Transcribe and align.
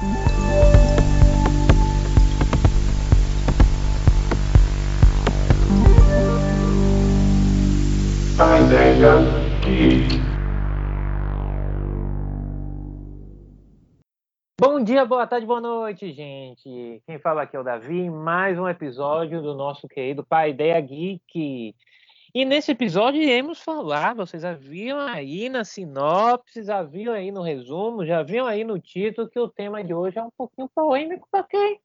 Ideia 0.00 0.14
Geek. 9.60 10.20
Bom 14.60 14.84
dia, 14.84 15.04
boa 15.04 15.26
tarde, 15.26 15.44
boa 15.44 15.60
noite, 15.60 16.12
gente. 16.12 17.02
Quem 17.04 17.18
fala 17.18 17.42
aqui 17.42 17.56
é 17.56 17.60
o 17.60 17.64
Davi, 17.64 18.08
mais 18.08 18.56
um 18.56 18.68
episódio 18.68 19.42
do 19.42 19.52
nosso 19.56 19.88
querido 19.88 20.24
Pai 20.24 20.50
Ideia 20.50 20.80
Geek. 20.80 21.74
E 22.38 22.44
nesse 22.44 22.70
episódio 22.70 23.20
iremos 23.20 23.60
falar, 23.60 24.14
vocês 24.14 24.42
já 24.44 24.54
viram 24.54 25.00
aí 25.00 25.48
na 25.48 25.64
sinopse, 25.64 26.62
já 26.62 26.84
viram 26.84 27.12
aí 27.12 27.32
no 27.32 27.42
resumo, 27.42 28.06
já 28.06 28.22
viram 28.22 28.46
aí 28.46 28.62
no 28.62 28.78
título 28.78 29.28
que 29.28 29.40
o 29.40 29.48
tema 29.48 29.82
de 29.82 29.92
hoje 29.92 30.20
é 30.20 30.22
um 30.22 30.30
pouquinho 30.30 30.68
polêmico 30.68 31.26
para 31.32 31.42
quem 31.42 31.80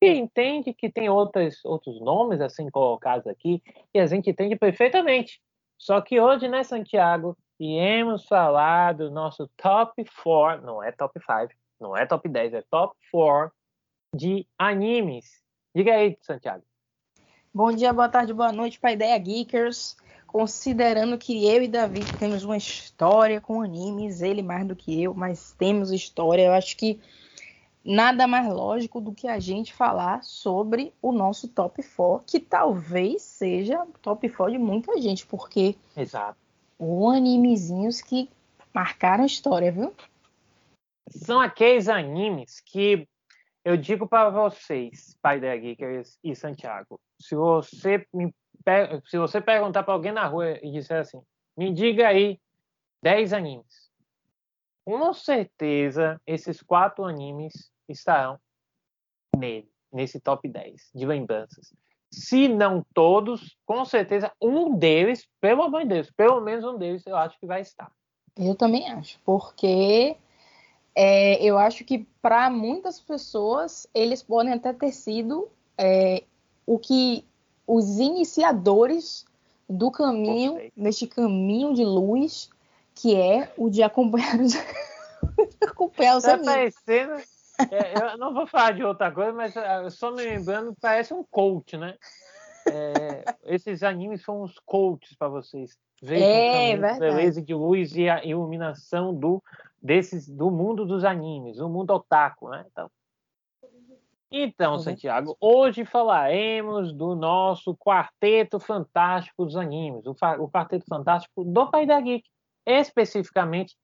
que 0.00 0.08
entende 0.08 0.72
que 0.72 0.88
tem 0.88 1.10
outras, 1.10 1.62
outros 1.66 2.00
nomes 2.00 2.40
assim 2.40 2.70
colocados 2.70 3.26
aqui 3.26 3.62
e 3.92 4.00
a 4.00 4.06
gente 4.06 4.30
entende 4.30 4.56
perfeitamente. 4.56 5.38
Só 5.76 6.00
que 6.00 6.18
hoje, 6.18 6.48
né, 6.48 6.64
Santiago, 6.64 7.36
iremos 7.60 8.24
falar 8.26 8.94
do 8.94 9.10
nosso 9.10 9.50
top 9.54 10.02
4, 10.22 10.64
não 10.64 10.82
é 10.82 10.92
top 10.92 11.20
5, 11.20 11.52
não 11.78 11.94
é 11.94 12.06
top 12.06 12.26
10, 12.26 12.54
é 12.54 12.62
top 12.70 12.96
4 13.12 13.52
de 14.16 14.46
animes. 14.58 15.42
Diga 15.76 15.92
aí, 15.92 16.16
Santiago. 16.22 16.64
Bom 17.56 17.70
dia, 17.70 17.92
boa 17.92 18.08
tarde, 18.08 18.34
boa 18.34 18.50
noite 18.50 18.80
para 18.80 18.94
Ideia 18.94 19.16
Geekers. 19.16 19.96
Considerando 20.26 21.16
que 21.16 21.46
eu 21.46 21.62
e 21.62 21.68
Davi 21.68 22.00
temos 22.18 22.42
uma 22.42 22.56
história 22.56 23.40
com 23.40 23.62
animes, 23.62 24.22
ele 24.22 24.42
mais 24.42 24.66
do 24.66 24.74
que 24.74 25.00
eu, 25.00 25.14
mas 25.14 25.52
temos 25.52 25.92
história, 25.92 26.46
eu 26.46 26.52
acho 26.52 26.76
que 26.76 27.00
nada 27.84 28.26
mais 28.26 28.52
lógico 28.52 29.00
do 29.00 29.14
que 29.14 29.28
a 29.28 29.38
gente 29.38 29.72
falar 29.72 30.24
sobre 30.24 30.92
o 31.00 31.12
nosso 31.12 31.46
top 31.46 31.80
4, 31.80 32.26
que 32.26 32.40
talvez 32.40 33.22
seja 33.22 33.86
top 34.02 34.28
4 34.28 34.54
de 34.54 34.58
muita 34.58 35.00
gente, 35.00 35.24
porque 35.24 35.76
Exato. 35.96 36.36
o 36.76 37.08
animezinhos 37.08 38.00
que 38.00 38.28
marcaram 38.74 39.24
história, 39.24 39.70
viu? 39.70 39.94
São 41.08 41.40
aqueles 41.40 41.88
animes 41.88 42.58
que 42.58 43.06
eu 43.64 43.76
digo 43.76 44.08
para 44.08 44.28
vocês, 44.28 45.16
pai 45.22 45.40
da 45.40 45.56
Geekers 45.56 46.18
e 46.22 46.34
Santiago, 46.34 47.00
se 47.24 47.34
você 47.34 48.06
me 48.12 48.32
se 49.06 49.18
você 49.18 49.40
perguntar 49.42 49.82
para 49.82 49.92
alguém 49.92 50.12
na 50.12 50.26
rua 50.26 50.58
e 50.62 50.70
disser 50.70 51.00
assim, 51.00 51.20
me 51.56 51.72
diga 51.72 52.08
aí 52.08 52.40
10 53.02 53.32
animes. 53.34 53.90
Com 54.86 55.12
certeza 55.12 56.20
esses 56.26 56.62
quatro 56.62 57.04
animes 57.04 57.70
estarão 57.88 58.38
nele, 59.36 59.70
nesse 59.92 60.18
top 60.18 60.48
10 60.48 60.90
de 60.94 61.04
lembranças. 61.04 61.74
Se 62.10 62.48
não 62.48 62.84
todos, 62.94 63.56
com 63.66 63.84
certeza 63.84 64.32
um 64.40 64.76
deles, 64.76 65.26
pelo 65.40 65.62
amor 65.62 65.82
de 65.82 65.88
Deus, 65.88 66.10
pelo 66.10 66.40
menos 66.40 66.64
um 66.64 66.78
deles 66.78 67.06
eu 67.06 67.16
acho 67.16 67.38
que 67.38 67.46
vai 67.46 67.60
estar. 67.60 67.90
Eu 68.36 68.54
também 68.54 68.88
acho, 68.90 69.20
porque 69.24 70.16
é, 70.94 71.42
eu 71.42 71.58
acho 71.58 71.84
que 71.84 72.06
para 72.22 72.48
muitas 72.48 73.00
pessoas 73.00 73.86
eles 73.94 74.22
podem 74.22 74.52
até 74.52 74.72
ter 74.72 74.92
sido 74.92 75.50
é, 75.76 76.24
o 76.66 76.78
que 76.78 77.24
os 77.66 77.98
iniciadores 77.98 79.24
do 79.68 79.90
caminho, 79.90 80.52
Perfeito. 80.52 80.74
neste 80.76 81.06
caminho 81.06 81.74
de 81.74 81.84
luz, 81.84 82.50
que 82.94 83.14
é 83.14 83.52
o 83.56 83.70
de 83.70 83.82
acompanhar 83.82 84.38
os, 84.40 84.52
acompanhar 85.62 86.16
os 86.16 86.24
Tá 86.24 86.34
amigos. 86.34 86.52
parecendo. 86.52 87.14
é, 87.70 87.94
eu 88.14 88.18
não 88.18 88.34
vou 88.34 88.46
falar 88.46 88.72
de 88.72 88.84
outra 88.84 89.10
coisa, 89.10 89.32
mas 89.32 89.56
ah, 89.56 89.88
só 89.90 90.10
me 90.10 90.22
lembrando, 90.22 90.74
parece 90.80 91.14
um 91.14 91.24
coach, 91.24 91.76
né? 91.76 91.96
É, 92.66 93.24
esses 93.44 93.82
animes 93.82 94.22
são 94.22 94.42
uns 94.42 94.58
coaches 94.64 95.16
para 95.16 95.28
vocês. 95.28 95.76
Vejam 96.02 96.26
É, 96.26 96.50
caminho, 96.76 96.98
beleza 96.98 97.40
de 97.42 97.54
luz 97.54 97.94
e 97.94 98.08
a 98.08 98.24
iluminação 98.24 99.14
do, 99.14 99.42
desses, 99.82 100.28
do 100.28 100.50
mundo 100.50 100.84
dos 100.84 101.04
animes, 101.04 101.58
o 101.58 101.68
mundo 101.68 101.90
otaku, 101.92 102.48
né? 102.50 102.64
Então, 102.70 102.90
então, 104.30 104.74
É 104.74 104.78
Santiago, 104.78 105.36
hoje 105.40 105.84
falaremos 105.84 106.92
do 106.92 107.14
nosso 107.14 107.76
quarteto 107.76 108.58
fantástico 108.58 109.44
dos 109.44 109.56
animes, 109.56 110.04
o, 110.06 110.12
o 110.40 110.50
quarteto 110.50 110.84
fantástico 110.88 111.44
do 111.44 111.70
Pai 111.70 111.86
da 111.86 112.00
Geek, 112.00 112.28
especificamente 112.66 113.76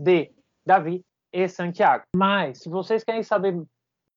de 0.00 0.32
Davi 0.64 1.04
e 1.32 1.48
Santiago. 1.48 2.04
Mas, 2.14 2.60
se 2.60 2.68
vocês 2.68 3.02
querem 3.02 3.22
saber 3.22 3.60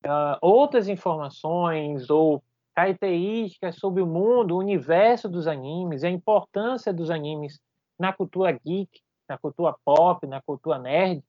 ah, 0.04 0.38
outras 0.40 0.88
informações 0.88 2.08
ou 2.08 2.42
características 2.74 3.76
sobre 3.76 4.02
o 4.02 4.06
mundo, 4.06 4.54
o 4.54 4.58
universo 4.58 5.28
dos 5.28 5.46
animes, 5.46 6.04
a 6.04 6.10
importância 6.10 6.92
dos 6.92 7.10
animes 7.10 7.58
na 7.98 8.12
cultura 8.12 8.52
geek, 8.52 9.00
na 9.28 9.36
cultura 9.36 9.74
pop, 9.84 10.26
na 10.26 10.40
cultura 10.40 10.78
nerd, 10.78 11.22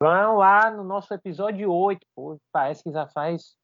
vão 0.00 0.36
lá 0.36 0.70
no 0.70 0.84
nosso 0.84 1.12
episódio 1.14 1.72
8. 1.72 2.06
Pô, 2.14 2.38
parece 2.52 2.82
que 2.82 2.92
já 2.92 3.06
faz 3.06 3.56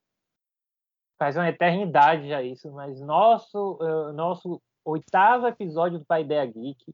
faz 1.22 1.36
uma 1.36 1.48
eternidade 1.48 2.28
já 2.28 2.42
isso, 2.42 2.68
mas 2.72 3.00
nosso 3.00 3.78
eh, 3.80 4.12
nosso 4.12 4.60
oitavo 4.84 5.46
episódio 5.46 6.00
do 6.00 6.04
Pai 6.04 6.22
Ideia 6.22 6.44
Geek, 6.44 6.92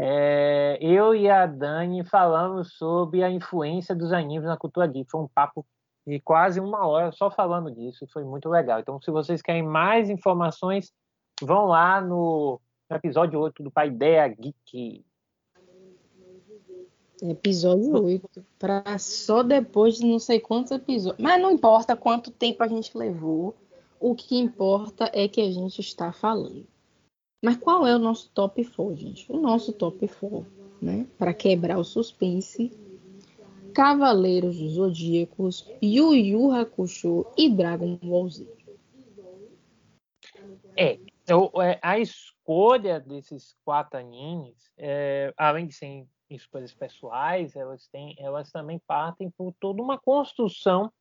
é, 0.00 0.78
eu 0.80 1.14
e 1.14 1.30
a 1.30 1.46
Dani 1.46 2.04
falamos 2.04 2.72
sobre 2.72 3.22
a 3.22 3.30
influência 3.30 3.94
dos 3.94 4.12
animes 4.12 4.48
na 4.48 4.56
cultura 4.56 4.88
geek. 4.88 5.08
Foi 5.08 5.20
um 5.20 5.28
papo 5.28 5.64
de 6.04 6.18
quase 6.18 6.58
uma 6.58 6.84
hora 6.84 7.12
só 7.12 7.30
falando 7.30 7.70
disso, 7.70 8.04
foi 8.12 8.24
muito 8.24 8.48
legal. 8.48 8.80
Então, 8.80 9.00
se 9.00 9.12
vocês 9.12 9.40
querem 9.40 9.62
mais 9.62 10.10
informações, 10.10 10.92
vão 11.40 11.66
lá 11.66 12.00
no, 12.00 12.60
episódio 12.90 13.38
8 13.38 13.62
do 13.62 13.70
Pai 13.70 13.86
Ideia 13.86 14.26
Geek. 14.26 15.04
Episódio 17.22 18.02
8. 18.04 18.44
Para 18.58 18.98
só 18.98 19.42
depois 19.44 19.96
de 19.96 20.04
não 20.06 20.18
sei 20.18 20.40
quantos 20.40 20.72
episódios. 20.72 21.22
Mas 21.22 21.40
não 21.40 21.52
importa 21.52 21.96
quanto 21.96 22.30
tempo 22.32 22.62
a 22.62 22.68
gente 22.68 22.96
levou. 22.98 23.54
O 24.00 24.14
que 24.16 24.36
importa 24.36 25.08
é 25.14 25.28
que 25.28 25.40
a 25.40 25.50
gente 25.50 25.80
está 25.80 26.12
falando. 26.12 26.66
Mas 27.44 27.56
qual 27.56 27.86
é 27.86 27.94
o 27.94 27.98
nosso 27.98 28.28
top 28.34 28.64
4, 28.64 28.96
gente? 28.96 29.30
O 29.30 29.36
nosso 29.40 29.72
top 29.72 30.08
4, 30.08 30.44
né? 30.80 31.06
Para 31.16 31.32
quebrar 31.32 31.78
o 31.78 31.84
suspense. 31.84 32.72
Cavaleiros 33.72 34.58
dos 34.58 34.72
Zodíacos, 34.72 35.66
Yu 35.82 36.14
Yu 36.14 36.50
Hakusho 36.50 37.24
e 37.38 37.48
Dragon 37.48 37.96
Ball 38.02 38.28
Z. 38.28 38.46
É, 40.76 40.98
eu- 41.26 41.50
é, 41.62 41.78
a 41.80 41.98
escolha 41.98 43.00
desses 43.00 43.54
quatro 43.64 43.98
animes, 43.98 44.70
é, 44.76 45.32
além 45.36 45.66
de 45.66 45.74
serem 45.74 46.06
escolhas 46.34 46.72
pessoais, 46.72 47.54
elas, 47.56 47.86
têm, 47.88 48.14
elas 48.18 48.50
também 48.50 48.80
partem 48.86 49.30
por 49.30 49.52
toda 49.60 49.82
uma 49.82 49.98
construção 49.98 50.92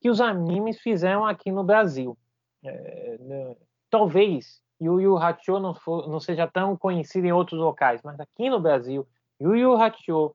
que 0.00 0.10
os 0.10 0.20
animes 0.20 0.80
fizeram 0.80 1.24
aqui 1.26 1.50
no 1.50 1.64
Brasil. 1.64 2.16
É, 2.62 3.18
né, 3.20 3.56
talvez 3.90 4.62
Yu 4.80 5.00
Yu 5.00 5.16
Hakusho 5.16 5.58
não, 5.58 5.74
for- 5.74 6.08
não 6.08 6.20
seja 6.20 6.46
tão 6.46 6.76
conhecido 6.76 7.26
em 7.26 7.32
outros 7.32 7.58
locais, 7.58 8.00
mas 8.02 8.18
aqui 8.20 8.50
no 8.50 8.60
Brasil, 8.60 9.06
Yu 9.40 9.56
Yu 9.56 9.74
Hakusho, 9.74 10.34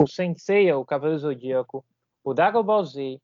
o 0.00 0.06
Sensei, 0.06 0.72
o 0.72 0.84
Cavaleiro 0.84 1.20
Zodíaco, 1.20 1.84
o 2.24 2.34
Dragon 2.34 2.62
Ball 2.62 2.84
Z, 2.84 3.20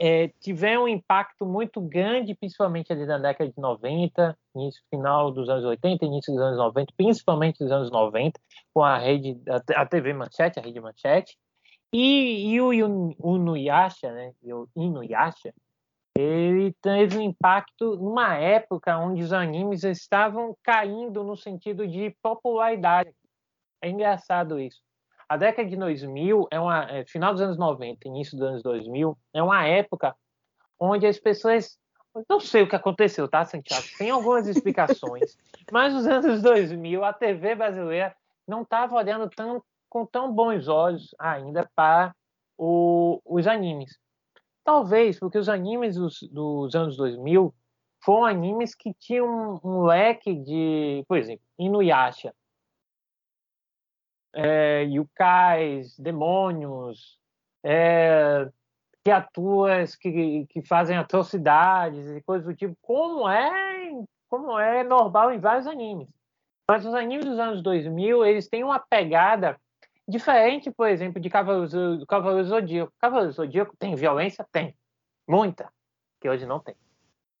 é, 0.00 0.28
tiveram 0.40 0.84
um 0.84 0.88
impacto 0.88 1.44
muito 1.44 1.80
grande, 1.80 2.34
principalmente 2.34 2.92
ali 2.92 3.04
na 3.04 3.18
década 3.18 3.50
de 3.50 3.60
90, 3.60 4.38
início 4.58 4.82
final 4.90 5.30
dos 5.30 5.48
anos 5.48 5.64
80, 5.64 6.04
início 6.04 6.32
dos 6.32 6.42
anos 6.42 6.58
90, 6.58 6.92
principalmente 6.96 7.58
dos 7.58 7.70
anos 7.70 7.90
90, 7.90 8.40
com 8.74 8.82
a 8.82 8.98
rede, 8.98 9.40
a, 9.74 9.86
TV 9.86 10.12
Manchete, 10.12 10.58
a 10.58 10.62
rede 10.62 10.80
Manchete, 10.80 11.38
e, 11.92 12.52
e 12.52 12.60
o, 12.60 12.68
o 13.18 13.36
Inuyasha, 13.36 14.12
né, 14.12 14.32
o 14.44 14.66
Inuyasha, 14.76 15.54
ele 16.16 16.74
teve 16.82 17.16
um 17.16 17.22
impacto 17.22 17.96
numa 17.96 18.34
época 18.34 18.98
onde 18.98 19.22
os 19.22 19.32
animes 19.32 19.84
estavam 19.84 20.56
caindo 20.64 21.22
no 21.22 21.36
sentido 21.36 21.86
de 21.86 22.14
popularidade. 22.20 23.14
É 23.80 23.88
engraçado 23.88 24.58
isso. 24.58 24.80
A 25.28 25.36
década 25.36 25.68
de 25.68 25.76
2000 25.76 26.48
é 26.50 26.58
uma 26.58 26.90
é, 26.90 27.04
final 27.06 27.32
dos 27.32 27.40
anos 27.40 27.56
90, 27.56 28.08
início 28.08 28.36
dos 28.36 28.48
anos 28.48 28.62
2000, 28.62 29.16
é 29.32 29.42
uma 29.42 29.64
época 29.64 30.16
onde 30.80 31.06
as 31.06 31.18
pessoas 31.18 31.78
não 32.28 32.40
sei 32.40 32.62
o 32.62 32.68
que 32.68 32.76
aconteceu, 32.76 33.28
tá, 33.28 33.44
Santiago? 33.44 33.86
Tem 33.98 34.10
algumas 34.10 34.46
explicações, 34.46 35.36
mas 35.70 35.92
nos 35.92 36.06
anos 36.06 36.42
2000 36.42 37.04
a 37.04 37.12
TV 37.12 37.54
brasileira 37.54 38.14
não 38.46 38.62
estava 38.62 38.96
olhando 38.96 39.28
tão, 39.30 39.62
com 39.88 40.06
tão 40.06 40.32
bons 40.32 40.68
olhos 40.68 41.14
ainda 41.18 41.68
para 41.74 42.14
o- 42.56 43.20
os 43.24 43.46
animes. 43.46 43.98
Talvez 44.64 45.18
porque 45.18 45.38
os 45.38 45.48
animes 45.48 45.96
dos, 45.96 46.20
dos 46.30 46.74
anos 46.74 46.96
2000 46.96 47.54
foram 48.04 48.24
animes 48.26 48.74
que 48.74 48.92
tinham 48.94 49.60
um, 49.62 49.68
um 49.68 49.82
leque 49.82 50.34
de, 50.34 51.04
por 51.08 51.16
exemplo, 51.16 51.44
Inuyasha, 51.58 52.34
é, 54.32 54.84
yukais, 54.84 55.98
demônios, 55.98 57.18
é, 57.62 58.48
criaturas 59.08 59.96
que, 59.96 60.46
que 60.50 60.60
fazem 60.60 60.96
atrocidades 60.96 62.06
e 62.10 62.20
coisas 62.22 62.46
do 62.46 62.54
tipo, 62.54 62.76
como 62.82 63.26
é, 63.26 63.90
como 64.28 64.58
é 64.58 64.84
normal 64.84 65.32
em 65.32 65.38
vários 65.38 65.66
animes. 65.66 66.06
Mas 66.68 66.84
os 66.84 66.94
animes 66.94 67.24
dos 67.24 67.38
anos 67.38 67.62
2000, 67.62 68.26
eles 68.26 68.48
têm 68.48 68.62
uma 68.62 68.78
pegada 68.78 69.58
diferente, 70.06 70.70
por 70.70 70.86
exemplo, 70.86 71.18
de 71.18 71.30
Cavaleiros, 71.30 71.72
do 71.72 72.44
Zodíaco. 72.44 72.92
Cavaleiro 72.98 73.32
Zodíaco 73.32 73.74
tem 73.78 73.94
violência? 73.94 74.46
Tem. 74.52 74.76
Muita. 75.26 75.72
Que 76.20 76.28
hoje 76.28 76.44
não 76.44 76.60
tem. 76.60 76.74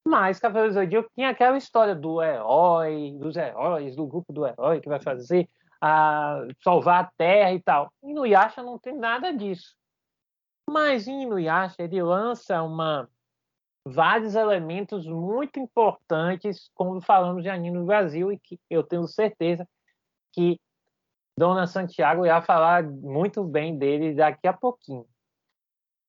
Mas 0.06 0.38
Cavaleiro 0.38 0.72
Zodíaco 0.72 1.10
tinha 1.14 1.28
aquela 1.28 1.58
história 1.58 1.94
do 1.94 2.22
herói, 2.22 3.14
dos 3.18 3.36
heróis, 3.36 3.94
do 3.94 4.06
grupo 4.06 4.32
do 4.32 4.46
herói 4.46 4.80
que 4.80 4.88
vai 4.88 5.00
fazer 5.00 5.46
a 5.82 6.46
salvar 6.64 7.04
a 7.04 7.10
Terra 7.18 7.52
e 7.52 7.60
tal. 7.60 7.92
E 8.02 8.14
no 8.14 8.24
Yasha 8.24 8.62
não 8.62 8.78
tem 8.78 8.96
nada 8.96 9.30
disso. 9.32 9.77
Mas 10.68 11.08
em 11.08 11.22
Inuyasha 11.22 11.82
ele 11.82 12.02
lança 12.02 12.62
uma 12.62 13.08
vários 13.84 14.34
elementos 14.34 15.06
muito 15.06 15.58
importantes 15.58 16.70
quando 16.74 17.00
falamos 17.00 17.42
de 17.42 17.48
anime 17.48 17.78
no 17.78 17.86
Brasil 17.86 18.30
e 18.30 18.38
que 18.38 18.60
eu 18.68 18.82
tenho 18.82 19.06
certeza 19.06 19.66
que 20.32 20.60
Dona 21.38 21.66
Santiago 21.66 22.26
ia 22.26 22.42
falar 22.42 22.82
muito 22.82 23.42
bem 23.44 23.78
dele 23.78 24.14
daqui 24.14 24.46
a 24.46 24.52
pouquinho. 24.52 25.06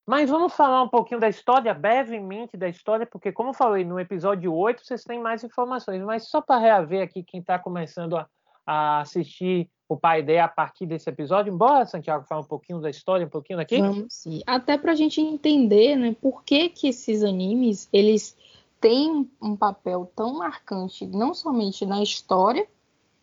Mas 0.06 0.30
vamos 0.30 0.54
falar 0.54 0.82
um 0.82 0.90
pouquinho 0.90 1.20
da 1.20 1.30
história, 1.30 1.74
brevemente 1.74 2.58
da 2.58 2.68
história, 2.68 3.06
porque, 3.06 3.32
como 3.32 3.52
eu 3.52 3.54
falei 3.54 3.86
no 3.86 4.00
episódio 4.00 4.54
8, 4.54 4.84
vocês 4.84 5.04
têm 5.04 5.22
mais 5.22 5.44
informações. 5.44 6.02
Mas 6.04 6.28
só 6.28 6.42
para 6.42 6.60
reaver 6.60 7.04
aqui 7.04 7.24
quem 7.24 7.40
está 7.42 7.60
começando 7.60 8.18
a, 8.18 8.28
a, 8.66 9.02
assistir 9.02 9.70
o 9.89 9.97
Pai 9.97 10.19
Ideia 10.19 10.45
a 10.45 10.47
partir 10.47 10.86
desse 10.86 11.09
episódio, 11.09 11.51
embora 11.51 11.86
Santiago 11.86 12.24
fale 12.24 12.41
um 12.41 12.45
pouquinho 12.45 12.80
da 12.80 12.89
história, 12.89 13.25
um 13.25 13.30
pouquinho 13.30 13.57
daqui. 13.57 13.81
Vamos 13.81 14.13
sim. 14.13 14.41
Até 14.45 14.77
para 14.77 14.94
a 14.94 14.95
gente 14.95 15.19
entender 15.19 15.97
né, 15.97 16.15
por 16.21 16.44
que, 16.44 16.69
que 16.69 16.88
esses 16.88 17.24
animes 17.24 17.89
eles 17.91 18.38
têm 18.80 19.30
um 19.41 19.56
papel 19.56 20.09
tão 20.15 20.36
marcante, 20.38 21.06
não 21.06 21.33
somente 21.33 21.86
na 21.86 22.01
história, 22.01 22.65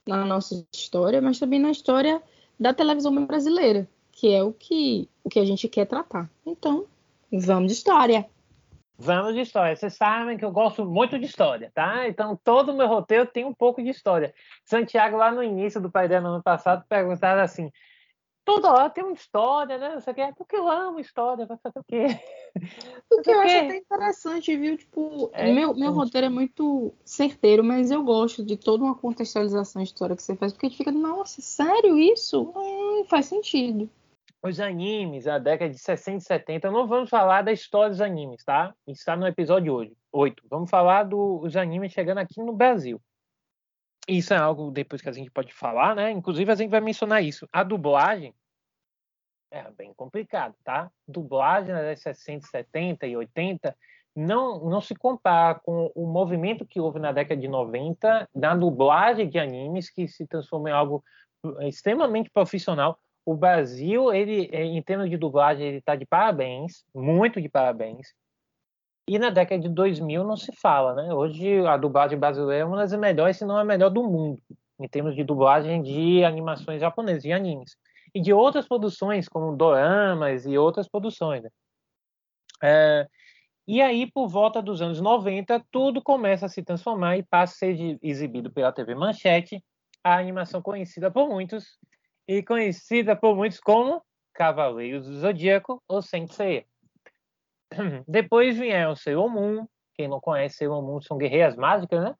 na 0.06 0.24
nossa 0.24 0.66
história, 0.74 1.22
mas 1.22 1.38
também 1.38 1.58
na 1.58 1.70
história 1.70 2.20
da 2.58 2.74
televisão 2.74 3.24
brasileira 3.24 3.88
que 4.16 4.32
é 4.32 4.42
o 4.42 4.50
que, 4.50 5.08
o 5.22 5.28
que 5.28 5.38
a 5.38 5.44
gente 5.44 5.68
quer 5.68 5.84
tratar. 5.84 6.28
Então, 6.44 6.86
vamos 7.30 7.70
de 7.70 7.74
história. 7.74 8.26
Vamos 8.98 9.34
de 9.34 9.40
história. 9.40 9.76
Vocês 9.76 9.94
sabem 9.94 10.38
que 10.38 10.44
eu 10.44 10.50
gosto 10.50 10.84
muito 10.84 11.18
de 11.18 11.26
história, 11.26 11.70
tá? 11.74 12.08
Então, 12.08 12.38
todo 12.42 12.72
o 12.72 12.76
meu 12.76 12.88
roteiro 12.88 13.26
tem 13.26 13.44
um 13.44 13.52
pouco 13.52 13.82
de 13.82 13.90
história. 13.90 14.34
Santiago, 14.64 15.18
lá 15.18 15.30
no 15.30 15.42
início 15.42 15.80
do 15.80 15.90
Pai 15.90 16.08
no 16.08 16.28
ano 16.28 16.42
passado, 16.42 16.82
perguntava 16.88 17.42
assim: 17.42 17.70
toda 18.42 18.72
hora 18.72 18.88
tem 18.88 19.04
uma 19.04 19.12
história, 19.12 19.76
né? 19.76 20.00
Você 20.00 20.14
quer? 20.14 20.34
Porque 20.34 20.56
eu 20.56 20.66
amo 20.66 20.98
história, 20.98 21.44
vai 21.44 21.58
fazer 21.58 21.78
o 21.78 21.84
quê? 21.84 22.06
O 23.12 23.20
que 23.20 23.30
eu 23.30 23.40
acho 23.40 23.56
até 23.56 23.76
interessante, 23.76 24.56
viu? 24.56 24.78
Tipo, 24.78 25.28
é, 25.34 25.52
meu, 25.52 25.74
meu 25.74 25.92
roteiro 25.92 26.28
é 26.28 26.30
muito 26.30 26.94
certeiro, 27.04 27.62
mas 27.62 27.90
eu 27.90 28.02
gosto 28.02 28.42
de 28.42 28.56
toda 28.56 28.82
uma 28.82 28.94
contextualização 28.94 29.82
de 29.82 29.88
história 29.88 30.16
que 30.16 30.22
você 30.22 30.34
faz, 30.34 30.52
porque 30.52 30.66
a 30.66 30.68
gente 30.70 30.78
fica, 30.78 30.90
nossa, 30.90 31.42
sério 31.42 31.98
isso? 31.98 32.50
Hum, 32.56 33.04
faz 33.06 33.26
sentido 33.26 33.90
os 34.42 34.60
animes 34.60 35.24
da 35.24 35.38
década 35.38 35.70
de 35.70 35.78
60 35.78 36.18
e 36.18 36.20
70, 36.20 36.70
não 36.70 36.86
vamos 36.86 37.10
falar 37.10 37.42
da 37.42 37.52
história 37.52 37.90
dos 37.90 38.00
animes, 38.00 38.44
tá? 38.44 38.74
Está 38.86 39.16
no 39.16 39.26
episódio 39.26 39.72
hoje, 39.74 39.96
8. 40.12 40.44
Vamos 40.48 40.70
falar 40.70 41.04
dos 41.04 41.56
animes 41.56 41.92
chegando 41.92 42.18
aqui 42.18 42.40
no 42.40 42.52
Brasil. 42.52 43.00
Isso 44.08 44.32
é 44.32 44.36
algo 44.36 44.70
depois 44.70 45.02
que 45.02 45.08
a 45.08 45.12
gente 45.12 45.30
pode 45.30 45.52
falar, 45.52 45.96
né? 45.96 46.10
Inclusive 46.10 46.50
a 46.50 46.54
gente 46.54 46.70
vai 46.70 46.80
mencionar 46.80 47.24
isso. 47.24 47.48
A 47.52 47.64
dublagem 47.64 48.32
é 49.50 49.68
bem 49.72 49.92
complicado, 49.94 50.54
tá? 50.62 50.90
Dublagem 51.08 51.74
das 51.74 51.82
década 51.82 52.14
60, 52.18 52.46
70 52.46 53.06
e 53.06 53.16
80 53.16 53.76
não, 54.14 54.64
não 54.64 54.80
se 54.80 54.94
compara 54.94 55.58
com 55.58 55.90
o 55.94 56.06
movimento 56.06 56.64
que 56.64 56.80
houve 56.80 56.98
na 56.98 57.12
década 57.12 57.40
de 57.40 57.48
90 57.48 58.28
na 58.34 58.54
dublagem 58.54 59.28
de 59.28 59.38
animes, 59.38 59.90
que 59.90 60.06
se 60.08 60.26
transformou 60.26 60.68
em 60.68 60.72
algo 60.72 61.04
extremamente 61.60 62.30
profissional 62.30 62.98
o 63.26 63.34
Brasil, 63.34 64.14
ele, 64.14 64.48
é, 64.52 64.62
em 64.62 64.80
termos 64.80 65.10
de 65.10 65.16
dublagem, 65.16 65.66
ele 65.66 65.78
está 65.78 65.96
de 65.96 66.06
parabéns, 66.06 66.84
muito 66.94 67.40
de 67.40 67.48
parabéns. 67.48 68.14
E 69.08 69.18
na 69.18 69.30
década 69.30 69.60
de 69.60 69.68
2000 69.68 70.22
não 70.22 70.36
se 70.36 70.52
fala, 70.52 70.94
né? 70.94 71.12
Hoje 71.12 71.66
a 71.66 71.76
dublagem 71.76 72.16
brasileira 72.16 72.62
é 72.62 72.64
uma 72.64 72.76
das 72.76 72.92
melhores, 72.92 73.36
se 73.36 73.44
não 73.44 73.56
a 73.56 73.64
melhor 73.64 73.90
do 73.90 74.04
mundo, 74.04 74.40
em 74.78 74.88
termos 74.88 75.16
de 75.16 75.24
dublagem 75.24 75.82
de 75.82 76.24
animações 76.24 76.80
japonesas, 76.80 77.22
de 77.22 77.32
animes. 77.32 77.76
E 78.14 78.20
de 78.20 78.32
outras 78.32 78.66
produções, 78.66 79.28
como 79.28 79.56
doramas 79.56 80.46
e 80.46 80.56
outras 80.56 80.88
produções. 80.88 81.42
Né? 81.42 81.50
É, 82.62 83.08
e 83.66 83.82
aí, 83.82 84.08
por 84.10 84.28
volta 84.28 84.62
dos 84.62 84.80
anos 84.80 85.00
90, 85.00 85.64
tudo 85.72 86.00
começa 86.00 86.46
a 86.46 86.48
se 86.48 86.62
transformar 86.62 87.16
e 87.16 87.24
passa 87.24 87.54
a 87.54 87.56
ser 87.56 87.98
exibido 88.00 88.52
pela 88.52 88.72
TV 88.72 88.94
Manchete, 88.94 89.62
a 90.04 90.16
animação 90.16 90.62
conhecida 90.62 91.10
por 91.10 91.28
muitos 91.28 91.76
e 92.28 92.42
conhecida 92.42 93.14
por 93.14 93.36
muitos 93.36 93.60
como 93.60 94.02
Cavaleiros 94.32 95.06
do 95.06 95.18
Zodíaco 95.18 95.82
ou 95.88 96.02
Sensei. 96.02 96.66
Depois 98.06 98.56
vieram 98.56 98.96
Sailor 98.96 99.28
Moon. 99.28 99.66
Quem 99.94 100.08
não 100.08 100.20
conhece 100.20 100.58
Sailor 100.58 100.82
Moon 100.82 101.00
são 101.00 101.16
guerreiras 101.16 101.56
mágicas, 101.56 102.02
né? 102.04 102.14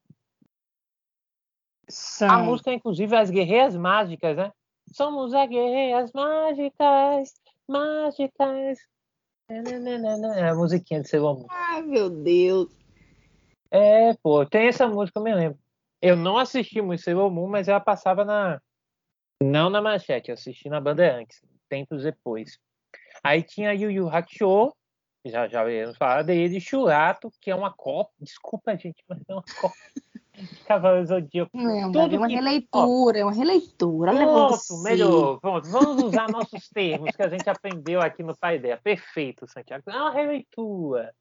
São. 1.88 2.30
A 2.30 2.38
música, 2.38 2.72
inclusive, 2.72 3.14
é 3.14 3.18
as 3.18 3.30
guerreiras 3.30 3.76
mágicas, 3.76 4.36
né? 4.36 4.52
Somos 4.92 5.34
as 5.34 5.48
guerreiras 5.48 6.12
mágicas, 6.12 7.34
mágicas. 7.68 8.78
É 9.48 10.48
a 10.48 10.54
musiquinha 10.54 11.02
de 11.02 11.08
Sailor 11.08 11.38
Moon. 11.38 11.46
Ai, 11.50 11.82
meu 11.82 12.08
Deus. 12.08 12.72
É, 13.70 14.14
pô, 14.14 14.44
tem 14.46 14.68
essa 14.68 14.88
música, 14.88 15.18
eu 15.18 15.22
me 15.22 15.34
lembro. 15.34 15.58
Eu 16.00 16.16
não 16.16 16.38
assisti 16.38 16.80
muito 16.80 17.02
Sailor 17.02 17.30
Moon, 17.30 17.46
mas 17.46 17.68
ela 17.68 17.80
passava 17.80 18.24
na, 18.24 18.60
não 19.42 19.70
na 19.70 19.82
manchete, 19.82 20.30
eu 20.30 20.34
assisti 20.34 20.68
na 20.68 20.80
Bandeirantes, 20.80 21.42
tempos 21.68 22.02
depois. 22.02 22.58
Aí 23.22 23.42
tinha 23.42 23.72
Yu 23.72 23.90
Yu 23.90 24.08
Hakusho, 24.08 24.74
já 25.24 25.48
já 25.48 25.68
iremos 25.68 25.96
falar 25.96 26.22
dele, 26.22 26.60
Churato, 26.60 27.30
que 27.40 27.50
é 27.50 27.54
uma 27.54 27.72
copa, 27.72 28.12
desculpa 28.20 28.76
gente, 28.76 29.02
mas 29.08 29.20
é 29.28 29.32
uma 29.32 29.44
copa 29.60 29.74
Cavaleiro 30.66 31.06
Zodíaco. 31.06 31.50
Não, 31.54 31.90
Tudo 31.92 32.14
é 32.14 32.18
uma 32.18 32.28
que... 32.28 32.34
releitura, 32.34 33.18
é 33.18 33.24
uma 33.24 33.32
releitura. 33.32 34.12
Pronto, 34.12 34.82
melhor. 34.82 35.40
Pronto, 35.40 35.68
vamos 35.70 36.02
usar 36.04 36.30
nossos 36.30 36.68
termos 36.70 37.14
que 37.14 37.22
a 37.22 37.28
gente 37.28 37.48
aprendeu 37.48 38.00
aqui 38.00 38.22
no 38.22 38.36
Pai 38.36 38.56
Ideia. 38.56 38.76
Perfeito, 38.76 39.46
Santiago. 39.46 39.84
É 39.88 39.96
uma 39.96 40.10
releitura. 40.10 41.14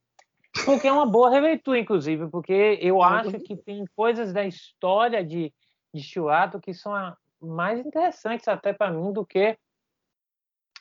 Porque 0.66 0.88
é 0.88 0.92
uma 0.92 1.06
boa 1.06 1.30
releitura, 1.30 1.80
inclusive, 1.80 2.28
porque 2.30 2.80
eu 2.82 3.01
acho 3.01 3.39
que 3.39 3.58
tem 3.58 3.86
coisas 3.96 4.32
da 4.32 4.46
história 4.46 5.24
de, 5.24 5.54
de 5.94 6.01
Churato 6.01 6.62
que 6.62 6.74
são 6.74 6.94
a, 6.94 7.16
mais 7.46 7.80
interessantes 7.80 8.48
até 8.48 8.74
para 8.74 8.92
mim 8.92 9.14
do 9.14 9.25
que 9.25 9.58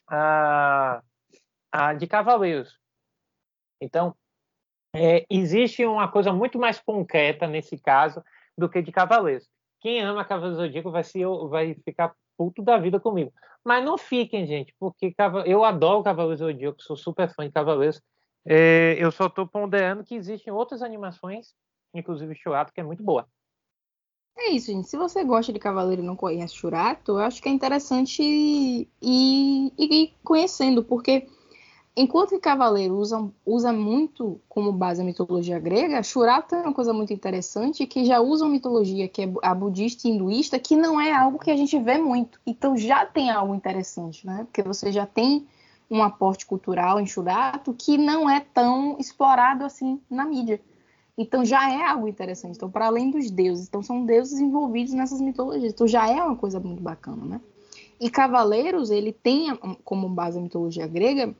a, 0.08 1.02
a 1.70 1.94
de 1.94 2.06
Cavaleiros. 2.06 2.78
Então, 3.80 4.14
é, 4.94 5.26
existe 5.28 5.84
uma 5.84 6.10
coisa 6.10 6.32
muito 6.32 6.58
mais 6.58 6.80
concreta 6.80 7.46
nesse 7.46 7.78
caso 7.78 8.22
do 8.56 8.68
que 8.68 8.80
de 8.80 8.92
Cavaleiros. 8.92 9.48
Quem 9.80 10.00
ama 10.00 10.24
Cavaleiros 10.24 10.58
Zodíaco 10.58 10.90
vai, 10.90 11.02
vai 11.48 11.74
ficar 11.84 12.14
puto 12.36 12.62
da 12.62 12.78
vida 12.78 13.00
comigo. 13.00 13.32
Mas 13.64 13.84
não 13.84 13.98
fiquem, 13.98 14.46
gente, 14.46 14.74
porque 14.78 15.14
eu 15.46 15.64
adoro 15.64 16.02
Cavaleiros 16.02 16.40
Zodíaco, 16.40 16.82
sou 16.82 16.96
super 16.96 17.28
fã 17.34 17.44
de 17.44 17.52
Cavaleiros. 17.52 18.00
É, 18.46 18.94
eu 18.98 19.10
só 19.10 19.26
estou 19.26 19.46
ponderando 19.46 20.04
que 20.04 20.14
existem 20.14 20.52
outras 20.52 20.82
animações, 20.82 21.54
inclusive 21.94 22.34
Churato, 22.34 22.72
que 22.72 22.80
é 22.80 22.84
muito 22.84 23.02
boa. 23.02 23.26
É 24.36 24.50
isso, 24.50 24.66
gente. 24.66 24.88
Se 24.88 24.96
você 24.96 25.24
gosta 25.24 25.52
de 25.52 25.58
Cavaleiro 25.58 26.02
e 26.02 26.04
não 26.04 26.16
conhece 26.16 26.54
Churato, 26.54 27.12
eu 27.12 27.18
acho 27.18 27.40
que 27.40 27.48
é 27.48 27.52
interessante 27.52 28.22
ir, 28.22 28.88
ir, 29.00 30.14
conhecendo, 30.22 30.82
porque 30.84 31.26
enquanto 31.96 32.30
que 32.30 32.40
Cavaleiro 32.40 32.96
usa, 32.96 33.30
usa 33.46 33.72
muito 33.72 34.40
como 34.48 34.72
base 34.72 35.00
a 35.00 35.04
mitologia 35.04 35.58
grega, 35.60 36.02
Churato 36.02 36.54
é 36.54 36.62
uma 36.62 36.74
coisa 36.74 36.92
muito 36.92 37.12
interessante 37.12 37.86
que 37.86 38.04
já 38.04 38.20
usa 38.20 38.44
uma 38.44 38.52
mitologia 38.52 39.08
que 39.08 39.22
é 39.22 39.32
a 39.42 39.54
budista 39.54 40.08
e 40.08 40.10
hinduísta, 40.10 40.58
que 40.58 40.76
não 40.76 41.00
é 41.00 41.12
algo 41.12 41.38
que 41.38 41.50
a 41.50 41.56
gente 41.56 41.78
vê 41.78 41.96
muito. 41.96 42.40
Então 42.44 42.76
já 42.76 43.06
tem 43.06 43.30
algo 43.30 43.54
interessante, 43.54 44.26
né? 44.26 44.44
Porque 44.44 44.62
você 44.62 44.90
já 44.90 45.06
tem 45.06 45.46
um 45.88 46.02
aporte 46.02 46.44
cultural 46.44 47.00
em 47.00 47.06
Churato 47.06 47.72
que 47.72 47.96
não 47.96 48.28
é 48.28 48.40
tão 48.40 48.96
explorado 48.98 49.64
assim 49.64 50.00
na 50.10 50.24
mídia. 50.24 50.60
Então 51.16 51.44
já 51.44 51.70
é 51.70 51.86
algo 51.86 52.08
interessante. 52.08 52.56
Então, 52.56 52.70
para 52.70 52.86
além 52.86 53.10
dos 53.10 53.30
deuses, 53.30 53.68
então 53.68 53.82
são 53.82 54.04
deuses 54.04 54.40
envolvidos 54.40 54.92
nessas 54.92 55.20
mitologias. 55.20 55.72
Então 55.72 55.86
já 55.86 56.08
é 56.08 56.22
uma 56.22 56.36
coisa 56.36 56.58
muito 56.58 56.82
bacana, 56.82 57.24
né? 57.24 57.40
E 58.00 58.10
Cavaleiros, 58.10 58.90
ele 58.90 59.12
tem 59.12 59.56
como 59.84 60.08
base 60.08 60.38
a 60.38 60.42
mitologia 60.42 60.86
grega, 60.86 61.34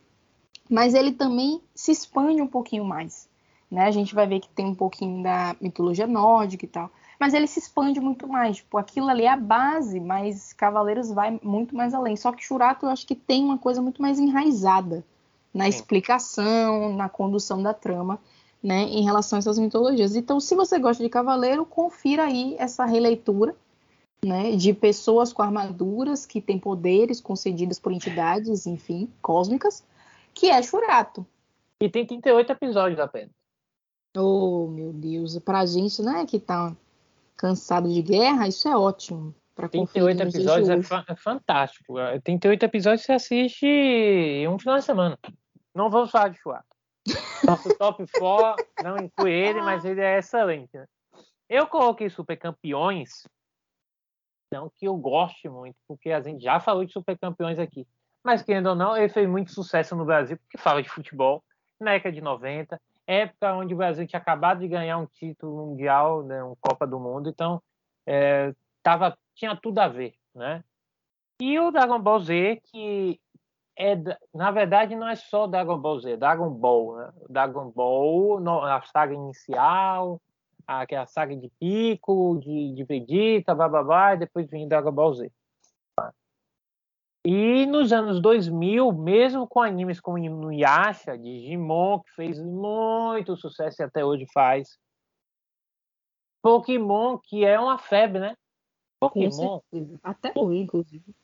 mas 0.71 0.95
ele 0.95 1.13
também 1.13 1.61
se 1.75 1.91
expande 1.91 2.41
um 2.41 2.47
pouquinho 2.47 2.85
mais. 2.85 3.29
Né? 3.71 3.85
A 3.85 3.91
gente 3.91 4.15
vai 4.15 4.27
ver 4.27 4.41
que 4.41 4.49
tem 4.49 4.67
um 4.67 4.75
pouquinho 4.75 5.23
da 5.23 5.57
mitologia 5.61 6.07
nórdica 6.07 6.65
e 6.65 6.69
tal, 6.69 6.91
mas 7.19 7.35
ele 7.35 7.49
se 7.49 7.59
expande 7.59 8.01
muito 8.01 8.29
mais. 8.29 8.59
Tipo, 8.59 8.79
aquilo 8.79 9.09
ali 9.09 9.25
é 9.25 9.29
a 9.29 9.37
base, 9.37 9.99
mas 9.99 10.53
Cavaleiros 10.53 11.11
vai 11.11 11.39
muito 11.43 11.75
mais 11.75 11.93
além. 11.93 12.17
Só 12.17 12.31
que 12.31 12.45
Churato 12.45 12.87
eu 12.87 12.91
acho 12.91 13.07
que 13.07 13.17
tem 13.17 13.45
uma 13.45 13.59
coisa 13.59 13.83
muito 13.83 14.01
mais 14.01 14.19
enraizada 14.21 15.05
na 15.53 15.69
explicação, 15.69 16.95
na 16.95 17.09
condução 17.09 17.63
da 17.63 17.73
trama, 17.73 18.21
né, 18.65 18.85
em 18.85 19.05
relação 19.05 19.37
a 19.37 19.41
essas 19.41 19.59
mitologias. 19.59 20.17
Então, 20.17 20.41
se 20.41 20.55
você 20.55 20.79
gosta 20.79 21.03
de 21.03 21.11
Cavaleiro, 21.11 21.67
confira 21.67 22.25
aí 22.25 22.57
essa 22.59 22.87
releitura, 22.87 23.55
né, 24.25 24.57
de 24.57 24.73
pessoas 24.73 25.35
com 25.35 25.43
armaduras 25.43 26.25
que 26.25 26.41
têm 26.41 26.59
poderes 26.59 27.21
concedidos 27.21 27.79
por 27.79 27.93
entidades, 27.93 28.67
enfim, 28.67 29.13
cósmicas, 29.21 29.85
que 30.33 30.49
é 30.49 30.63
Churato. 30.63 31.27
E 31.79 31.91
tem 31.91 32.07
38 32.07 32.53
episódios 32.53 32.99
apenas. 32.99 33.33
Oh, 34.17 34.67
meu 34.69 34.95
Deus, 34.95 35.39
pra 35.41 35.67
gente, 35.67 36.01
né, 36.01 36.25
que 36.25 36.39
tá 36.39 36.75
cansado 37.37 37.93
de 37.93 38.01
guerra, 38.01 38.49
isso 38.49 38.67
é 38.67 38.75
ótimo. 38.75 39.35
38 39.57 40.23
episódios 40.23 40.69
é, 40.71 40.83
fa 40.83 41.05
é, 41.07 41.15
fantástico. 41.15 41.97
38 42.25 42.63
episódios 42.63 43.03
você 43.03 43.13
assiste 43.13 43.67
em 43.67 44.49
um 44.49 44.59
final 44.59 44.79
de 44.79 44.85
semana. 44.85 45.19
Não 45.75 45.91
vamos 45.91 46.11
falar 46.11 46.29
de 46.29 46.39
Chuato. 46.39 46.74
Nosso 47.47 47.77
top 47.77 48.05
4 48.19 48.67
não 48.83 48.97
inclui 48.97 49.33
ele, 49.33 49.61
mas 49.61 49.85
ele 49.85 50.01
é 50.01 50.19
excelente. 50.19 50.77
Né? 50.77 50.87
Eu 51.49 51.67
coloquei 51.67 52.09
Super 52.09 52.37
Campeões, 52.37 53.27
não 54.53 54.71
que 54.71 54.87
eu 54.87 54.97
goste 54.97 55.49
muito, 55.49 55.77
porque 55.87 56.11
a 56.11 56.21
gente 56.21 56.43
já 56.43 56.59
falou 56.59 56.85
de 56.85 56.93
Super 56.93 57.19
Campeões 57.19 57.59
aqui. 57.59 57.87
Mas, 58.23 58.43
querendo 58.43 58.71
ou 58.71 58.75
não, 58.75 58.97
ele 58.97 59.11
fez 59.11 59.29
muito 59.29 59.53
sucesso 59.53 59.95
no 59.95 60.07
Brasil, 60.07 60.39
porque 60.39 60.57
fala 60.57 60.83
de 60.83 60.89
futebol, 60.89 61.45
na 61.79 61.93
década 61.93 62.15
de 62.15 62.23
90, 62.23 62.81
época 63.07 63.55
onde 63.55 63.75
o 63.75 63.77
Brasil 63.77 64.07
tinha 64.07 64.21
acabado 64.21 64.61
de 64.61 64.69
ganhar 64.69 64.97
um 64.97 65.07
título 65.07 65.67
mundial, 65.67 66.23
né, 66.23 66.43
um 66.43 66.55
Copa 66.59 66.87
do 66.87 66.99
Mundo, 66.99 67.29
então 67.29 67.63
é, 68.07 68.55
tava, 68.83 69.17
tinha 69.35 69.55
tudo 69.55 69.79
a 69.79 69.89
ver, 69.89 70.15
né? 70.35 70.65
E 71.41 71.59
o 71.59 71.71
Dragon 71.71 72.01
Ball 72.01 72.21
Z, 72.21 72.63
que 72.65 73.21
é, 73.77 73.97
na 74.33 74.51
verdade, 74.51 74.95
não 74.95 75.09
é 75.09 75.17
só 75.17 75.47
Dragon 75.47 75.79
Ball 75.79 76.01
Z, 76.01 76.17
Dragon 76.17 76.51
Ball, 76.51 76.97
né? 76.97 77.13
Dragon 77.29 77.71
Ball, 77.71 78.39
a 78.65 78.83
saga 78.83 79.15
inicial, 79.15 80.21
aquela 80.67 81.07
saga 81.07 81.37
de 81.37 81.51
Pico, 81.59 82.39
de, 82.41 82.75
de 82.75 82.85
Vegeta, 82.85 83.55
bababá, 83.55 84.15
e 84.15 84.19
depois 84.19 84.49
vem 84.49 84.69
Dragon 84.69 84.93
Ball 84.93 85.15
Z. 85.15 85.33
E 87.27 87.65
nos 87.67 87.91
anos 87.91 88.21
2000, 88.21 88.93
mesmo 88.93 89.49
com 89.49 89.63
animes 89.63 89.99
como 89.99 90.19
Inuyasha, 90.19 91.17
Digimon, 91.17 92.01
que 92.01 92.11
fez 92.15 92.39
muito 92.39 93.35
sucesso 93.35 93.81
e 93.81 93.85
até 93.85 94.05
hoje 94.05 94.27
faz. 94.33 94.79
Pokémon, 96.43 97.17
que 97.17 97.43
é 97.43 97.59
uma 97.59 97.79
febre, 97.79 98.21
né? 98.21 98.37
Pokémon. 99.01 99.61
Até 100.03 100.33
hoje, 100.37 100.61
inclusive. 100.61 101.15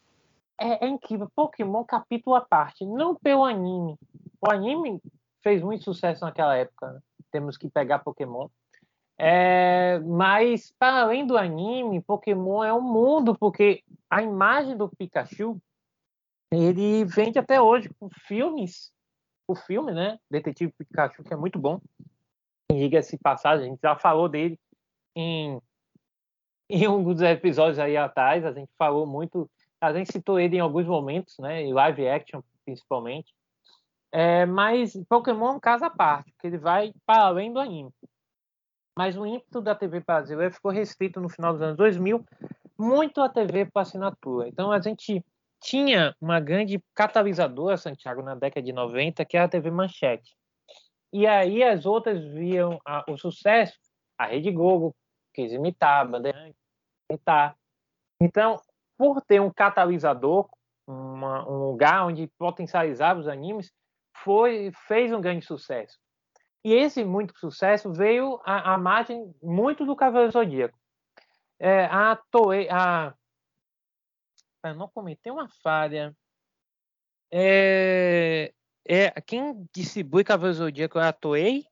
É, 0.61 0.85
é, 0.85 0.89
incrível. 0.89 1.29
Pokémon, 1.35 1.83
capítulo 1.85 2.37
à 2.37 2.43
parte. 2.43 2.85
Não 2.85 3.15
pelo 3.15 3.45
anime. 3.45 3.97
O 4.41 4.51
anime 4.51 5.01
fez 5.43 5.63
muito 5.63 5.85
sucesso 5.85 6.23
naquela 6.23 6.55
época. 6.55 6.93
Né? 6.93 7.01
Temos 7.33 7.57
que 7.57 7.71
pegar 7.71 8.01
Pokémon. 8.01 8.47
É, 9.19 9.99
mas, 10.01 10.73
para 10.79 11.03
além 11.03 11.27
do 11.27 11.37
anime, 11.37 12.03
Pokémon 12.03 12.63
é 12.63 12.73
um 12.73 12.81
mundo, 12.81 13.37
porque 13.39 13.83
a 14.09 14.23
imagem 14.23 14.77
do 14.77 14.89
Pikachu 14.89 15.61
ele 16.51 17.05
vende 17.05 17.39
até 17.39 17.61
hoje 17.61 17.89
com 17.99 18.09
filmes. 18.27 18.93
O 19.49 19.55
filme, 19.55 19.93
né? 19.93 20.19
Detetive 20.31 20.73
Pikachu, 20.73 21.25
que 21.25 21.33
é 21.33 21.37
muito 21.37 21.59
bom. 21.59 21.81
Diga-se 22.71 23.19
passagem, 23.19 23.67
a 23.67 23.71
gente 23.71 23.81
já 23.81 23.97
falou 23.97 24.29
dele 24.29 24.59
em, 25.17 25.61
em 26.69 26.87
um 26.87 27.03
dos 27.03 27.23
episódios 27.23 27.79
aí 27.79 27.97
atrás. 27.97 28.45
A 28.45 28.53
gente 28.53 28.71
falou 28.77 29.07
muito, 29.07 29.51
a 29.81 29.93
gente 29.93 30.13
citou 30.13 30.39
ele 30.39 30.57
em 30.57 30.61
alguns 30.61 30.87
momentos, 30.87 31.39
né? 31.39 31.63
Em 31.63 31.73
live 31.73 32.09
action, 32.09 32.43
principalmente. 32.65 33.35
É, 34.13 34.45
mas 34.45 34.97
Pokémon 35.09 35.49
é 35.49 35.53
um 35.53 35.61
caso 35.61 35.85
à 35.85 35.91
parte, 35.91 36.33
porque 36.33 36.49
ele 36.49 36.59
vai 36.59 36.93
para 37.07 37.25
além 37.25 37.53
do 37.53 37.61
anime. 37.61 37.93
Mas 38.97 39.17
o 39.17 39.25
ímpeto 39.25 39.61
da 39.61 39.75
TV 39.75 40.01
brasileira 40.01 40.53
ficou 40.53 40.71
restrito 40.71 41.21
no 41.21 41.29
final 41.29 41.53
dos 41.53 41.63
anos 41.63 41.77
2000 41.77 42.25
muito 42.77 43.21
à 43.21 43.29
TV 43.29 43.67
por 43.67 43.81
assinatura. 43.81 44.49
Então 44.49 44.73
a 44.73 44.81
gente 44.81 45.25
tinha 45.63 46.15
uma 46.21 46.41
grande 46.41 46.83
catalisadora, 46.95 47.77
Santiago, 47.77 48.23
na 48.23 48.35
década 48.35 48.65
de 48.65 48.73
90, 48.73 49.25
que 49.25 49.37
era 49.37 49.47
a 49.47 49.49
TV 49.49 49.71
Manchete. 49.71 50.35
E 51.13 51.27
aí 51.27 51.63
as 51.63 51.87
outras 51.87 52.25
viam 52.33 52.81
a, 52.85 53.05
o 53.09 53.17
sucesso, 53.19 53.79
a 54.19 54.27
Rede 54.27 54.51
Globo 54.51 54.95
quis 55.35 55.53
imitar, 55.53 56.03
a 56.03 56.05
Bandeirante 56.05 56.57
imitar. 57.11 57.57
Então, 58.21 58.61
por 59.01 59.23
ter 59.23 59.41
um 59.41 59.51
catalisador, 59.51 60.47
uma, 60.87 61.49
um 61.49 61.71
lugar 61.71 62.07
onde 62.07 62.31
potencializava 62.37 63.19
os 63.19 63.27
animes, 63.27 63.73
foi 64.23 64.71
fez 64.87 65.11
um 65.11 65.23
grande 65.23 65.47
sucesso. 65.47 65.99
E 66.63 66.75
esse 66.75 67.03
muito 67.03 67.33
sucesso 67.39 67.91
veio 67.91 68.39
à, 68.45 68.75
à 68.75 68.77
margem 68.77 69.35
muito 69.43 69.87
do 69.87 69.97
Cavaleiro 69.97 70.33
Zodíaco. 70.33 70.79
É, 71.59 71.87
a, 71.87 72.15
Toei, 72.31 72.69
a 72.69 73.15
para 74.61 74.75
não 74.75 74.87
cometer 74.87 75.31
uma 75.31 75.49
falha, 75.63 76.15
é, 77.33 78.53
é 78.87 79.11
quem 79.23 79.67
distribui 79.75 80.25
Cavaleiro 80.25 80.59
Zodíaco 80.59 80.99
é 80.99 81.09
a 81.09 81.13
Toei? 81.15 81.65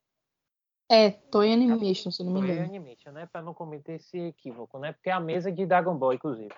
É, 0.91 1.11
Toei 1.11 1.53
Animation, 1.53 2.11
se 2.11 2.25
não 2.25 2.33
me 2.33 2.41
engano. 2.41 2.55
Toei 2.55 2.69
Animation, 2.69 3.13
né? 3.13 3.29
Para 3.31 3.43
não 3.43 3.53
cometer 3.53 3.97
esse 3.97 4.19
equívoco, 4.19 4.79
né? 4.79 4.95
Porque 4.95 5.11
é 5.11 5.13
a 5.13 5.21
mesa 5.21 5.53
de 5.53 5.67
Dragon 5.67 5.95
Ball, 5.95 6.15
inclusive. 6.15 6.55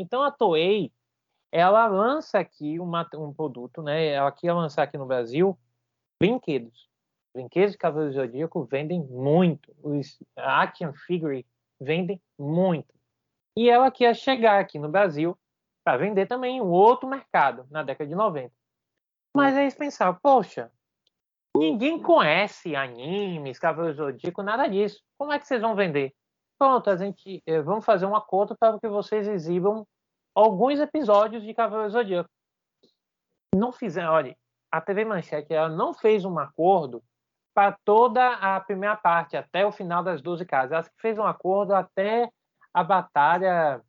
Então 0.00 0.22
a 0.22 0.30
Toei, 0.30 0.92
ela 1.50 1.86
lança 1.86 2.38
aqui 2.38 2.78
uma, 2.78 3.08
um 3.14 3.32
produto, 3.32 3.82
né? 3.82 4.06
Ela 4.08 4.30
quer 4.30 4.52
lançar 4.52 4.84
aqui 4.84 4.96
no 4.96 5.06
Brasil 5.06 5.58
brinquedos. 6.20 6.88
Brinquedos 7.34 7.72
de 7.72 7.78
Cavaleiro 7.78 8.14
Zodíaco 8.14 8.64
vendem 8.64 9.00
muito. 9.02 9.74
Os 9.82 10.18
action 10.36 10.92
figure 10.92 11.46
vendem 11.80 12.20
muito. 12.38 12.94
E 13.56 13.68
ela 13.68 13.90
quer 13.90 14.14
chegar 14.14 14.60
aqui 14.60 14.78
no 14.78 14.88
Brasil 14.88 15.36
para 15.84 15.98
vender 15.98 16.26
também 16.26 16.60
um 16.60 16.70
outro 16.70 17.08
mercado 17.08 17.66
na 17.70 17.82
década 17.82 18.08
de 18.08 18.14
90. 18.14 18.52
Mas 19.34 19.56
aí 19.56 19.70
você 19.70 19.76
pensava, 19.76 20.18
poxa, 20.20 20.70
ninguém 21.56 22.00
conhece 22.00 22.74
animes, 22.74 23.58
Cavaleiro 23.58 23.96
Zodíaco, 23.96 24.42
nada 24.42 24.66
disso. 24.66 25.02
Como 25.16 25.32
é 25.32 25.38
que 25.38 25.46
vocês 25.46 25.60
vão 25.60 25.74
vender? 25.74 26.14
Pronto, 26.58 26.90
a 26.90 26.96
gente 26.96 27.40
eh, 27.46 27.62
vamos 27.62 27.84
fazer 27.84 28.04
um 28.04 28.16
acordo 28.16 28.56
para 28.58 28.78
que 28.80 28.88
vocês 28.88 29.28
exibam 29.28 29.86
alguns 30.34 30.80
episódios 30.80 31.42
de 31.44 31.54
Cavaleiro 31.54 31.92
Zodíaco. 31.92 32.28
Não 33.54 33.70
fizeram, 33.70 34.12
olha, 34.12 34.36
a 34.70 34.80
TV 34.80 35.04
Manchete 35.04 35.54
ela 35.54 35.68
não 35.68 35.94
fez 35.94 36.24
um 36.24 36.38
acordo 36.38 37.02
para 37.54 37.76
toda 37.84 38.34
a 38.34 38.60
primeira 38.60 38.96
parte, 38.96 39.36
até 39.36 39.64
o 39.64 39.72
final 39.72 40.02
das 40.02 40.20
12 40.20 40.44
casas. 40.44 40.72
Ela 40.72 40.84
fez 40.98 41.18
um 41.18 41.26
acordo 41.26 41.74
até 41.74 42.28
a 42.74 42.82
batalha 42.82 43.80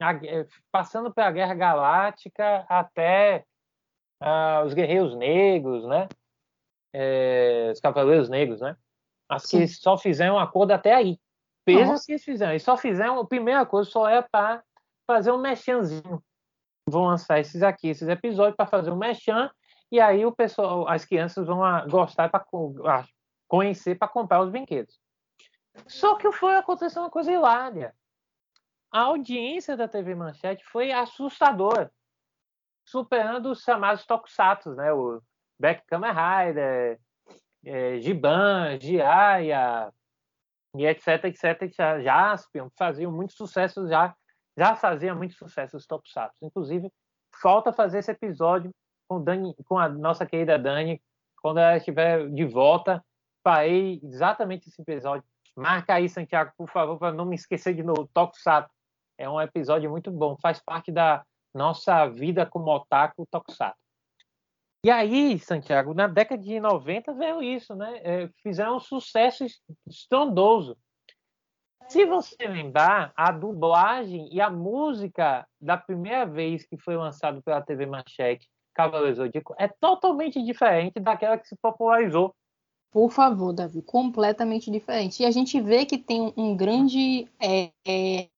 eh, 0.00 0.46
passando 0.70 1.12
pela 1.12 1.30
Guerra 1.30 1.54
Galáctica 1.54 2.64
até 2.68 3.44
uh, 4.22 4.64
os 4.64 4.74
Guerreiros 4.74 5.14
Negros, 5.14 5.86
né? 5.86 6.08
É, 6.92 7.70
os 7.72 7.80
Cavaleiros 7.80 8.28
Negros, 8.28 8.60
né? 8.60 8.76
Mas 9.28 9.46
que 9.46 9.66
só 9.68 9.96
fizeram 9.96 10.34
um 10.36 10.38
acordo 10.38 10.72
até 10.72 10.94
aí. 10.94 11.18
Que 12.06 12.12
eles 12.12 12.24
fizeram. 12.24 12.52
Eles 12.52 12.62
só 12.62 12.76
fizeram, 12.76 13.18
a 13.18 13.26
primeira 13.26 13.64
coisa 13.66 13.90
só 13.90 14.08
é 14.08 14.22
para 14.22 14.62
fazer 15.06 15.32
um 15.32 15.38
mechanzinho. 15.38 16.22
Vão 16.88 17.04
lançar 17.04 17.38
esses 17.38 17.62
aqui, 17.62 17.88
esses 17.88 18.08
episódios, 18.08 18.56
para 18.56 18.66
fazer 18.66 18.90
um 18.90 18.96
mechan, 18.96 19.50
e 19.92 20.00
aí 20.00 20.24
o 20.24 20.32
pessoal, 20.32 20.88
as 20.88 21.04
crianças 21.04 21.46
vão 21.46 21.60
gostar 21.88 22.28
para 22.30 22.44
conhecer, 23.46 23.96
para 23.96 24.08
comprar 24.08 24.42
os 24.42 24.50
brinquedos. 24.50 24.98
Só 25.86 26.16
que 26.16 26.30
foi 26.32 26.56
acontecer 26.56 26.98
uma 26.98 27.10
coisa 27.10 27.32
hilária 27.32 27.94
a 28.90 29.02
audiência 29.02 29.76
da 29.76 29.86
TV 29.86 30.14
Manchete 30.14 30.64
foi 30.64 30.90
assustadora, 30.90 31.92
superando 32.84 33.50
os 33.50 33.62
chamados 33.62 34.04
tokusatsu, 34.04 34.74
né? 34.74 34.92
O 34.92 35.22
Beck 35.58 35.84
Kamen 35.86 36.10
Rider, 36.10 36.98
é, 37.64 38.00
Giban, 38.00 38.78
Jiraiya, 38.80 39.92
e 40.76 40.86
etc, 40.86 41.24
etc, 41.24 41.62
etc. 41.62 42.02
Jaspion, 42.02 42.68
faziam 42.78 43.12
muito 43.12 43.32
sucesso 43.32 43.88
já, 43.88 44.14
já 44.56 44.76
fazia 44.76 45.14
muito 45.14 45.34
sucesso 45.34 45.76
os 45.76 45.86
tokusatsu. 45.86 46.44
Inclusive, 46.44 46.90
falta 47.40 47.72
fazer 47.72 47.98
esse 47.98 48.10
episódio 48.10 48.70
com, 49.08 49.22
Dani, 49.22 49.54
com 49.64 49.78
a 49.78 49.88
nossa 49.88 50.24
querida 50.24 50.58
Dani, 50.58 51.00
quando 51.42 51.58
ela 51.58 51.76
estiver 51.76 52.28
de 52.28 52.44
volta, 52.44 53.04
farei 53.42 54.00
exatamente 54.02 54.68
esse 54.68 54.80
episódio. 54.80 55.24
Marca 55.56 55.94
aí, 55.94 56.08
Santiago, 56.08 56.52
por 56.56 56.68
favor, 56.70 56.98
para 56.98 57.12
não 57.12 57.24
me 57.24 57.34
esquecer 57.34 57.74
de 57.74 57.82
novo. 57.82 58.08
Tokusatsu 58.14 58.70
é 59.18 59.28
um 59.28 59.40
episódio 59.40 59.90
muito 59.90 60.10
bom, 60.10 60.36
faz 60.40 60.62
parte 60.62 60.92
da 60.92 61.24
nossa 61.52 62.06
vida 62.06 62.46
como 62.46 62.70
otaku 62.70 63.26
tokusatsu. 63.30 63.89
E 64.82 64.90
aí, 64.90 65.38
Santiago, 65.38 65.92
na 65.92 66.06
década 66.06 66.42
de 66.42 66.58
90 66.58 67.12
veio 67.12 67.42
isso, 67.42 67.74
né? 67.74 68.00
É, 68.02 68.28
fizeram 68.42 68.76
um 68.76 68.80
sucesso 68.80 69.44
estrondoso. 69.86 70.76
Se 71.88 72.06
você 72.06 72.46
lembrar, 72.46 73.12
a 73.16 73.30
dublagem 73.30 74.32
e 74.32 74.40
a 74.40 74.48
música 74.48 75.46
da 75.60 75.76
primeira 75.76 76.24
vez 76.24 76.64
que 76.64 76.78
foi 76.78 76.96
lançado 76.96 77.42
pela 77.42 77.60
TV 77.60 77.84
Manchete, 77.84 78.48
Cavaleiro 78.72 79.16
Zodíaco 79.16 79.54
é 79.58 79.68
totalmente 79.68 80.42
diferente 80.42 81.00
daquela 81.00 81.36
que 81.36 81.48
se 81.48 81.56
popularizou. 81.56 82.34
Por 82.90 83.10
favor, 83.10 83.52
Davi, 83.52 83.82
completamente 83.82 84.70
diferente. 84.70 85.22
E 85.22 85.26
a 85.26 85.30
gente 85.30 85.60
vê 85.60 85.84
que 85.84 85.98
tem 85.98 86.32
um 86.36 86.56
grande 86.56 87.28
é, 87.38 87.70
é, 87.86 88.28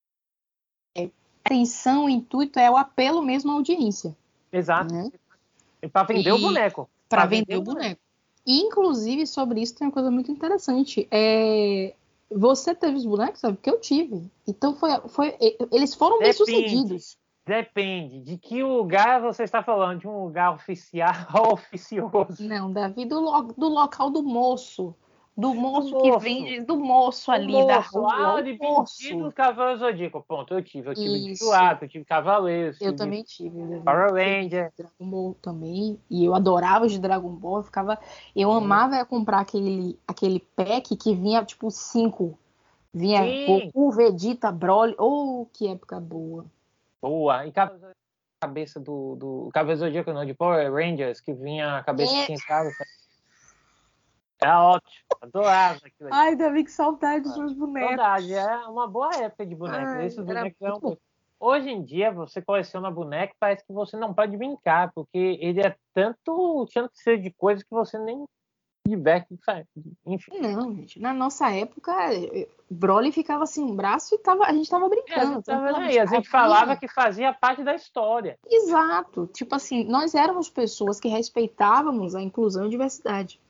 é, 0.97 1.11
atenção, 1.45 2.09
intuito, 2.09 2.59
é 2.59 2.71
o 2.71 2.77
apelo 2.77 3.23
mesmo 3.23 3.53
à 3.53 3.55
audiência. 3.55 4.17
Exato. 4.53 4.93
Né? 4.93 5.11
Para 5.91 6.05
vender 6.05 6.31
e... 6.31 6.33
o 6.33 6.39
boneco. 6.39 6.91
Para 7.09 7.27
vender, 7.27 7.47
vender, 7.47 7.57
o 7.57 7.63
boneco. 7.63 7.83
boneco. 7.83 8.01
E, 8.47 8.61
inclusive, 8.61 9.27
sobre 9.27 9.61
isso 9.61 9.75
tem 9.75 9.87
uma 9.87 9.93
coisa 9.93 10.11
muito 10.11 10.31
interessante. 10.31 11.07
É, 11.11 11.95
você 12.31 12.75
teve 12.75 12.97
os 12.97 13.07
bonecos, 13.07 13.41
sabe? 13.41 13.57
Porque 13.57 13.71
eu 13.71 13.81
tive. 13.81 14.31
Então 14.47 14.75
foi, 14.75 14.91
foi 15.09 15.37
eles 15.71 15.95
foram 15.95 16.19
bem 16.19 16.33
sucedidos. 16.33 17.17
Depende 17.45 18.21
de 18.21 18.39
que 18.39 18.63
lugar 18.63 19.21
você 19.21 19.43
está 19.43 19.63
falando, 19.63 20.01
de 20.01 20.07
um 20.07 20.25
lugar 20.25 20.55
oficial 20.55 21.13
ou 21.35 21.55
oficioso. 21.55 22.43
Não, 22.47 22.73
Davi, 22.73 23.05
do, 23.05 23.21
lo, 23.21 23.43
do 23.57 23.69
local 23.69 24.11
do 24.11 24.23
moço. 24.23 24.95
Do 25.35 25.55
moço, 25.55 25.91
do 25.91 26.03
que 26.03 26.19
vende, 26.19 26.61
do 26.61 26.77
moço 26.77 27.33
ali 27.33 27.55
moço, 27.55 27.67
da 27.67 27.79
rua. 27.79 28.39
Ah, 28.39 28.41
de 28.43 28.59
moço. 28.59 29.33
Cavaleiro 29.33 29.79
Zodíaco. 29.79 30.23
Ponto, 30.29 30.53
eu 30.53 30.63
tive. 30.63 30.91
Eu 30.91 30.95
tive 30.95 31.33
Isso. 31.33 31.51
eu 31.81 31.89
tive 31.89 32.05
Cavaleiros. 32.05 32.79
Eu 32.79 32.89
tive 32.89 32.99
também 32.99 33.23
tive. 33.23 33.81
Power 33.81 34.13
Ranger. 34.13 34.71
Dragon 34.77 35.11
Ball 35.11 35.35
também. 35.41 35.99
E 36.11 36.25
eu 36.27 36.35
adorava 36.35 36.85
os 36.85 36.93
de 36.93 36.99
Dragon 36.99 37.31
Ball. 37.31 37.59
Eu 37.59 37.63
ficava. 37.63 37.99
Eu 38.37 38.51
hum. 38.51 38.57
amava 38.57 39.05
comprar 39.07 39.41
aquele, 39.41 39.99
aquele 40.07 40.39
pack 40.55 40.95
que 40.97 41.15
vinha, 41.15 41.43
tipo, 41.45 41.71
cinco. 41.71 42.39
Vinha 42.93 43.23
Sim. 43.23 43.47
Goku, 43.47 43.91
Vegeta, 43.91 44.53
Broly. 44.53 44.95
Oh, 44.99 45.47
que 45.51 45.67
época 45.67 45.99
boa. 45.99 46.45
Boa. 47.01 47.47
E 47.47 47.53
cabeça 48.43 48.79
do, 48.79 49.17
do 49.17 49.51
cabeça 49.55 49.87
Zodíaco 49.87 50.13
não, 50.13 50.27
de 50.27 50.35
Power 50.35 50.71
Rangers, 50.71 51.21
que 51.21 51.33
vinha 51.33 51.79
a 51.79 51.83
cabeça 51.83 52.15
é. 52.15 52.27
pintada. 52.27 52.69
Era 54.43 54.65
ótimo, 54.65 54.91
adorava 55.21 55.79
aquilo. 55.85 56.11
Ai, 56.13 56.37
Davi, 56.37 56.65
que 56.65 56.71
saudade 56.71 57.25
dos 57.25 57.37
meus 57.37 57.53
bonecos. 57.53 57.97
Saudade, 57.97 58.35
é 58.35 58.57
uma 58.69 58.89
boa 58.89 59.15
época 59.17 59.47
de 59.47 59.55
bonecos. 59.55 59.89
Ai, 59.89 60.07
Esses 60.07 60.25
bonecos 60.25 60.61
eram... 60.61 60.99
Hoje 61.39 61.71
em 61.71 61.83
dia, 61.83 62.13
você 62.13 62.41
coleciona 62.41 62.89
boneco, 62.89 63.35
parece 63.41 63.67
que 63.67 63.73
você 63.73 63.97
não 63.97 64.15
pode 64.15 64.37
brincar, 64.37 64.93
porque 64.95 65.39
ele 65.41 65.61
é 65.61 65.75
tanto 65.93 66.69
ser 66.93 67.21
de 67.21 67.33
coisas 67.33 67.65
que 67.65 67.71
você 67.71 67.99
nem 67.99 68.25
diverte, 68.87 69.29
enfim. 70.07 70.41
Não, 70.41 70.75
gente, 70.75 71.01
na 71.01 71.13
nossa 71.13 71.51
época, 71.51 71.93
Broly 72.71 73.13
ficava 73.13 73.45
assim, 73.45 73.63
um 73.63 73.75
braço 73.75 74.15
e 74.15 74.19
tava, 74.19 74.45
a 74.45 74.53
gente 74.53 74.69
tava 74.69 74.89
brincando. 74.89 75.21
É, 75.21 75.21
a 75.21 75.35
gente, 75.35 75.45
tava 75.45 75.79
aí, 75.79 75.99
a 75.99 76.07
gente 76.07 76.29
falava 76.29 76.77
que 76.77 76.89
fazia 76.89 77.33
parte 77.33 77.63
da 77.63 77.75
história. 77.75 78.39
Exato. 78.49 79.29
Tipo 79.33 79.55
assim, 79.55 79.85
nós 79.85 80.15
éramos 80.15 80.49
pessoas 80.51 81.01
que 81.01 81.09
respeitávamos 81.09 82.15
a 82.15 82.23
inclusão 82.23 82.65
e 82.65 82.67
a 82.67 82.71
diversidade. 82.71 83.41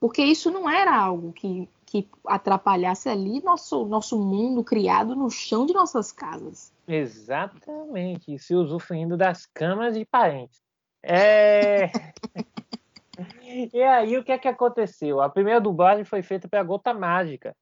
Porque 0.00 0.22
isso 0.24 0.50
não 0.50 0.68
era 0.68 0.96
algo 0.96 1.30
que, 1.30 1.68
que 1.84 2.08
atrapalhasse 2.26 3.10
ali 3.10 3.42
nosso, 3.42 3.84
nosso 3.84 4.18
mundo 4.18 4.64
criado 4.64 5.14
no 5.14 5.28
chão 5.30 5.66
de 5.66 5.74
nossas 5.74 6.10
casas. 6.10 6.72
Exatamente. 6.88 8.38
Se 8.38 8.54
usufruindo 8.54 9.14
das 9.14 9.44
camas 9.44 9.94
de 9.94 10.06
parentes. 10.06 10.58
É. 11.02 11.90
e 13.74 13.82
aí, 13.82 14.16
o 14.16 14.24
que 14.24 14.32
é 14.32 14.38
que 14.38 14.48
aconteceu? 14.48 15.20
A 15.20 15.28
primeira 15.28 15.60
dublagem 15.60 16.04
foi 16.04 16.22
feita 16.22 16.48
pela 16.48 16.64
Gota 16.64 16.94
Mágica. 16.94 17.54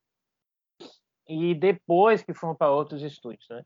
E 1.27 1.55
depois 1.57 2.23
que 2.23 2.33
foram 2.33 2.55
para 2.55 2.71
outros 2.71 3.03
estúdios, 3.03 3.47
né? 3.51 3.65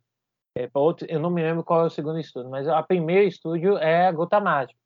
É, 0.56 0.68
outro, 0.74 1.06
eu 1.08 1.20
não 1.20 1.30
me 1.30 1.42
lembro 1.42 1.62
qual 1.62 1.82
é 1.82 1.84
o 1.84 1.90
segundo 1.90 2.18
estúdio, 2.18 2.50
mas 2.50 2.66
o 2.66 2.82
primeiro 2.84 3.28
estúdio 3.28 3.78
é 3.78 4.06
a 4.06 4.12
Gota 4.12 4.40
Mágica. 4.40 4.81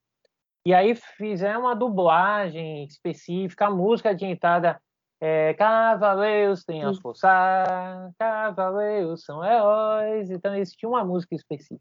E 0.66 0.74
aí 0.74 0.96
fizeram 0.96 1.60
uma 1.60 1.76
dublagem 1.76 2.82
específica, 2.86 3.66
a 3.66 3.70
música 3.70 4.12
de 4.12 4.24
entrada 4.24 4.82
é 5.20 5.54
Cavaleiros 5.54 6.64
têm 6.64 6.82
a 6.82 6.92
força, 6.92 8.12
Cavaleiros 8.18 9.22
são 9.22 9.44
heróis. 9.44 10.28
Então 10.28 10.52
eles 10.56 10.72
tinham 10.72 10.90
uma 10.90 11.04
música 11.04 11.36
específica. 11.36 11.80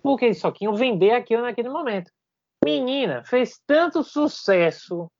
Porque 0.00 0.26
eles 0.26 0.38
só 0.38 0.52
queriam 0.52 0.72
vender 0.76 1.10
aquilo 1.10 1.42
naquele 1.42 1.68
momento. 1.68 2.12
Menina, 2.64 3.24
fez 3.24 3.60
tanto 3.66 4.04
sucesso 4.04 5.10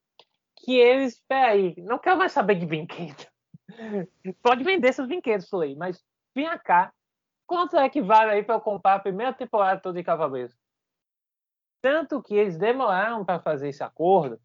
que 0.59 0.77
eles, 0.77 1.21
peraí, 1.27 1.75
não 1.79 1.99
quero 1.99 2.19
mais 2.19 2.31
saber 2.31 2.55
de 2.55 2.67
brinquedo. 2.67 3.27
Pode 4.41 4.63
vender 4.63 4.93
seus 4.93 5.09
brinquedos, 5.09 5.49
Flay, 5.49 5.75
mas 5.75 6.01
vem 6.33 6.47
cá. 6.59 6.93
Quanto 7.49 7.77
é 7.77 7.89
que 7.89 8.01
vale 8.01 8.31
aí 8.31 8.45
para 8.45 8.55
eu 8.55 8.61
comprar 8.61 8.95
a 8.95 9.01
primeira 9.01 9.33
temporada 9.33 9.81
toda 9.81 9.99
de 9.99 10.05
Cavaleiros? 10.05 10.55
Tanto 11.83 12.23
que 12.23 12.35
eles 12.35 12.57
demoraram 12.57 13.25
para 13.25 13.41
fazer 13.41 13.69
esse 13.69 13.83
acordo 13.83 14.41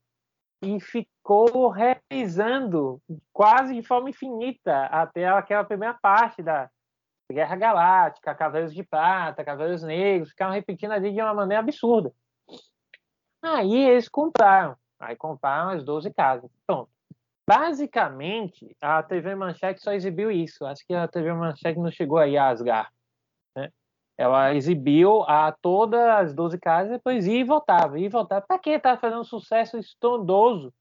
e 0.61 0.79
ficou 0.79 1.69
revisando 1.69 2.99
quase 3.31 3.75
de 3.75 3.83
forma 3.83 4.09
infinita 4.09 4.85
até 4.85 5.27
aquela 5.27 5.63
primeira 5.63 5.93
parte 5.93 6.41
da 6.41 6.69
Guerra 7.31 7.55
Galáctica, 7.55 8.33
Cavaleiros 8.33 8.73
de 8.73 8.83
Prata, 8.83 9.43
Cavaleiros 9.43 9.83
Negros, 9.83 10.29
ficaram 10.29 10.53
repetindo 10.53 10.91
ali 10.93 11.13
de 11.13 11.21
uma 11.21 11.33
maneira 11.33 11.61
absurda. 11.61 12.11
Aí 13.41 13.87
eles 13.87 14.09
compraram. 14.09 14.75
Aí 14.99 15.15
compraram 15.15 15.71
as 15.71 15.83
12 15.83 16.11
casas. 16.13 16.49
Pronto. 16.65 16.89
Basicamente, 17.47 18.75
a 18.81 19.03
TV 19.03 19.35
Manchete 19.35 19.81
só 19.81 19.93
exibiu 19.93 20.31
isso. 20.31 20.65
Acho 20.65 20.85
que 20.85 20.93
a 20.93 21.07
TV 21.07 21.31
Manchete 21.33 21.79
não 21.79 21.91
chegou 21.91 22.17
aí 22.17 22.35
a 22.35 22.49
Asgard. 22.49 22.89
Ela 24.17 24.55
exibiu 24.55 25.21
a 25.23 25.51
todas 25.51 26.01
as 26.01 26.33
12 26.33 26.57
casas, 26.59 26.91
depois 26.91 27.27
ia 27.27 27.39
e 27.39 27.43
voltava. 27.43 27.99
Ia 27.99 28.07
e 28.07 28.09
voltava. 28.09 28.45
Para 28.47 28.57
que 28.57 28.79
Tá 28.79 28.97
fazendo 28.97 29.21
um 29.21 29.23
sucesso 29.23 29.77
estrondoso? 29.77 30.73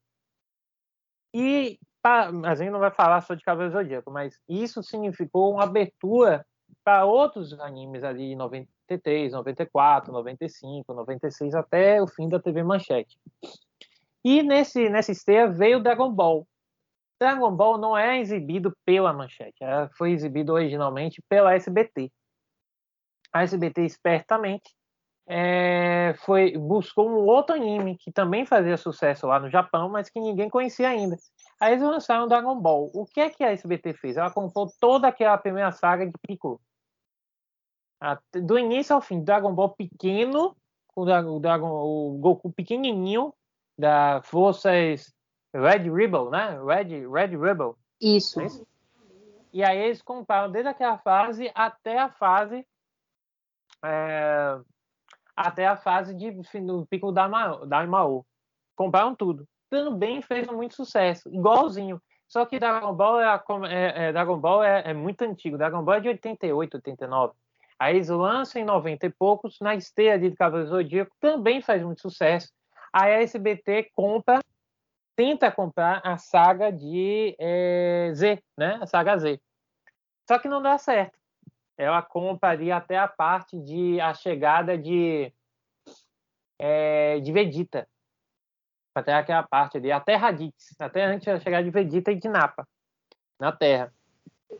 E 1.33 1.77
a 2.03 2.55
gente 2.55 2.71
não 2.71 2.79
vai 2.79 2.91
falar 2.91 3.21
só 3.21 3.35
de 3.35 3.43
Cavaleiro 3.43 3.73
Zodíaco, 3.73 4.09
mas 4.09 4.39
isso 4.47 4.81
significou 4.81 5.53
uma 5.53 5.63
abertura 5.63 6.45
para 6.83 7.05
outros 7.05 7.53
animes 7.59 8.03
ali 8.03 8.29
de 8.29 8.35
93, 8.35 9.33
94, 9.33 10.11
95, 10.11 10.93
96, 10.93 11.53
até 11.53 12.01
o 12.01 12.07
fim 12.07 12.29
da 12.29 12.39
TV 12.39 12.63
Manchete. 12.63 13.19
E 14.23 14.41
nesse, 14.41 14.89
nessa 14.89 15.11
esteia 15.11 15.47
veio 15.47 15.83
Dragon 15.83 16.11
Ball. 16.11 16.47
Dragon 17.19 17.51
Ball 17.51 17.77
não 17.77 17.97
é 17.97 18.19
exibido 18.19 18.71
pela 18.85 19.11
Manchete, 19.11 19.57
foi 19.97 20.11
exibido 20.11 20.53
originalmente 20.53 21.21
pela 21.27 21.55
SBT. 21.55 22.11
A 23.37 23.43
SBT 23.43 23.85
espertamente 23.85 24.75
é, 25.27 26.15
foi 26.19 26.57
buscou 26.57 27.09
um 27.09 27.25
outro 27.25 27.55
anime 27.55 27.97
que 27.97 28.11
também 28.11 28.45
fazia 28.45 28.77
sucesso 28.77 29.27
lá 29.27 29.39
no 29.39 29.49
Japão, 29.49 29.89
mas 29.89 30.09
que 30.09 30.19
ninguém 30.19 30.49
conhecia 30.49 30.89
ainda. 30.89 31.17
Aí 31.59 31.73
eles 31.73 31.83
lançaram 31.83 32.27
Dragon 32.27 32.59
Ball. 32.59 32.89
O 32.93 33.05
que 33.05 33.19
é 33.19 33.29
que 33.29 33.43
a 33.43 33.51
SBT 33.51 33.93
fez? 33.93 34.17
Ela 34.17 34.31
comprou 34.31 34.71
toda 34.79 35.07
aquela 35.07 35.37
primeira 35.37 35.71
saga 35.71 36.05
de 36.05 36.13
Piccolo 36.25 36.59
do 38.33 38.57
início 38.59 38.95
ao 38.95 39.01
fim, 39.01 39.23
Dragon 39.23 39.53
Ball 39.53 39.69
pequeno, 39.69 40.55
o, 40.95 41.39
Dragon, 41.39 41.69
o 41.69 42.17
Goku 42.19 42.51
pequenininho, 42.51 43.33
da 43.77 44.21
Forças 44.23 45.13
Red 45.53 45.89
Rebel, 45.91 46.29
né? 46.29 46.59
Red, 46.63 47.07
Red 47.07 47.37
Rebel. 47.37 47.77
Isso. 48.01 48.39
É 48.39 48.45
isso. 48.45 48.67
E 49.53 49.63
aí 49.63 49.77
eles 49.77 50.01
compraram 50.01 50.51
desde 50.51 50.69
aquela 50.69 50.97
fase 50.99 51.51
até 51.55 51.97
a 51.97 52.09
fase 52.09 52.65
é, 53.83 54.59
até 55.35 55.67
a 55.67 55.77
fase 55.77 56.13
de 56.13 56.31
do 56.31 56.85
Pico 56.87 57.11
da, 57.11 57.27
da 57.65 57.83
Imao. 57.83 58.25
Compraram 58.75 59.15
tudo. 59.15 59.47
Também 59.69 60.21
fez 60.21 60.47
muito 60.47 60.75
sucesso, 60.75 61.29
igualzinho. 61.29 62.01
Só 62.27 62.45
que 62.45 62.59
Dragon 62.59 62.93
Ball 62.93 63.21
é, 63.21 63.41
é, 63.69 64.03
é 64.05 64.11
Dragon 64.11 64.37
Ball 64.37 64.63
é, 64.63 64.89
é, 64.89 64.93
muito 64.93 65.21
antigo. 65.21 65.57
Dragon 65.57 65.83
Ball 65.83 65.95
é 65.95 65.99
de 66.01 66.07
88, 66.09 66.75
89. 66.75 67.33
Aí 67.79 67.95
eles 67.95 68.09
lançam 68.09 68.61
em 68.61 68.65
90 68.65 69.05
e 69.05 69.09
poucos, 69.09 69.59
na 69.61 69.75
esteira 69.75 70.17
de 70.17 70.35
Cavaleiro 70.35 70.69
Zodíaco, 70.71 71.15
também 71.19 71.61
faz 71.61 71.83
muito 71.83 72.01
sucesso. 72.01 72.51
Aí 72.91 73.13
a 73.13 73.21
SBT 73.21 73.91
compra, 73.93 74.39
tenta 75.15 75.51
comprar 75.51 76.01
a 76.03 76.17
saga 76.17 76.71
de 76.71 77.35
é, 77.39 78.11
Z, 78.13 78.41
né? 78.57 78.79
A 78.81 78.87
saga 78.87 79.17
Z. 79.17 79.39
Só 80.27 80.39
que 80.39 80.47
não 80.47 80.61
dá 80.61 80.77
certo. 80.77 81.16
Ela 81.77 82.01
compraria 82.01 82.75
até 82.75 82.97
a 82.97 83.07
parte 83.07 83.59
de 83.59 83.99
a 84.01 84.13
chegada 84.13 84.77
de 84.77 85.31
é, 86.59 87.19
de 87.19 87.31
Vegeta. 87.31 87.87
Até 88.95 89.13
aquela 89.13 89.43
parte 89.43 89.77
ali, 89.77 89.91
até 89.91 90.15
Raditz, 90.15 90.75
até 90.79 91.05
antes 91.05 91.27
da 91.27 91.39
chegada 91.39 91.63
de 91.63 91.69
Vegeta 91.69 92.11
e 92.11 92.15
de 92.15 92.27
Napa 92.27 92.67
na 93.39 93.51
Terra. 93.51 93.93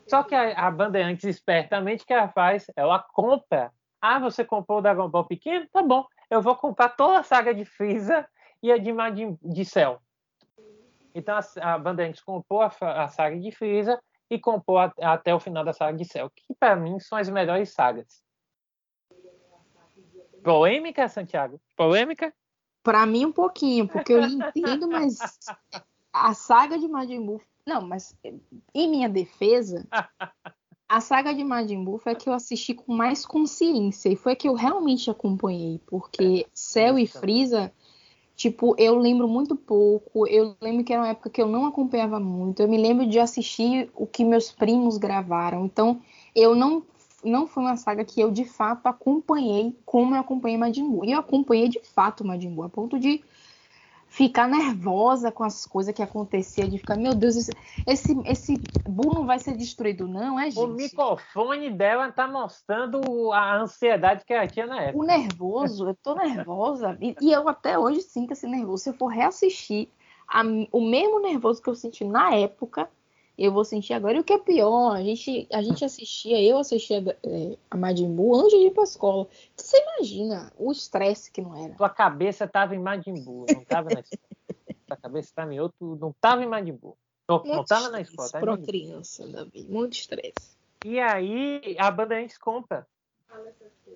Só 0.06 0.22
que 0.22 0.34
a, 0.34 0.66
a 0.66 0.70
Bandeirantes, 0.70 1.24
espertamente, 1.24 2.04
que 2.04 2.12
ela 2.12 2.28
faz, 2.28 2.70
ela 2.76 2.98
compra. 2.98 3.72
Ah, 4.00 4.18
você 4.18 4.44
comprou 4.44 4.78
o 4.78 4.82
Dragon 4.82 5.08
Ball 5.08 5.24
pequeno? 5.24 5.66
Tá 5.72 5.82
bom, 5.82 6.06
eu 6.30 6.40
vou 6.40 6.54
comprar 6.54 6.90
toda 6.90 7.18
a 7.18 7.22
saga 7.22 7.52
de 7.52 7.64
Freeza 7.64 8.26
e 8.62 8.70
a 8.70 8.78
de 8.78 8.92
Majin 8.92 9.36
de 9.42 9.64
Cell. 9.64 10.00
Então 11.14 11.36
a, 11.36 11.74
a 11.74 11.78
Bandeirantes 11.78 12.22
comprou 12.22 12.60
a, 12.62 12.70
a, 12.80 13.08
saga 13.08 13.38
de 13.38 13.50
Freeza 13.50 14.00
e 14.30 14.38
comprou 14.38 14.78
a, 14.78 14.92
até 15.00 15.34
o 15.34 15.40
final 15.40 15.64
da 15.64 15.72
saga 15.72 15.96
de 15.96 16.04
Cell, 16.04 16.30
que 16.30 16.54
para 16.54 16.76
mim 16.76 16.98
são 17.00 17.16
as 17.18 17.28
melhores 17.28 17.70
sagas. 17.70 18.22
Polêmica, 20.42 21.08
Santiago? 21.08 21.60
Polêmica? 21.76 22.32
Pra 22.82 23.04
mim, 23.04 23.26
um 23.26 23.32
pouquinho, 23.32 23.88
porque 23.88 24.12
eu 24.12 24.22
entendo, 24.22 24.88
mas 24.88 25.18
a 26.12 26.34
saga 26.34 26.78
de 26.78 26.88
Majin 26.88 27.24
Buu. 27.24 27.40
Não, 27.66 27.82
mas 27.82 28.16
em 28.74 28.88
minha 28.88 29.08
defesa, 29.08 29.86
a 30.88 31.00
saga 31.00 31.34
de 31.34 31.44
Majin 31.44 31.84
Buu 31.84 31.98
foi 31.98 32.12
a 32.12 32.14
que 32.14 32.28
eu 32.28 32.32
assisti 32.32 32.72
com 32.72 32.94
mais 32.94 33.26
consciência 33.26 34.08
e 34.08 34.16
foi 34.16 34.32
a 34.32 34.36
que 34.36 34.48
eu 34.48 34.54
realmente 34.54 35.10
acompanhei, 35.10 35.80
porque 35.86 36.46
Cell 36.54 36.98
e 36.98 37.06
Freeza, 37.06 37.72
tipo, 38.38 38.76
eu 38.78 38.96
lembro 38.96 39.26
muito 39.26 39.56
pouco. 39.56 40.26
Eu 40.28 40.56
lembro 40.62 40.84
que 40.84 40.92
era 40.92 41.02
uma 41.02 41.08
época 41.08 41.28
que 41.28 41.42
eu 41.42 41.48
não 41.48 41.66
acompanhava 41.66 42.20
muito. 42.20 42.62
Eu 42.62 42.68
me 42.68 42.78
lembro 42.78 43.04
de 43.04 43.18
assistir 43.18 43.90
o 43.96 44.06
que 44.06 44.24
meus 44.24 44.52
primos 44.52 44.96
gravaram. 44.96 45.66
Então, 45.66 46.00
eu 46.34 46.54
não 46.54 46.82
não 47.24 47.48
foi 47.48 47.64
uma 47.64 47.76
saga 47.76 48.04
que 48.04 48.20
eu 48.20 48.30
de 48.30 48.44
fato 48.44 48.86
acompanhei 48.86 49.76
como 49.84 50.14
eu 50.14 50.20
acompanhei 50.20 50.56
Majin 50.56 50.88
Buu. 50.88 51.04
E 51.04 51.10
eu 51.10 51.18
acompanhei 51.18 51.68
de 51.68 51.80
fato 51.82 52.24
Majin 52.24 52.50
Buu, 52.50 52.62
a 52.64 52.68
ponto 52.68 52.96
de 52.96 53.20
ficar 54.18 54.48
nervosa 54.48 55.30
com 55.30 55.44
as 55.44 55.64
coisas 55.64 55.94
que 55.94 56.02
acontecia, 56.02 56.68
de 56.68 56.76
ficar, 56.76 56.96
meu 56.96 57.14
Deus, 57.14 57.36
esse, 57.86 58.20
esse, 58.26 58.60
não 58.84 59.24
vai 59.24 59.38
ser 59.38 59.56
destruído, 59.56 60.08
não, 60.08 60.40
é, 60.40 60.50
gente? 60.50 60.58
O 60.58 60.66
microfone 60.66 61.70
dela 61.70 62.10
tá 62.10 62.26
mostrando 62.26 63.00
a 63.32 63.58
ansiedade 63.58 64.24
que 64.24 64.34
ela 64.34 64.48
tinha 64.48 64.66
na 64.66 64.82
época. 64.82 64.98
O 64.98 65.06
nervoso, 65.06 65.90
eu 65.90 65.94
tô 65.94 66.16
nervosa, 66.16 66.98
e, 67.00 67.14
e 67.20 67.30
eu 67.30 67.48
até 67.48 67.78
hoje 67.78 68.02
sinto 68.02 68.32
esse 68.32 68.48
nervoso. 68.48 68.82
Se 68.82 68.90
eu 68.90 68.94
for 68.94 69.06
reassistir 69.06 69.88
a, 70.26 70.42
o 70.72 70.80
mesmo 70.80 71.20
nervoso 71.20 71.62
que 71.62 71.70
eu 71.70 71.76
senti 71.76 72.02
na 72.02 72.34
época, 72.34 72.90
eu 73.38 73.52
vou 73.52 73.64
sentir 73.64 73.92
agora. 73.92 74.16
E 74.16 74.20
o 74.20 74.24
que 74.24 74.32
é 74.32 74.38
pior, 74.38 74.96
a 74.96 75.02
gente, 75.02 75.46
a 75.52 75.62
gente 75.62 75.84
assistia, 75.84 76.42
eu 76.42 76.58
assistia 76.58 76.98
é, 77.22 77.56
a 77.70 77.76
Majin 77.76 78.12
Buu 78.12 78.34
antes 78.34 78.58
de 78.58 78.66
ir 78.66 78.72
pra 78.72 78.82
escola. 78.82 79.28
Você 79.56 79.80
imagina 79.80 80.52
o 80.58 80.72
estresse 80.72 81.30
que 81.30 81.40
não 81.40 81.56
era. 81.56 81.74
Tua 81.74 81.88
cabeça 81.88 82.48
tava 82.48 82.74
em 82.74 82.80
Majin 82.80 83.14
Buu, 83.22 83.46
não 83.54 83.64
tava 83.64 83.90
na 83.90 84.00
escola. 84.00 84.22
Tua 84.86 84.96
cabeça 84.96 85.32
tava 85.34 85.54
em 85.54 85.60
outro, 85.60 85.96
não 86.00 86.12
tava 86.20 86.42
em 86.42 86.46
Majin 86.46 86.72
Buu. 86.72 86.96
Não, 87.28 87.42
não 87.44 87.64
tava 87.64 87.90
na 87.90 88.00
escola. 88.00 88.28
Tava 88.28 88.44
pra 88.44 88.58
criança, 88.58 89.28
Davi, 89.28 89.64
muito 89.68 89.92
estresse. 89.92 90.58
E 90.84 90.98
aí 90.98 91.76
a 91.78 91.90
Bandeirantes 91.90 92.38
compra 92.38 92.86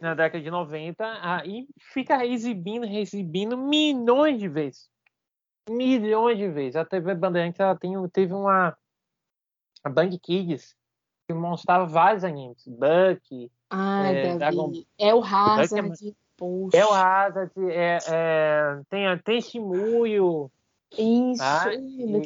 na 0.01 0.15
década 0.15 0.43
de 0.43 0.51
90 0.51 1.05
aí 1.23 1.69
fica 1.79 2.27
exibindo, 2.27 2.85
exibindo 2.85 3.57
milhões 3.57 4.39
de 4.39 4.49
vezes. 4.49 4.91
Milhões 5.69 6.37
de 6.39 6.49
vezes. 6.49 6.77
A 6.77 6.85
TV 6.85 7.15
Bandeirantes 7.15 7.61
ela 7.61 7.77
tem, 7.77 7.93
teve 8.09 8.35
uma 8.35 8.77
a 9.85 9.91
Band 9.91 10.11
Kids, 10.23 10.77
que 11.27 11.35
mostrava 11.35 11.87
vários 11.87 12.25
animes. 12.25 12.67
Buck, 12.67 13.51
Ai, 13.71 14.17
é, 14.17 14.37
Dragon... 14.37 14.73
é 14.99 15.15
o 15.15 15.23
Hazard, 15.23 16.17
poxa. 16.37 16.77
É 16.77 16.85
o 16.85 16.93
Hazard, 16.93 17.53
é, 17.71 17.99
é, 18.09 18.81
tem, 18.89 19.19
tem 19.19 19.41
Shimuyo. 19.41 20.51
Isso, 20.99 21.39
tá? 21.39 21.71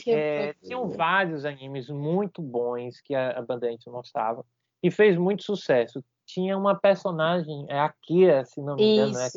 é, 0.09 0.55
tinham 0.55 0.88
vários 0.88 1.45
animes 1.45 1.88
muito 1.88 2.42
bons 2.42 3.01
que 3.01 3.14
a, 3.14 3.38
a 3.38 3.42
Bandeirantes 3.42 3.87
mostrava 3.87 4.45
e 4.83 4.90
fez 4.90 5.16
muito 5.16 5.45
sucesso. 5.45 6.03
Tinha 6.25 6.59
uma 6.59 6.75
personagem, 6.75 7.64
é 7.69 7.79
a 7.79 7.95
Kira, 8.03 8.45
se 8.45 8.61
não 8.61 8.75
me 8.75 8.97
engano, 8.97 9.19
é 9.19 9.31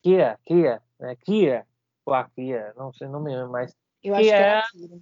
Kira, 0.00 0.38
Kira, 0.44 0.82
né? 1.00 1.16
Kira, 1.16 1.66
ou 2.04 2.14
a 2.14 2.22
Kira, 2.22 2.72
não 2.76 2.92
sei, 2.92 3.08
não 3.08 3.20
me 3.20 3.34
lembro 3.34 3.50
mais. 3.50 3.74
Eu 4.04 4.14
acho 4.14 4.22
que 4.22 4.30
é, 4.30 4.58
a 4.58 4.62
Kira 4.70 5.00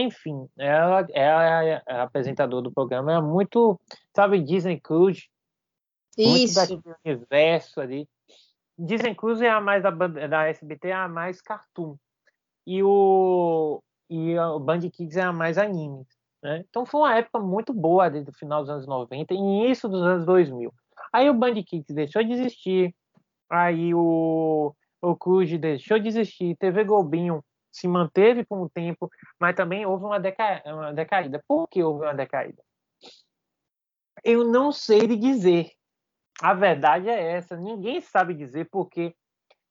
enfim, 0.00 0.48
ela, 0.58 1.06
ela 1.12 1.64
é 1.64 1.82
a 1.86 2.02
apresentadora 2.02 2.62
do 2.62 2.72
programa, 2.72 3.12
é 3.12 3.20
muito, 3.20 3.80
sabe, 4.14 4.40
Disney 4.40 4.80
Cruise. 4.80 5.28
Isso. 6.16 6.58
Muito 6.72 6.98
universo 7.04 7.80
ali. 7.80 8.08
Disney 8.78 9.14
Cruise 9.14 9.44
é 9.44 9.50
a 9.50 9.60
mais 9.60 9.82
da, 9.82 9.90
da 9.90 10.48
SBT, 10.48 10.88
é 10.88 10.92
a 10.92 11.08
mais 11.08 11.40
cartoon. 11.40 11.96
E 12.66 12.82
o, 12.82 13.82
e 14.10 14.38
o 14.38 14.58
Band 14.58 14.80
Kids 14.90 15.16
é 15.16 15.22
a 15.22 15.32
mais 15.32 15.58
anime. 15.58 16.04
Né? 16.42 16.64
Então 16.68 16.84
foi 16.84 17.00
uma 17.00 17.16
época 17.16 17.38
muito 17.38 17.72
boa 17.72 18.10
desde 18.10 18.30
o 18.30 18.34
final 18.34 18.60
dos 18.60 18.70
anos 18.70 18.86
90 18.86 19.32
e 19.32 19.36
início 19.36 19.88
dos 19.88 20.02
anos 20.02 20.26
2000. 20.26 20.72
Aí 21.12 21.30
o 21.30 21.34
Band 21.34 21.54
Kids 21.62 21.94
deixou 21.94 22.22
de 22.22 22.32
existir, 22.32 22.94
aí 23.48 23.94
o, 23.94 24.74
o 25.00 25.16
Cruz 25.16 25.50
deixou 25.58 25.98
de 25.98 26.08
existir, 26.08 26.56
TV 26.56 26.84
Globinho 26.84 27.42
se 27.74 27.88
manteve 27.88 28.44
com 28.44 28.62
o 28.62 28.70
tempo, 28.70 29.10
mas 29.38 29.56
também 29.56 29.84
houve 29.84 30.04
uma, 30.04 30.20
deca... 30.20 30.62
uma 30.64 30.92
decaída. 30.92 31.42
Por 31.46 31.68
que 31.68 31.82
houve 31.82 32.04
uma 32.04 32.14
decaída? 32.14 32.62
Eu 34.22 34.44
não 34.44 34.70
sei 34.70 35.00
lhe 35.00 35.16
dizer. 35.16 35.72
A 36.40 36.54
verdade 36.54 37.08
é 37.08 37.32
essa. 37.32 37.56
Ninguém 37.56 38.00
sabe 38.00 38.32
dizer 38.32 38.68
porque 38.70 39.14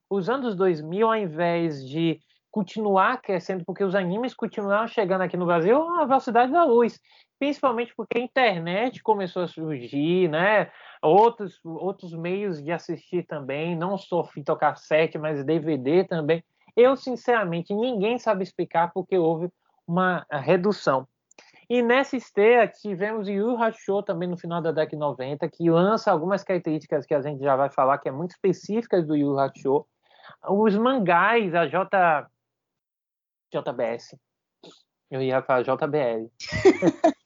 os 0.10 0.30
anos 0.30 0.56
2000, 0.56 1.08
ao 1.08 1.16
invés 1.16 1.88
de 1.88 2.20
continuar 2.52 3.22
crescendo, 3.22 3.64
porque 3.66 3.84
os 3.84 3.96
animes 3.96 4.34
continuaram 4.34 4.88
chegando 4.88 5.22
aqui 5.22 5.38
no 5.38 5.46
Brasil 5.46 5.82
a 5.82 6.06
velocidade 6.06 6.52
da 6.52 6.64
luz, 6.64 7.00
principalmente 7.40 7.94
porque 7.96 8.18
a 8.18 8.22
internet 8.22 9.02
começou 9.02 9.44
a 9.44 9.48
surgir, 9.48 10.30
né? 10.30 10.70
Outros, 11.02 11.60
outros 11.64 12.14
meios 12.14 12.62
de 12.62 12.72
assistir 12.72 13.26
também, 13.26 13.76
não 13.76 13.98
só 13.98 14.24
fita 14.24 14.56
cassete, 14.56 15.18
mas 15.18 15.44
DVD 15.44 16.04
também. 16.04 16.44
Eu, 16.76 16.96
sinceramente, 16.96 17.74
ninguém 17.74 18.18
sabe 18.18 18.44
explicar 18.44 18.92
porque 18.94 19.18
houve 19.18 19.50
uma 19.88 20.26
redução. 20.32 21.08
E 21.70 21.82
nessa 21.82 22.18
esteira 22.18 22.68
tivemos 22.68 23.28
Yu 23.28 23.58
Hakusho 23.58 24.04
também 24.04 24.28
no 24.28 24.38
final 24.38 24.62
da 24.62 24.72
década 24.72 24.92
de 24.92 24.98
90, 24.98 25.50
que 25.50 25.70
lança 25.70 26.12
algumas 26.12 26.44
características 26.44 27.06
que 27.06 27.14
a 27.14 27.22
gente 27.22 27.42
já 27.42 27.56
vai 27.56 27.70
falar, 27.70 27.98
que 27.98 28.10
é 28.10 28.12
muito 28.12 28.32
específicas 28.32 29.08
do 29.08 29.16
Yu 29.16 29.40
Hakusho. 29.40 29.86
Os 30.48 30.76
mangás, 30.76 31.56
a 31.56 31.68
J... 31.68 32.28
JBS, 33.52 34.16
eu 35.12 35.22
ia 35.22 35.42
falar 35.42 35.62
JBL. 35.62 36.30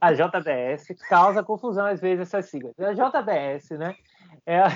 a 0.00 0.12
JBS 0.12 0.88
causa 1.08 1.42
confusão 1.42 1.86
às 1.86 2.00
vezes 2.00 2.28
essas 2.28 2.50
siglas. 2.50 2.74
A 2.78 2.92
JBS, 2.92 3.70
né? 3.78 3.96
Ela, 4.44 4.68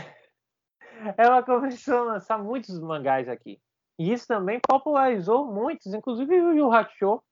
ela 1.16 1.42
começou 1.42 1.98
a 1.98 2.02
lançar 2.14 2.38
muitos 2.38 2.78
mangás 2.80 3.28
aqui. 3.28 3.60
E 3.98 4.12
isso 4.12 4.26
também 4.26 4.60
popularizou 4.66 5.46
muitos, 5.46 5.94
inclusive 5.94 6.40
o 6.40 6.52
Yu 6.52 6.72
Hakusho 6.72 7.22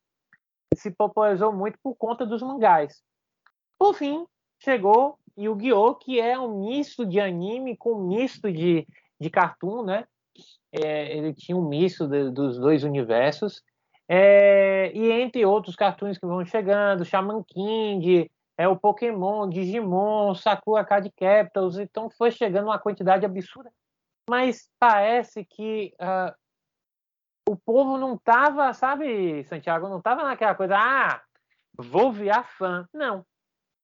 se 0.75 0.91
popularizou 0.91 1.53
muito 1.53 1.79
por 1.83 1.95
conta 1.95 2.25
dos 2.25 2.43
mangás. 2.43 3.03
Por 3.79 3.95
fim, 3.95 4.25
chegou 4.59 5.19
Yu-Gi-Oh!, 5.37 5.97
que 5.97 6.21
é 6.21 6.39
um 6.39 6.61
misto 6.61 7.05
de 7.05 7.21
anime 7.21 7.77
com 7.77 7.97
misto 7.97 8.51
de, 8.53 8.87
de 9.21 9.31
cartoon, 9.31 9.85
né? 9.85 10.07
É, 10.73 11.17
ele 11.17 11.35
tinha 11.35 11.57
um 11.57 11.69
misto 11.69 12.07
de, 12.07 12.31
dos 12.31 12.59
dois 12.59 12.85
universos. 12.85 13.63
É, 14.09 14.93
e 14.95 15.11
entre 15.11 15.45
outros 15.45 15.75
cartoons 15.75 16.19
que 16.19 16.27
vão 16.27 16.45
chegando, 16.45 17.05
Shaman 17.05 17.43
King, 17.45 18.31
é 18.57 18.69
o 18.69 18.77
Pokémon, 18.77 19.49
Digimon, 19.49 20.35
Sakura 20.35 20.85
Card 20.85 21.11
Capitals, 21.17 21.79
então 21.79 22.11
foi 22.11 22.31
chegando 22.31 22.67
uma 22.67 22.79
quantidade 22.79 23.25
absurda. 23.25 23.71
Mas 24.29 24.69
parece 24.79 25.45
que 25.45 25.95
uh, 25.95 26.33
o 27.53 27.57
povo 27.57 27.99
não 27.99 28.17
tava, 28.17 28.73
sabe, 28.73 29.45
Santiago, 29.45 29.87
não 29.87 30.01
tava 30.01 30.23
naquela 30.23 30.55
coisa, 30.55 30.75
ah, 30.75 31.21
vou 31.77 32.11
virar 32.11 32.45
fã. 32.45 32.89
Não. 32.95 33.27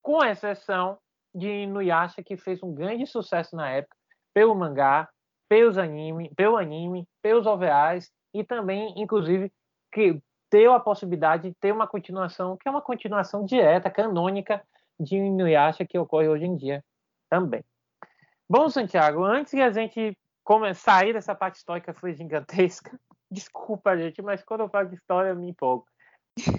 Com 0.00 0.24
exceção 0.24 0.98
de 1.34 1.48
Inuyasha, 1.48 2.22
que 2.22 2.36
fez 2.38 2.62
um 2.62 2.72
grande 2.72 3.06
sucesso 3.06 3.54
na 3.54 3.68
época, 3.68 3.94
pelo 4.32 4.54
mangá, 4.54 5.06
pelos 5.50 5.76
anime, 5.76 6.32
pelo 6.34 6.56
anime, 6.56 7.06
pelos 7.20 7.46
OVAs 7.46 8.10
e 8.32 8.42
também, 8.42 8.94
inclusive, 8.96 9.52
que 9.92 10.18
deu 10.50 10.72
a 10.72 10.80
possibilidade 10.80 11.50
de 11.50 11.54
ter 11.60 11.70
uma 11.70 11.86
continuação, 11.86 12.56
que 12.56 12.66
é 12.66 12.70
uma 12.70 12.80
continuação 12.80 13.44
direta, 13.44 13.90
canônica 13.90 14.62
de 14.98 15.16
Inuyasha 15.16 15.84
que 15.84 15.98
ocorre 15.98 16.28
hoje 16.28 16.46
em 16.46 16.56
dia 16.56 16.82
também. 17.28 17.62
Bom, 18.48 18.70
Santiago, 18.70 19.22
antes 19.22 19.52
que 19.52 19.60
a 19.60 19.70
gente 19.70 20.16
sair 20.74 21.12
dessa 21.12 21.34
parte 21.34 21.56
histórica 21.56 21.92
foi 21.92 22.14
gigantesca, 22.14 22.98
Desculpa, 23.30 23.96
gente, 23.96 24.22
mas 24.22 24.42
quando 24.42 24.60
eu 24.60 24.68
falo 24.68 24.88
de 24.88 24.96
história 24.96 25.30
eu 25.30 25.36
me 25.36 25.50
empolgo. 25.50 25.86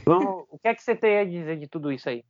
Vamos, 0.06 0.46
o 0.50 0.60
que 0.60 0.68
é 0.68 0.76
que 0.76 0.84
você 0.84 0.96
tem 0.96 1.18
a 1.18 1.26
dizer 1.26 1.58
de 1.58 1.68
tudo 1.68 1.92
isso 1.92 2.08
aí? 2.10 2.24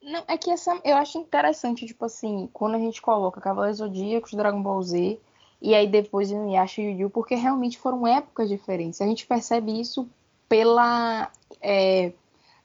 Não, 0.00 0.24
é 0.28 0.38
que 0.38 0.50
essa, 0.50 0.80
eu 0.84 0.96
acho 0.96 1.18
interessante, 1.18 1.86
tipo 1.86 2.04
assim, 2.04 2.48
quando 2.52 2.76
a 2.76 2.78
gente 2.78 3.02
coloca 3.02 3.40
Cavaleiros 3.40 3.78
Zodíacos, 3.78 4.32
Dragon 4.32 4.62
Ball 4.62 4.82
Z, 4.82 5.20
e 5.60 5.74
aí 5.74 5.88
depois 5.88 6.30
Inuyasha 6.30 6.80
e 6.80 6.84
Yu-Yu, 6.86 7.10
porque 7.10 7.34
realmente 7.34 7.78
foram 7.78 8.06
épocas 8.06 8.48
diferentes. 8.48 9.00
A 9.00 9.06
gente 9.06 9.26
percebe 9.26 9.78
isso 9.78 10.08
pela, 10.48 11.30
é, 11.60 12.12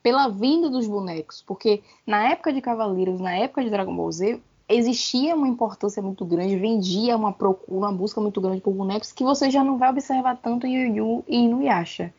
pela 0.02 0.28
vinda 0.28 0.70
dos 0.70 0.88
bonecos, 0.88 1.42
porque 1.42 1.84
na 2.06 2.30
época 2.30 2.54
de 2.54 2.62
Cavaleiros, 2.62 3.20
na 3.20 3.36
época 3.36 3.64
de 3.64 3.70
Dragon 3.70 3.96
Ball 3.96 4.12
Z, 4.12 4.42
existia 4.68 5.36
uma 5.36 5.48
importância 5.48 6.02
muito 6.02 6.26
grande, 6.26 6.56
vendia 6.58 7.16
uma 7.16 7.32
procura, 7.32 7.78
uma 7.78 7.92
busca 7.92 8.20
muito 8.22 8.40
grande 8.40 8.62
por 8.62 8.74
bonecos 8.74 9.12
que 9.12 9.24
você 9.24 9.50
já 9.50 9.64
não 9.64 9.78
vai 9.78 9.90
observar 9.90 10.38
tanto 10.38 10.66
em 10.66 10.76
Yu 10.76 10.96
Yu 10.96 11.26
e 11.28 11.48
no 11.48 11.62
Yasha. 11.62 12.14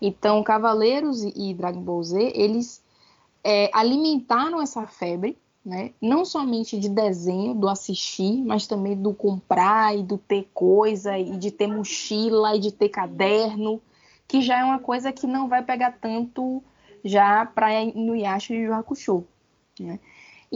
Então, 0.00 0.42
Cavaleiros 0.42 1.22
e 1.22 1.54
Dragon 1.54 1.80
Ball 1.80 2.02
Z, 2.02 2.32
eles 2.34 2.82
é, 3.42 3.70
alimentaram 3.72 4.60
essa 4.60 4.86
febre 4.86 5.38
né? 5.66 5.90
Não 6.00 6.24
somente 6.24 6.78
de 6.78 6.88
desenho, 6.88 7.52
do 7.52 7.68
assistir, 7.68 8.40
mas 8.44 8.68
também 8.68 8.94
do 8.94 9.12
comprar 9.12 9.98
e 9.98 10.02
do 10.04 10.16
ter 10.16 10.48
coisa 10.54 11.18
e 11.18 11.36
de 11.36 11.50
ter 11.50 11.66
mochila 11.66 12.54
e 12.54 12.60
de 12.60 12.70
ter 12.70 12.88
caderno, 12.88 13.82
que 14.28 14.40
já 14.40 14.60
é 14.60 14.64
uma 14.64 14.78
coisa 14.78 15.12
que 15.12 15.26
não 15.26 15.48
vai 15.48 15.64
pegar 15.64 15.98
tanto 16.00 16.62
já 17.04 17.44
para 17.44 17.84
no 17.96 18.14
Yasha 18.14 18.54
e 18.54 18.58
Yu 18.58 18.74
Hakusho, 18.74 19.26
né? 19.80 19.98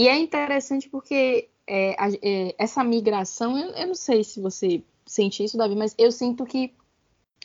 E 0.00 0.08
é 0.08 0.18
interessante 0.18 0.88
porque 0.88 1.50
é, 1.66 1.94
é, 2.22 2.54
essa 2.56 2.82
migração, 2.82 3.58
eu, 3.58 3.68
eu, 3.72 3.86
não 3.88 3.94
sei 3.94 4.24
se 4.24 4.40
você 4.40 4.82
sente 5.04 5.44
isso, 5.44 5.58
Davi, 5.58 5.76
mas 5.76 5.94
eu 5.98 6.10
sinto 6.10 6.46
que 6.46 6.72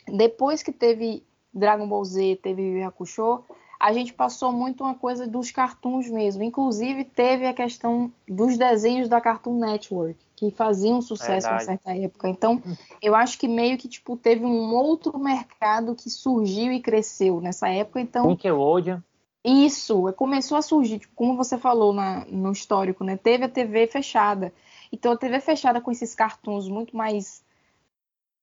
depois 0.08 0.62
que 0.62 0.72
teve 0.72 1.22
Dragon 1.52 1.86
Ball 1.86 2.02
Z, 2.02 2.40
teve 2.42 2.62
Yu 2.62 2.86
Hakusho, 2.86 3.44
a 3.78 3.92
gente 3.92 4.14
passou 4.14 4.52
muito 4.52 4.82
uma 4.82 4.94
coisa 4.94 5.26
dos 5.26 5.50
cartoons 5.50 6.08
mesmo. 6.08 6.42
Inclusive, 6.42 7.04
teve 7.04 7.44
a 7.44 7.52
questão 7.52 8.10
dos 8.26 8.56
desenhos 8.56 9.06
da 9.06 9.20
Cartoon 9.20 9.58
Network, 9.58 10.16
que 10.34 10.50
faziam 10.50 11.02
sucesso 11.02 11.46
em 11.50 11.58
certa 11.58 11.94
época. 11.94 12.26
Então, 12.26 12.62
eu 13.02 13.14
acho 13.14 13.38
que 13.38 13.46
meio 13.46 13.76
que 13.76 13.86
tipo, 13.86 14.16
teve 14.16 14.46
um 14.46 14.74
outro 14.74 15.18
mercado 15.18 15.94
que 15.94 16.08
surgiu 16.08 16.72
e 16.72 16.80
cresceu 16.80 17.38
nessa 17.38 17.68
época. 17.68 18.00
Então, 18.00 18.28
Nickelodeon. 18.28 19.00
Isso, 19.46 20.12
começou 20.14 20.58
a 20.58 20.62
surgir, 20.62 20.98
tipo, 20.98 21.14
como 21.14 21.36
você 21.36 21.56
falou 21.56 21.92
na, 21.92 22.24
no 22.26 22.50
histórico, 22.50 23.04
né? 23.04 23.16
Teve 23.16 23.44
a 23.44 23.48
TV 23.48 23.86
fechada. 23.86 24.52
Então, 24.90 25.12
a 25.12 25.16
TV 25.16 25.40
fechada 25.40 25.80
com 25.80 25.90
esses 25.90 26.14
cartoons 26.14 26.68
muito 26.68 26.96
mais. 26.96 27.44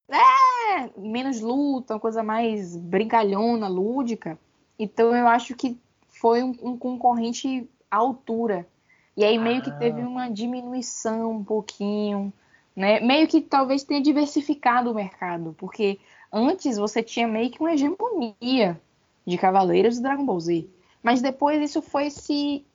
É, 0.09 0.89
menos 0.97 1.41
luta, 1.41 1.93
uma 1.93 1.99
coisa 1.99 2.23
mais 2.23 2.75
brincalhona, 2.75 3.67
lúdica 3.67 4.37
então 4.77 5.15
eu 5.15 5.27
acho 5.27 5.55
que 5.55 5.77
foi 6.09 6.43
um, 6.43 6.55
um 6.61 6.77
concorrente 6.77 7.69
à 7.89 7.97
altura. 7.97 8.67
E 9.15 9.23
aí 9.23 9.37
meio 9.37 9.59
ah. 9.59 9.61
que 9.61 9.71
teve 9.79 10.01
uma 10.01 10.29
diminuição 10.29 11.31
um 11.31 11.43
pouquinho, 11.43 12.33
né? 12.75 12.99
Meio 12.99 13.27
que 13.27 13.41
talvez 13.41 13.83
tenha 13.83 14.01
diversificado 14.01 14.91
o 14.91 14.95
mercado, 14.95 15.55
porque 15.57 15.99
antes 16.31 16.77
você 16.77 17.03
tinha 17.03 17.27
meio 17.27 17.51
que 17.51 17.59
uma 17.59 17.73
hegemonia 17.73 18.81
de 19.25 19.37
Cavaleiros 19.37 19.97
e 19.97 20.01
Dragon 20.01 20.25
Ball 20.25 20.39
Z. 20.39 20.67
Mas 21.03 21.21
depois 21.21 21.61
isso 21.61 21.81
foi 21.81 22.09
se, 22.09 22.65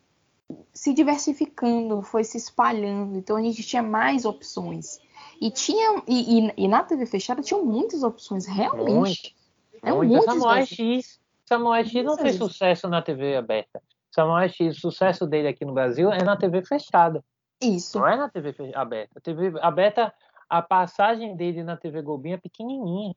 se 0.72 0.92
diversificando, 0.92 2.02
foi 2.02 2.22
se 2.22 2.36
espalhando. 2.36 3.16
Então 3.16 3.36
a 3.36 3.42
gente 3.42 3.62
tinha 3.62 3.82
mais 3.82 4.24
opções. 4.24 5.00
E 5.40 5.50
tinha 5.50 6.02
e, 6.06 6.38
e, 6.38 6.52
e 6.56 6.68
na 6.68 6.84
TV 6.84 7.06
fechada 7.06 7.42
tinham 7.42 7.64
muitas 7.64 8.02
opções, 8.02 8.46
realmente. 8.46 8.92
Muito. 8.92 9.38
É 9.82 9.92
Muito. 9.92 10.22
Samurai 10.24 10.66
X. 10.66 11.18
Samuel 11.46 11.84
X 11.84 12.04
não 12.04 12.18
fez 12.18 12.36
sucesso 12.36 12.88
na 12.88 13.00
TV 13.00 13.36
aberta. 13.36 13.82
Samuel 14.10 14.48
X, 14.50 14.76
o 14.76 14.80
sucesso 14.80 15.26
dele 15.26 15.48
aqui 15.48 15.64
no 15.64 15.72
Brasil 15.72 16.12
é 16.12 16.22
na 16.22 16.36
TV 16.36 16.62
fechada. 16.62 17.24
Isso. 17.60 17.98
Não 17.98 18.06
é 18.06 18.16
na 18.16 18.28
TV 18.28 18.54
aberta. 18.74 19.18
A 19.18 19.20
TV 19.20 19.52
aberta, 19.62 20.12
a 20.48 20.60
passagem 20.60 21.34
dele 21.36 21.62
na 21.62 21.76
TV 21.76 22.02
Globinho 22.02 22.34
é 22.34 22.38
pequenininha. 22.38 23.14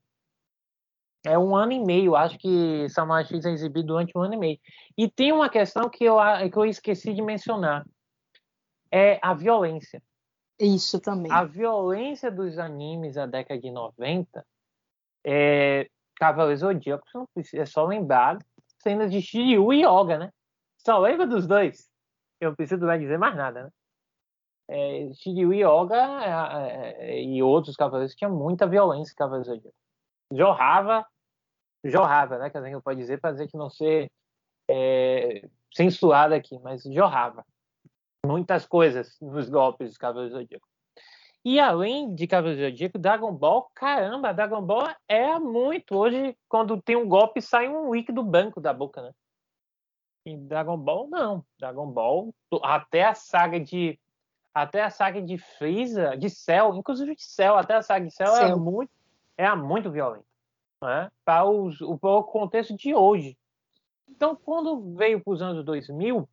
É 1.23 1.37
um 1.37 1.55
ano 1.55 1.71
e 1.71 1.79
meio. 1.79 2.15
Acho 2.15 2.37
que 2.37 2.89
Samuel 2.89 3.25
X 3.25 3.45
é 3.45 3.51
exibido 3.51 3.87
durante 3.87 4.17
um 4.17 4.21
ano 4.21 4.33
e 4.33 4.37
meio. 4.37 4.59
E 4.97 5.09
tem 5.09 5.31
uma 5.31 5.49
questão 5.49 5.89
que 5.89 6.03
eu, 6.03 6.17
que 6.51 6.57
eu 6.57 6.65
esqueci 6.65 7.13
de 7.13 7.21
mencionar. 7.21 7.85
É 8.91 9.19
a 9.21 9.33
violência. 9.33 10.01
Isso 10.59 10.99
também. 10.99 11.31
A 11.31 11.43
violência 11.43 12.29
dos 12.31 12.57
animes 12.57 13.15
da 13.15 13.25
década 13.25 13.59
de 13.59 13.71
90 13.71 14.45
é, 15.25 15.89
Cavaleiros 16.15 16.59
Zodíacos, 16.59 17.11
é 17.53 17.65
só 17.65 17.85
lembrar 17.85 18.37
cenas 18.79 19.11
de 19.11 19.21
Shiryu 19.21 19.73
e 19.73 19.83
Yoga, 19.83 20.17
né? 20.17 20.33
Só 20.77 20.99
lembra 20.99 21.27
dos 21.27 21.47
dois. 21.47 21.89
Eu 22.39 22.49
não 22.49 22.55
preciso 22.55 22.85
mais 22.85 23.01
dizer 23.01 23.17
mais 23.17 23.35
nada, 23.35 23.63
né? 23.63 23.69
É, 24.67 25.13
Shiryu 25.13 25.53
e 25.53 25.63
Yoga 25.63 25.95
é, 25.95 26.95
é, 26.99 27.23
e 27.23 27.41
outros 27.43 27.75
cavaleiros 27.75 28.15
tinham 28.15 28.31
muita 28.31 28.67
violência 28.67 29.15
Cavaleiros 29.15 29.47
Zodíacos. 29.47 29.79
Jorrava, 30.31 31.05
jorrava, 31.83 32.37
né? 32.37 32.49
Que 32.49 32.57
a 32.57 32.63
gente 32.63 32.81
pode 32.81 32.99
dizer 32.99 33.19
para 33.19 33.31
dizer 33.31 33.47
que 33.47 33.57
não 33.57 33.69
ser 33.69 34.11
é, 34.69 35.47
censurado 35.73 36.33
aqui, 36.33 36.57
mas 36.59 36.83
jorrava. 36.83 37.45
Muitas 38.25 38.65
coisas 38.65 39.17
nos 39.19 39.49
golpes 39.49 39.89
dos 39.89 39.97
Cavaleiros 39.97 40.37
Zodíacos. 40.37 40.69
E 41.43 41.59
além 41.59 42.13
de 42.13 42.27
Cavaleiro 42.27 42.69
Zodíaco, 42.69 42.99
Dragon 42.99 43.31
Ball, 43.33 43.69
caramba, 43.73 44.33
Dragon 44.33 44.61
Ball 44.61 44.89
é 45.07 45.39
muito. 45.39 45.97
Hoje, 45.97 46.37
quando 46.47 46.79
tem 46.79 46.95
um 46.95 47.07
golpe, 47.07 47.41
sai 47.41 47.67
um 47.67 47.89
wiki 47.89 48.11
do 48.11 48.23
banco 48.23 48.61
da 48.61 48.71
boca, 48.71 49.01
né? 49.01 49.11
E 50.23 50.37
Dragon 50.37 50.77
Ball, 50.77 51.07
não. 51.09 51.43
Dragon 51.59 51.87
Ball, 51.87 52.31
até 52.61 53.05
a 53.05 53.15
saga 53.15 53.59
de. 53.59 53.99
Até 54.53 54.83
a 54.83 54.89
saga 54.89 55.21
de 55.21 55.37
Freeza, 55.37 56.15
de 56.17 56.29
Cell, 56.29 56.75
inclusive 56.75 57.15
de 57.15 57.23
Cell, 57.23 57.55
até 57.55 57.75
a 57.75 57.81
saga 57.81 58.05
de 58.05 58.13
Cell, 58.13 58.35
é 58.35 58.53
muito, 58.53 58.91
é 59.37 59.55
muito 59.55 59.89
violenta. 59.89 60.25
Né? 60.81 61.09
Para, 61.23 61.45
os, 61.45 61.77
para 61.77 62.09
o 62.09 62.23
contexto 62.23 62.75
de 62.75 62.93
hoje. 62.93 63.37
Então, 64.09 64.35
quando 64.35 64.95
veio 64.95 65.23
para 65.23 65.33
os 65.33 65.41
anos 65.41 65.63
2000, 65.63 66.27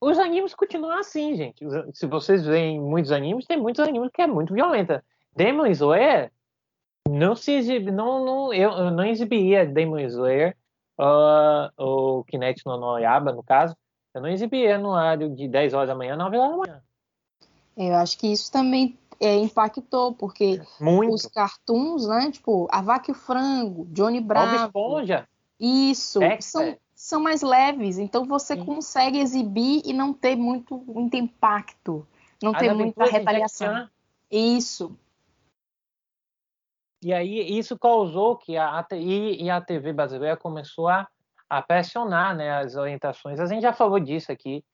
os 0.00 0.18
animes 0.18 0.54
continuam 0.54 0.98
assim, 0.98 1.34
gente. 1.34 1.64
Se 1.92 2.06
vocês 2.06 2.44
veem 2.44 2.80
muitos 2.80 3.10
animes, 3.10 3.46
tem 3.46 3.60
muitos 3.60 3.86
animes 3.86 4.10
que 4.12 4.22
é 4.22 4.26
muito 4.26 4.52
violenta. 4.52 5.04
Demon 5.34 5.66
Slayer 5.66 6.30
não 7.08 7.34
se 7.34 7.52
exibe, 7.52 7.90
não, 7.90 8.24
não, 8.24 8.52
eu, 8.52 8.90
não 8.90 9.04
exibiria 9.04 9.66
Demon 9.66 9.98
Slayer 10.00 10.56
uh, 10.98 11.70
ou 11.76 12.24
Kinect 12.24 12.64
no 12.66 12.76
Noyaba, 12.76 13.32
no 13.32 13.42
caso. 13.42 13.76
Eu 14.14 14.20
não 14.20 14.28
exibiria 14.28 14.78
no 14.78 14.90
horário 14.90 15.34
de 15.34 15.48
10 15.48 15.74
horas 15.74 15.88
da 15.88 15.94
manhã, 15.94 16.16
9 16.16 16.36
horas 16.36 16.50
da 16.50 16.56
manhã. 16.56 16.82
Eu 17.76 17.94
acho 17.96 18.16
que 18.18 18.28
isso 18.28 18.52
também 18.52 18.96
é, 19.20 19.36
impactou, 19.36 20.14
porque 20.14 20.60
Muito. 20.80 21.12
os 21.12 21.26
cartoons, 21.26 22.06
né? 22.06 22.30
Tipo, 22.30 22.68
A 22.70 22.80
Vaca 22.82 23.10
e 23.10 23.12
o 23.12 23.16
Frango, 23.16 23.86
Johnny 23.86 24.20
Bravo. 24.20 24.50
Bob 24.50 24.66
Esponja. 24.66 25.28
Isso. 25.58 26.20
São, 26.40 26.76
são 26.94 27.20
mais 27.20 27.42
leves, 27.42 27.98
então 27.98 28.24
você 28.24 28.54
Sim. 28.54 28.64
consegue 28.64 29.18
exibir 29.18 29.82
e 29.84 29.92
não 29.92 30.12
ter 30.12 30.36
muito, 30.36 30.78
muito 30.78 31.16
impacto, 31.16 32.06
não 32.42 32.52
As 32.52 32.58
ter 32.58 32.72
muita 32.72 33.04
retaliação. 33.04 33.88
Isso. 34.30 34.96
E 37.02 37.12
aí 37.12 37.58
isso 37.58 37.78
causou 37.78 38.36
que 38.36 38.56
a, 38.56 38.86
e, 38.92 39.50
a 39.50 39.60
TV 39.60 39.92
brasileira 39.92 40.38
começou 40.38 40.88
a, 40.88 41.06
a 41.50 41.60
pressionar 41.60 42.34
né, 42.34 42.50
as 42.50 42.76
orientações. 42.76 43.38
A 43.38 43.46
gente 43.46 43.60
já 43.60 43.74
falou 43.74 44.00
disso 44.00 44.32
aqui, 44.32 44.64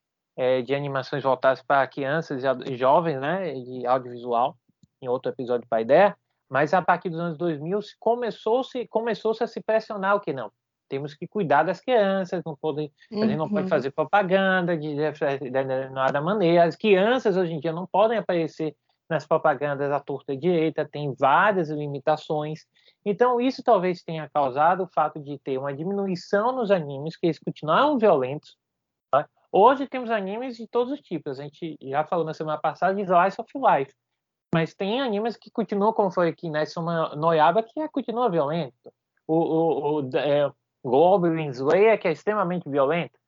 é, 0.40 0.62
de 0.62 0.74
animações 0.74 1.22
voltadas 1.22 1.62
para 1.62 1.86
crianças 1.86 2.42
e 2.66 2.74
jovens, 2.74 3.20
né, 3.20 3.52
de 3.52 3.86
audiovisual, 3.86 4.56
em 5.02 5.06
outro 5.06 5.30
episódio 5.30 5.68
para 5.68 5.78
a 5.78 5.82
ideia. 5.82 6.16
Mas 6.48 6.72
a 6.72 6.80
partir 6.80 7.10
dos 7.10 7.20
anos 7.20 7.36
2000 7.36 7.78
começou-se 7.98 8.88
começou 8.88 9.34
-se 9.34 9.44
a 9.44 9.46
se 9.46 9.60
pressionar 9.60 10.16
o 10.16 10.20
que 10.20 10.32
não 10.32 10.50
temos 10.88 11.14
que 11.14 11.28
cuidar 11.28 11.62
das 11.62 11.80
crianças, 11.80 12.42
não 12.44 12.56
pode, 12.56 12.90
uhum. 13.12 13.22
a 13.22 13.26
gente 13.26 13.36
não 13.36 13.48
pode 13.48 13.62
uhum. 13.62 13.68
fazer 13.68 13.92
propaganda 13.92 14.76
de 14.76 14.96
determinada 14.96 16.20
maneira. 16.20 16.64
As 16.64 16.74
crianças 16.74 17.36
hoje 17.36 17.52
em 17.52 17.60
dia 17.60 17.72
não 17.72 17.86
podem 17.86 18.18
aparecer 18.18 18.74
nas 19.08 19.24
propagandas 19.24 19.92
à 19.92 20.00
torta 20.00 20.36
direita, 20.36 20.88
tem 20.90 21.14
várias 21.14 21.70
limitações. 21.70 22.66
Então, 23.04 23.40
isso 23.40 23.62
talvez 23.62 24.02
tenha 24.02 24.28
causado 24.34 24.82
o 24.82 24.88
fato 24.88 25.20
de 25.20 25.38
ter 25.38 25.58
uma 25.58 25.72
diminuição 25.72 26.50
nos 26.50 26.72
animes, 26.72 27.16
que 27.16 27.26
eles 27.26 27.38
continuaram 27.38 27.96
violentos. 27.96 28.56
Hoje 29.52 29.88
temos 29.88 30.10
animes 30.10 30.56
de 30.56 30.66
todos 30.68 30.92
os 30.92 31.00
tipos. 31.00 31.40
A 31.40 31.42
gente 31.42 31.76
já 31.82 32.04
falou 32.04 32.24
na 32.24 32.34
semana 32.34 32.58
passada 32.58 32.94
de 32.94 33.02
Slice 33.02 33.40
of 33.40 33.50
Life. 33.54 33.92
Mas 34.54 34.74
tem 34.74 35.00
animes 35.00 35.36
que 35.36 35.50
continuam, 35.50 35.92
como 35.92 36.10
foi 36.10 36.28
aqui 36.28 36.50
né, 36.50 36.64
Noiaba, 37.16 37.62
que 37.62 37.88
continua 37.88 38.28
violento. 38.28 38.92
O, 39.26 39.34
o, 39.34 40.00
o 40.00 40.16
é, 40.16 40.50
Goblin 40.84 41.50
Slayer, 41.50 42.00
que 42.00 42.08
é 42.08 42.12
extremamente 42.12 42.68
violento. 42.68 43.18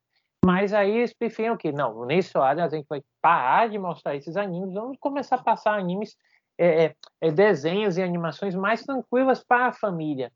Mas 0.45 0.73
aí 0.73 0.97
eles 0.97 1.13
preferem 1.13 1.51
o 1.51 1.57
que? 1.57 1.71
Não, 1.71 2.05
nesse 2.05 2.37
horário 2.37 2.63
a 2.63 2.67
gente 2.67 2.85
vai 2.87 3.01
parar 3.21 3.69
de 3.69 3.79
mostrar 3.79 4.15
esses 4.15 4.35
animes, 4.35 4.73
vamos 4.73 4.97
começar 4.99 5.37
a 5.37 5.43
passar 5.43 5.79
animes, 5.79 6.17
é, 6.57 6.85
é, 6.85 6.95
é, 7.21 7.31
desenhos 7.31 7.97
e 7.97 8.03
animações 8.03 8.53
mais 8.53 8.83
tranquilas 8.83 9.41
para 9.41 9.67
a 9.67 9.73
família. 9.73 10.31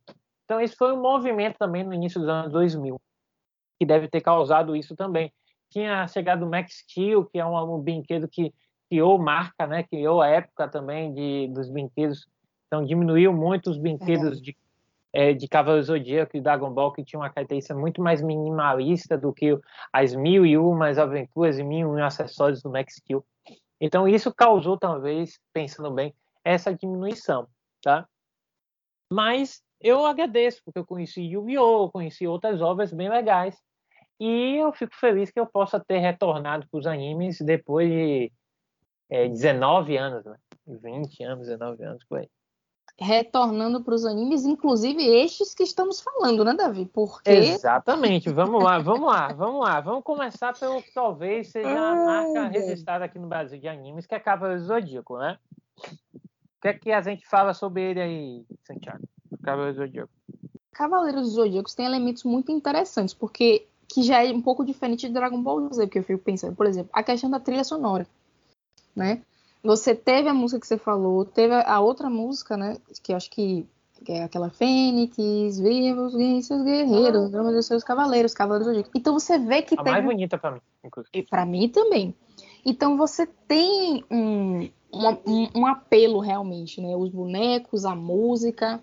Então 0.46 0.62
esse 0.62 0.78
foi 0.78 0.94
um 0.94 1.02
movimento 1.02 1.58
também 1.58 1.84
no 1.84 1.94
início 1.94 2.22
dos 2.22 2.30
anos 2.30 2.54
2000, 2.54 2.98
que 3.78 3.86
deve 3.86 4.08
ter 4.08 4.22
causado 4.22 4.78
isso 4.78 4.96
também. 4.96 5.30
Tinha 5.70 6.08
chegado 6.08 6.46
o 6.46 6.50
Max 6.50 6.80
Steel, 6.80 7.26
que 7.26 7.40
é 7.40 7.46
um, 7.46 7.76
um 7.76 7.82
brinquedo 7.82 8.28
que 8.28 8.54
criou 8.90 9.18
marca, 9.20 9.68
né? 9.68 9.84
criou 9.84 10.22
a 10.22 10.28
época 10.28 10.68
também 10.68 11.14
de, 11.14 11.48
dos 11.50 11.70
brinquedos. 11.70 12.28
Então 12.68 12.86
diminuiu 12.86 13.34
muito 13.34 13.70
os 13.70 13.78
brinquedos 13.78 14.42
de 14.42 14.56
é, 15.14 15.34
de 15.34 15.48
Cavaleiro 15.48 15.84
Zodíaco 15.84 16.38
e 16.38 16.42
Dragon 16.42 16.70
Ball, 16.72 16.92
que 16.92 17.04
tinha 17.04 17.20
uma 17.20 17.30
característica 17.30 17.74
muito 17.74 18.02
mais 18.02 18.22
minimalista 18.22 19.18
do 19.18 19.34
que 19.34 19.58
as 19.92 20.14
mil 20.14 20.46
e 20.46 20.58
umas 20.58 21.00
aventuras 21.00 21.58
e 21.58 21.64
mil 21.64 21.98
e 21.98 22.02
um 22.02 22.06
acessórios 22.06 22.62
do 22.62 22.70
Max 22.70 22.96
Steel. 22.96 23.26
Então, 23.82 24.08
isso 24.08 24.34
causou, 24.34 24.78
talvez, 24.78 25.40
pensando 25.54 25.90
bem, 25.92 26.14
essa 26.44 26.74
diminuição, 26.74 27.48
tá? 27.82 28.08
Mas 29.12 29.64
eu 29.80 30.06
agradeço, 30.06 30.62
porque 30.64 30.80
eu 30.80 30.86
conheci 30.86 31.22
Yu-Gi-Oh!, 31.22 31.90
conheci 31.90 32.28
outras 32.28 32.62
obras 32.62 32.92
bem 32.92 33.10
legais. 33.10 33.60
E 34.20 34.58
eu 34.58 34.72
fico 34.74 34.96
feliz 34.96 35.30
que 35.30 35.40
eu 35.40 35.46
possa 35.46 35.80
ter 35.80 36.00
retornado 36.00 36.68
para 36.70 36.80
os 36.80 36.88
animes 36.88 37.40
depois 37.40 37.88
de 37.88 38.32
é, 39.10 39.28
19 39.28 39.96
anos, 39.98 40.26
né? 40.26 40.36
20 40.66 41.24
anos, 41.24 41.48
19 41.48 41.84
anos, 41.84 42.04
por 42.04 42.20
aí. 42.20 42.30
Retornando 43.00 43.84
para 43.84 43.94
os 43.94 44.06
animes, 44.06 44.44
inclusive 44.44 45.04
estes 45.04 45.54
que 45.54 45.62
estamos 45.62 46.02
falando, 46.02 46.44
né, 46.44 46.56
Davi? 46.56 46.88
Porque. 46.92 47.30
Exatamente, 47.30 48.32
vamos 48.32 48.64
lá, 48.64 48.80
vamos 48.80 49.08
lá, 49.08 49.28
vamos 49.28 49.64
lá. 49.64 49.80
Vamos 49.80 50.04
começar 50.04 50.58
pelo 50.58 50.82
que 50.82 50.92
talvez 50.92 51.52
seja 51.52 51.70
a 51.70 51.96
marca 51.96 52.48
registrada 52.48 53.06
aqui 53.06 53.20
no 53.20 53.28
Brasil 53.28 53.60
de 53.60 53.68
animes, 53.68 54.08
que 54.08 54.16
é 54.16 54.20
Cavaleiro 54.20 54.64
Zodíaco, 54.64 55.20
né? 55.20 55.38
O 55.78 56.62
que 56.62 56.68
é 56.70 56.74
que 56.74 56.92
a 56.92 57.02
gente 57.02 57.28
fala 57.28 57.54
sobre 57.54 57.84
ele 57.84 58.02
aí, 58.02 58.46
Santiago? 58.64 59.08
Cavaleiro 59.44 59.78
Zodíaco. 59.78 60.12
Cavaleiros 60.78 61.24
dos 61.24 61.34
Zodíacos 61.34 61.74
tem 61.74 61.88
elementos 61.88 62.24
muito 62.24 62.52
interessantes, 62.52 63.12
porque 63.12 63.68
que 63.88 64.04
já 64.04 64.24
é 64.24 64.32
um 64.32 64.42
pouco 64.42 64.66
diferente 64.66 65.08
de 65.08 65.14
Dragon 65.14 65.42
Ball 65.42 65.72
Z, 65.74 65.86
porque 65.86 66.00
eu 66.00 66.04
fico 66.04 66.24
pensando, 66.24 66.56
por 66.56 66.66
exemplo, 66.66 66.90
a 66.94 67.02
questão 67.02 67.30
da 67.30 67.40
trilha 67.40 67.64
sonora, 67.64 68.06
né? 68.96 69.22
Você 69.64 69.96
teve 69.96 70.30
a 70.30 70.34
música 70.34 70.60
que 70.60 70.68
você 70.68 70.78
falou, 70.78 71.26
teve 71.26 71.54
a 71.54 71.80
outra 71.80 72.10
música, 72.10 72.56
né? 72.56 72.78
Que 73.02 73.12
eu 73.12 73.18
acho 73.18 73.30
que, 73.30 73.66
é 74.08 74.24
aquela 74.24 74.50
Fênix, 74.50 75.18
viva 75.60 76.04
os 76.04 76.14
seus 76.46 76.64
guerreiros, 76.64 77.26
ah. 77.26 77.30
drama 77.30 77.52
dos 77.52 77.66
seus 77.66 77.84
cavaleiros, 77.84 78.34
cavaleiros 78.34 78.68
zodíacos. 78.68 78.92
Então 78.96 79.14
você 79.14 79.40
vê 79.40 79.62
que 79.62 79.76
a 79.78 79.84
tem. 79.84 79.94
mais 79.94 80.06
bonita 80.06 80.38
para 80.38 80.52
mim, 80.52 80.62
inclusive. 80.84 81.12
E 81.14 81.24
para 81.24 81.46
mim 81.46 81.70
também. 81.70 82.16
Então 82.66 82.98
você 82.98 83.26
tem 83.26 84.04
um, 84.12 84.70
um, 84.94 85.50
um 85.56 85.66
apelo 85.66 86.20
realmente, 86.20 86.80
né? 86.82 86.96
Os 86.96 87.10
bonecos, 87.10 87.86
a 87.86 87.96
música, 87.96 88.82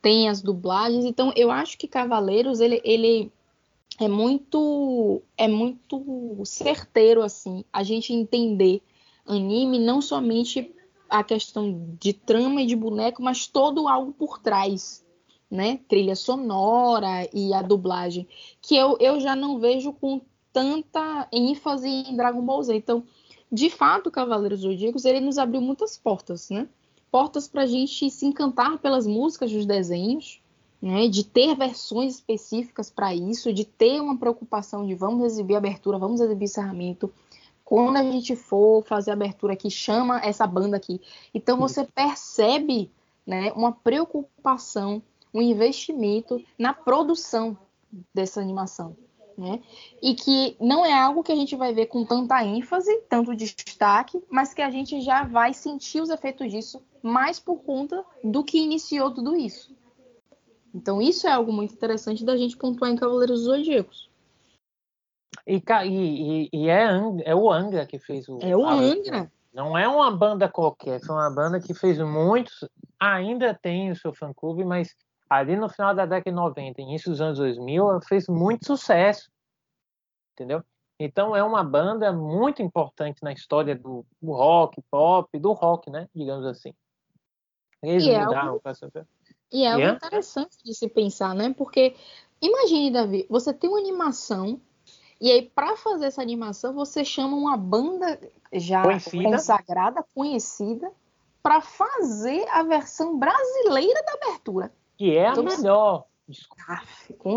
tem 0.00 0.28
as 0.28 0.40
dublagens. 0.40 1.04
Então 1.04 1.32
eu 1.34 1.50
acho 1.50 1.76
que 1.76 1.88
Cavaleiros 1.88 2.60
ele, 2.60 2.80
ele 2.84 3.32
é 3.98 4.08
muito 4.08 5.22
é 5.36 5.48
muito 5.48 6.42
certeiro 6.44 7.22
assim 7.22 7.64
a 7.72 7.82
gente 7.82 8.12
entender 8.12 8.82
anime 9.26 9.78
não 9.78 10.00
somente 10.00 10.74
a 11.08 11.22
questão 11.22 11.96
de 12.00 12.12
trama 12.12 12.62
e 12.62 12.66
de 12.66 12.76
boneco, 12.76 13.22
mas 13.22 13.46
todo 13.46 13.88
algo 13.88 14.12
por 14.12 14.38
trás, 14.38 15.04
né? 15.50 15.78
Trilha 15.88 16.16
sonora 16.16 17.28
e 17.32 17.54
a 17.54 17.62
dublagem, 17.62 18.26
que 18.60 18.76
eu, 18.76 18.96
eu 19.00 19.20
já 19.20 19.36
não 19.36 19.58
vejo 19.58 19.92
com 19.92 20.20
tanta 20.52 21.28
ênfase 21.32 21.88
em 21.88 22.16
Dragon 22.16 22.42
Ball 22.42 22.62
Z. 22.62 22.74
Então, 22.74 23.04
de 23.50 23.70
fato, 23.70 24.10
Cavaleiros 24.10 24.60
Zodíacos, 24.60 25.04
ele 25.04 25.20
nos 25.20 25.38
abriu 25.38 25.60
muitas 25.60 25.96
portas, 25.96 26.50
né? 26.50 26.68
Portas 27.10 27.46
para 27.46 27.62
a 27.62 27.66
gente 27.66 28.10
se 28.10 28.26
encantar 28.26 28.78
pelas 28.78 29.06
músicas 29.06 29.52
dos 29.52 29.64
desenhos, 29.64 30.40
né? 30.80 31.08
De 31.08 31.24
ter 31.24 31.54
versões 31.54 32.14
específicas 32.16 32.90
para 32.90 33.14
isso, 33.14 33.52
de 33.52 33.64
ter 33.64 34.00
uma 34.00 34.16
preocupação 34.16 34.86
de 34.86 34.94
vamos 34.94 35.24
exibir 35.24 35.56
abertura, 35.56 35.98
vamos 35.98 36.20
exibir 36.20 36.44
encerramento, 36.44 37.12
quando 37.66 37.96
a 37.96 38.02
gente 38.04 38.36
for 38.36 38.84
fazer 38.84 39.10
a 39.10 39.14
abertura 39.14 39.54
aqui, 39.54 39.68
chama 39.68 40.20
essa 40.20 40.46
banda 40.46 40.76
aqui. 40.76 41.00
Então 41.34 41.58
você 41.58 41.84
percebe 41.84 42.92
né, 43.26 43.52
uma 43.56 43.72
preocupação, 43.72 45.02
um 45.34 45.42
investimento 45.42 46.40
na 46.56 46.72
produção 46.72 47.58
dessa 48.14 48.40
animação. 48.40 48.96
Né? 49.36 49.60
E 50.00 50.14
que 50.14 50.56
não 50.60 50.86
é 50.86 50.94
algo 50.94 51.24
que 51.24 51.32
a 51.32 51.36
gente 51.36 51.56
vai 51.56 51.74
ver 51.74 51.86
com 51.86 52.04
tanta 52.04 52.42
ênfase, 52.42 53.02
tanto 53.08 53.34
destaque, 53.34 54.22
mas 54.30 54.54
que 54.54 54.62
a 54.62 54.70
gente 54.70 55.00
já 55.00 55.24
vai 55.24 55.52
sentir 55.52 56.00
os 56.00 56.08
efeitos 56.08 56.50
disso 56.50 56.80
mais 57.02 57.38
por 57.38 57.56
conta 57.58 58.04
do 58.22 58.42
que 58.42 58.58
iniciou 58.58 59.10
tudo 59.12 59.36
isso. 59.36 59.74
Então, 60.76 61.00
isso 61.00 61.26
é 61.26 61.32
algo 61.32 61.50
muito 61.50 61.72
interessante 61.72 62.22
da 62.22 62.36
gente 62.36 62.54
pontuar 62.54 62.90
em 62.90 62.96
Cavaleiros 62.96 63.40
Zodíacos. 63.40 64.10
E, 65.46 65.62
e, 65.86 66.50
e 66.52 66.68
é, 66.68 66.86
é, 67.24 67.34
o 67.34 67.50
Angra 67.50 67.86
que 67.86 67.98
fez 67.98 68.28
o. 68.28 68.38
É 68.42 68.54
o 68.54 68.66
Angra. 68.66 69.32
Não 69.54 69.78
é 69.78 69.88
uma 69.88 70.10
banda 70.14 70.50
qualquer, 70.50 71.00
foi 71.00 71.14
uma 71.16 71.30
banda 71.30 71.58
que 71.58 71.72
fez 71.72 71.98
muitos. 71.98 72.68
Ainda 73.00 73.54
tem 73.54 73.90
o 73.90 73.96
seu 73.96 74.12
fã-clube, 74.12 74.66
mas 74.66 74.94
ali 75.30 75.56
no 75.56 75.66
final 75.70 75.94
da 75.94 76.04
década 76.04 76.30
de 76.30 76.36
90, 76.36 76.82
início 76.82 77.10
dos 77.10 77.22
anos 77.22 77.38
2000, 77.38 78.00
fez 78.06 78.28
muito 78.28 78.66
sucesso. 78.66 79.30
Entendeu? 80.34 80.62
Então 81.00 81.34
é 81.34 81.42
uma 81.42 81.64
banda 81.64 82.12
muito 82.12 82.60
importante 82.60 83.22
na 83.22 83.32
história 83.32 83.74
do, 83.74 84.04
do 84.20 84.32
rock, 84.32 84.82
pop, 84.90 85.38
do 85.38 85.52
rock, 85.52 85.90
né? 85.90 86.06
Digamos 86.14 86.44
assim. 86.44 86.74
Eles 87.82 88.04
e 88.04 88.08
mudaram 88.08 88.34
é 88.34 88.48
algo, 88.48 88.60
E 89.56 89.64
é 89.64 89.68
algo 89.68 89.80
yeah? 89.80 89.96
interessante 89.96 90.58
de 90.62 90.74
se 90.74 90.86
pensar, 90.86 91.34
né? 91.34 91.54
Porque 91.56 91.96
imagine, 92.42 92.90
Davi, 92.90 93.26
você 93.30 93.54
tem 93.54 93.70
uma 93.70 93.78
animação 93.78 94.60
e 95.18 95.32
aí, 95.32 95.48
para 95.48 95.74
fazer 95.78 96.06
essa 96.06 96.20
animação, 96.20 96.74
você 96.74 97.02
chama 97.02 97.38
uma 97.38 97.56
banda 97.56 98.20
já 98.52 98.82
conhecida. 98.82 99.24
consagrada, 99.24 100.04
conhecida, 100.14 100.92
para 101.42 101.62
fazer 101.62 102.46
a 102.50 102.62
versão 102.62 103.18
brasileira 103.18 104.02
da 104.02 104.12
abertura. 104.12 104.70
Que 104.98 105.16
é 105.16 105.28
a 105.28 105.30
então, 105.30 105.44
melhor. 105.44 106.04
Desculpa. 106.28 106.82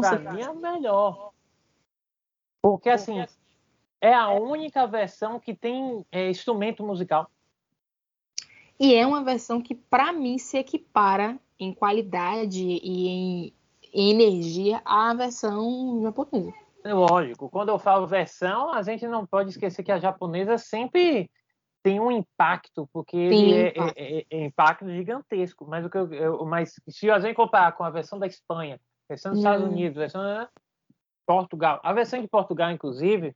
Para 0.01 0.33
mim 0.33 0.41
é 0.41 0.43
a 0.43 0.53
melhor. 0.53 1.31
Porque, 2.61 2.89
assim, 2.89 3.25
é 4.01 4.13
a 4.13 4.29
única 4.31 4.85
versão 4.85 5.39
que 5.39 5.53
tem 5.53 6.05
é, 6.11 6.29
instrumento 6.29 6.83
musical. 6.83 7.31
E 8.77 8.93
é 8.93 9.07
uma 9.07 9.23
versão 9.23 9.61
que, 9.61 9.73
para 9.73 10.11
mim, 10.11 10.37
se 10.37 10.57
equipara 10.57 11.39
em 11.59 11.73
qualidade 11.73 12.63
e 12.63 13.07
em, 13.07 13.53
em 13.93 14.09
energia 14.11 14.81
à 14.85 15.13
versão 15.13 16.01
japonesa. 16.01 16.53
Lógico, 16.85 17.49
quando 17.49 17.69
eu 17.69 17.77
falo 17.77 18.07
versão, 18.07 18.71
a 18.71 18.81
gente 18.81 19.05
não 19.07 19.25
pode 19.25 19.49
esquecer 19.49 19.83
que 19.83 19.91
a 19.91 19.99
japonesa 19.99 20.57
sempre 20.57 21.29
tem 21.83 21.99
um 21.99 22.11
impacto, 22.11 22.89
porque 22.93 23.17
ele 23.17 23.53
é, 23.53 23.67
é, 23.67 23.93
é, 23.95 24.25
é, 24.29 24.45
impacto 24.45 24.89
gigantesco. 24.89 25.65
Mas, 25.67 25.85
o 25.85 25.89
que 25.89 25.97
eu, 25.97 26.13
eu, 26.13 26.45
mas 26.45 26.73
se 26.87 27.09
a 27.09 27.19
gente 27.19 27.35
comparar 27.35 27.73
com 27.73 27.83
a 27.83 27.89
versão 27.89 28.17
da 28.17 28.27
Espanha, 28.27 28.79
versão 29.07 29.31
dos 29.31 29.39
Estados 29.39 29.65
Unidos, 29.65 29.97
versão 29.97 30.21
de 30.21 30.47
Portugal, 31.25 31.79
a 31.83 31.93
versão 31.93 32.21
de 32.21 32.27
Portugal, 32.27 32.71
inclusive, 32.71 33.35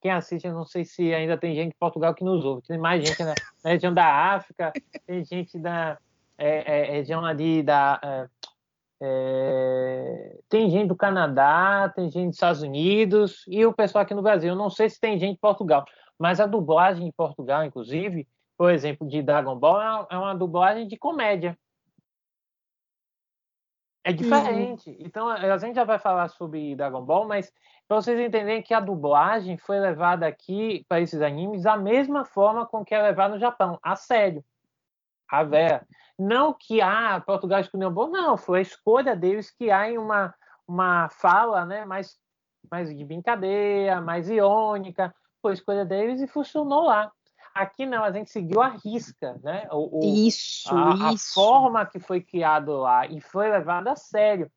quem 0.00 0.10
assiste, 0.10 0.46
eu 0.46 0.54
não 0.54 0.64
sei 0.64 0.84
se 0.84 1.14
ainda 1.14 1.38
tem 1.38 1.54
gente 1.54 1.70
de 1.70 1.78
Portugal 1.78 2.14
que 2.14 2.24
nos 2.24 2.44
ouve, 2.44 2.66
tem 2.66 2.78
mais 2.78 3.06
gente 3.06 3.22
na, 3.22 3.34
na 3.64 3.70
região 3.70 3.92
da 3.92 4.34
África, 4.34 4.72
tem 5.06 5.24
gente 5.24 5.58
da 5.58 5.98
é, 6.42 6.80
é, 6.80 6.92
região 6.92 7.24
ali 7.24 7.62
da 7.62 8.28
é, 9.04 10.38
tem 10.48 10.70
gente 10.70 10.88
do 10.88 10.96
Canadá, 10.96 11.92
tem 11.94 12.08
gente 12.08 12.28
dos 12.28 12.36
Estados 12.36 12.62
Unidos 12.62 13.44
e 13.48 13.66
o 13.66 13.72
pessoal 13.72 14.02
aqui 14.02 14.14
no 14.14 14.22
Brasil. 14.22 14.54
Não 14.54 14.70
sei 14.70 14.88
se 14.88 15.00
tem 15.00 15.18
gente 15.18 15.34
de 15.34 15.40
Portugal, 15.40 15.84
mas 16.16 16.38
a 16.38 16.46
dublagem 16.46 17.08
em 17.08 17.12
Portugal, 17.12 17.64
inclusive, 17.64 18.28
por 18.56 18.70
exemplo, 18.70 19.08
de 19.08 19.20
Dragon 19.20 19.56
Ball, 19.56 20.06
é 20.08 20.16
uma 20.16 20.32
é 20.32 20.36
dublagem 20.36 20.86
de 20.86 20.96
comédia. 20.96 21.58
É 24.04 24.12
diferente. 24.12 24.90
Uhum. 24.90 24.96
Então, 25.00 25.28
a 25.28 25.58
gente 25.58 25.74
já 25.74 25.84
vai 25.84 25.98
falar 25.98 26.28
sobre 26.28 26.76
Dragon 26.76 27.02
Ball, 27.02 27.26
mas 27.26 27.52
para 27.88 28.00
vocês 28.00 28.18
entenderem 28.18 28.62
que 28.62 28.74
a 28.74 28.80
dublagem 28.80 29.56
foi 29.56 29.78
levada 29.78 30.26
aqui 30.26 30.84
para 30.88 31.00
esses 31.00 31.20
animes 31.20 31.64
da 31.64 31.76
mesma 31.76 32.24
forma 32.24 32.66
com 32.66 32.84
que 32.84 32.94
é 32.94 33.02
levada 33.02 33.34
no 33.34 33.40
Japão, 33.40 33.78
a 33.82 33.96
sério. 33.96 34.44
A 35.32 35.42
Vera. 35.42 35.86
Não 36.18 36.52
que 36.52 36.82
ah, 36.82 37.18
Portugal 37.24 37.60
escolheu 37.60 37.90
bom, 37.90 38.08
não, 38.08 38.36
foi 38.36 38.58
a 38.58 38.62
escolha 38.62 39.16
deles 39.16 39.50
que 39.50 39.70
há 39.70 39.90
em 39.90 39.96
uma, 39.96 40.34
uma 40.68 41.08
fala 41.08 41.64
né, 41.64 41.86
mais, 41.86 42.18
mais 42.70 42.94
de 42.94 43.02
brincadeira, 43.02 43.98
mais 44.02 44.28
irônica, 44.28 45.12
foi 45.40 45.52
a 45.52 45.54
escolha 45.54 45.84
deles 45.86 46.20
e 46.20 46.26
funcionou 46.26 46.84
lá. 46.84 47.10
Aqui 47.54 47.86
não, 47.86 48.04
a 48.04 48.12
gente 48.12 48.30
seguiu 48.30 48.60
a 48.60 48.68
risca, 48.68 49.38
né? 49.42 49.66
O, 49.70 50.00
o 50.00 50.26
isso, 50.26 50.68
a, 50.70 51.12
isso. 51.12 51.40
A 51.40 51.44
forma 51.44 51.86
que 51.86 51.98
foi 51.98 52.20
criado 52.20 52.72
lá 52.76 53.06
e 53.06 53.20
foi 53.20 53.50
levado 53.50 53.88
a 53.88 53.96
sério. 53.96 54.50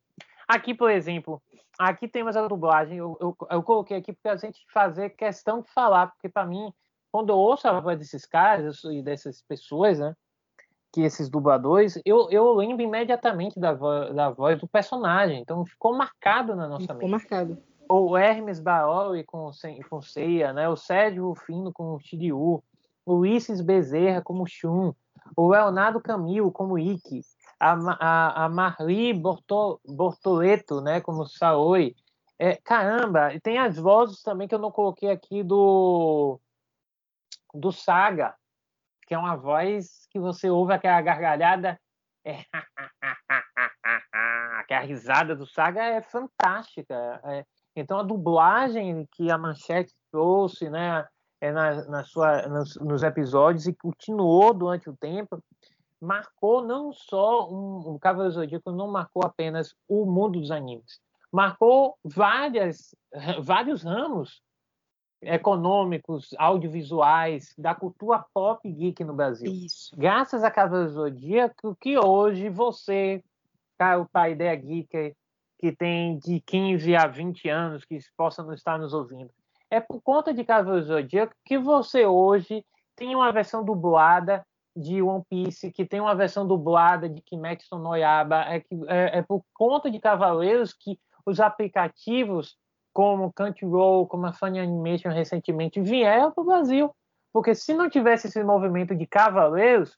Aqui, 0.46 0.74
por 0.74 0.92
exemplo, 0.92 1.42
aqui 1.80 2.08
temos 2.08 2.36
a 2.36 2.48
dublagem. 2.48 2.98
Eu, 2.98 3.18
eu, 3.22 3.36
eu 3.50 3.64
coloquei 3.64 3.98
aqui 3.98 4.12
porque 4.12 4.28
a 4.28 4.36
gente 4.36 4.60
fazer 4.74 5.12
questão 5.12 5.62
de 5.62 5.70
falar, 5.72 6.08
porque 6.08 6.28
para 6.30 6.46
mim, 6.46 6.72
quando 7.12 7.30
eu 7.30 7.38
ouço 7.38 7.66
a 7.68 7.80
voz 7.80 7.98
desses 7.98 8.26
caras 8.26 8.84
e 8.84 9.02
dessas 9.02 9.42
pessoas, 9.42 10.00
né? 10.00 10.14
Que 10.96 11.02
esses 11.02 11.28
dubladores, 11.30 12.02
eu, 12.06 12.30
eu 12.32 12.54
lembro 12.54 12.82
imediatamente 12.82 13.60
da, 13.60 13.74
vo 13.74 14.14
da 14.14 14.30
voz 14.30 14.62
do 14.62 14.66
personagem, 14.66 15.42
então 15.42 15.66
ficou 15.66 15.94
marcado 15.94 16.56
na 16.56 16.70
nossa 16.70 16.94
ficou 16.94 17.10
mente. 17.10 17.24
Ficou 17.24 17.38
marcado. 17.38 17.58
O 17.90 18.18
Hermes 18.18 18.62
Baroli 18.62 19.26
com, 19.26 19.52
com 19.90 20.02
Seiya, 20.02 20.54
né? 20.54 20.70
o 20.70 20.78
Sérgio 20.78 21.28
Rufino 21.28 21.74
com 21.74 21.96
o 21.96 22.00
Shiryu, 22.00 22.64
o 23.06 23.14
Ulisses 23.14 23.60
Bezerra 23.60 24.22
como 24.22 24.48
Shun, 24.48 24.94
o 25.36 25.50
Leonardo 25.50 26.00
Camilo 26.00 26.50
como 26.50 26.80
Ikki, 26.80 27.20
a, 27.60 27.74
a, 28.00 28.46
a 28.46 28.50
Marli 28.50 29.12
Borto, 29.14 29.82
Bortoleto 29.86 30.80
né? 30.80 31.02
como 31.02 31.28
Saoi. 31.28 31.94
É, 32.40 32.56
caramba, 32.56 33.34
e 33.34 33.40
tem 33.42 33.58
as 33.58 33.78
vozes 33.78 34.22
também 34.22 34.48
que 34.48 34.56
eu 34.56 34.60
não 34.60 34.72
coloquei 34.72 35.12
aqui 35.12 35.44
do 35.44 36.40
do 37.54 37.72
Saga, 37.72 38.34
que 39.06 39.14
é 39.14 39.18
uma 39.18 39.36
voz 39.36 40.08
que 40.10 40.20
você 40.20 40.50
ouve 40.50 40.74
aquela 40.74 41.02
gargalhada, 41.02 41.80
é... 42.26 42.44
risada 44.86 45.36
do 45.36 45.46
Saga 45.46 45.84
é 45.84 46.02
fantástica. 46.02 47.20
É... 47.24 47.46
Então 47.76 48.00
a 48.00 48.04
dublagem 48.04 49.08
que 49.12 49.30
a 49.30 49.38
Manchete 49.38 49.94
trouxe, 50.12 50.70
né, 50.70 51.06
é 51.42 51.52
na, 51.52 51.86
na 51.86 52.04
sua, 52.04 52.48
nos, 52.48 52.76
nos, 52.78 53.04
episódios 53.04 53.68
e 53.68 53.76
continuou 53.76 54.54
durante 54.54 54.90
o 54.90 54.96
tempo, 54.96 55.40
marcou 56.02 56.66
não 56.66 56.94
só 56.94 57.50
um, 57.50 57.96
o 57.96 58.00
Cavaleiro 58.00 58.34
Zodíaco 58.34 58.72
não 58.72 58.90
marcou 58.90 59.24
apenas 59.26 59.76
o 59.88 60.06
mundo 60.06 60.40
dos 60.40 60.52
animes, 60.52 61.00
marcou 61.32 61.98
várias, 62.04 62.96
vários 63.44 63.84
ramos 63.84 64.42
econômicos, 65.22 66.36
audiovisuais, 66.38 67.54
da 67.58 67.74
cultura 67.74 68.24
pop 68.34 68.70
geek 68.70 69.04
no 69.04 69.14
Brasil. 69.14 69.52
Isso. 69.52 69.96
Graças 69.98 70.44
a 70.44 70.52
Cavaleiro 70.52 70.92
Zodíaco, 70.92 71.76
que 71.80 71.98
hoje 71.98 72.50
você, 72.50 73.24
cara, 73.78 74.00
o 74.00 74.08
pai 74.08 74.36
da 74.36 74.54
geek, 74.54 75.16
que 75.58 75.72
tem 75.72 76.18
de 76.20 76.40
15 76.42 76.96
a 76.96 77.08
20 77.08 77.50
anos, 77.50 77.86
que 77.86 77.98
possa 78.16 78.44
não 78.44 78.54
estar 78.54 78.78
nos 78.78 78.94
ouvindo, 78.94 79.32
é 79.70 79.80
por 79.80 80.02
conta 80.02 80.34
de 80.34 80.44
Cavaleiro 80.44 80.86
Zodíaco 80.86 81.34
que 81.44 81.58
você 81.58 82.06
hoje 82.06 82.64
tem 82.96 83.16
uma 83.16 83.32
versão 83.32 83.64
dublada 83.64 84.46
de 84.76 85.02
One 85.02 85.24
Piece, 85.30 85.72
que 85.72 85.86
tem 85.86 86.02
uma 86.02 86.14
versão 86.14 86.46
dublada 86.46 87.08
de 87.08 87.22
Kimetsu 87.22 87.78
no 87.78 87.96
Yaiba, 87.96 88.44
é, 88.44 88.58
é, 88.88 89.20
é 89.20 89.22
por 89.22 89.42
conta 89.54 89.90
de 89.90 90.00
Cavaleiros 90.00 90.74
que 90.74 91.00
os 91.26 91.40
aplicativos 91.40 92.58
como 92.96 93.34
Crunchyroll, 93.34 94.08
como 94.08 94.26
a 94.26 94.32
Funny 94.32 94.58
Animation 94.58 95.10
recentemente 95.10 95.82
vieram 95.82 96.32
para 96.32 96.42
o 96.42 96.46
Brasil. 96.46 96.96
Porque 97.34 97.54
se 97.54 97.74
não 97.74 97.90
tivesse 97.90 98.28
esse 98.28 98.42
movimento 98.42 98.96
de 98.96 99.06
cavaleiros, 99.06 99.98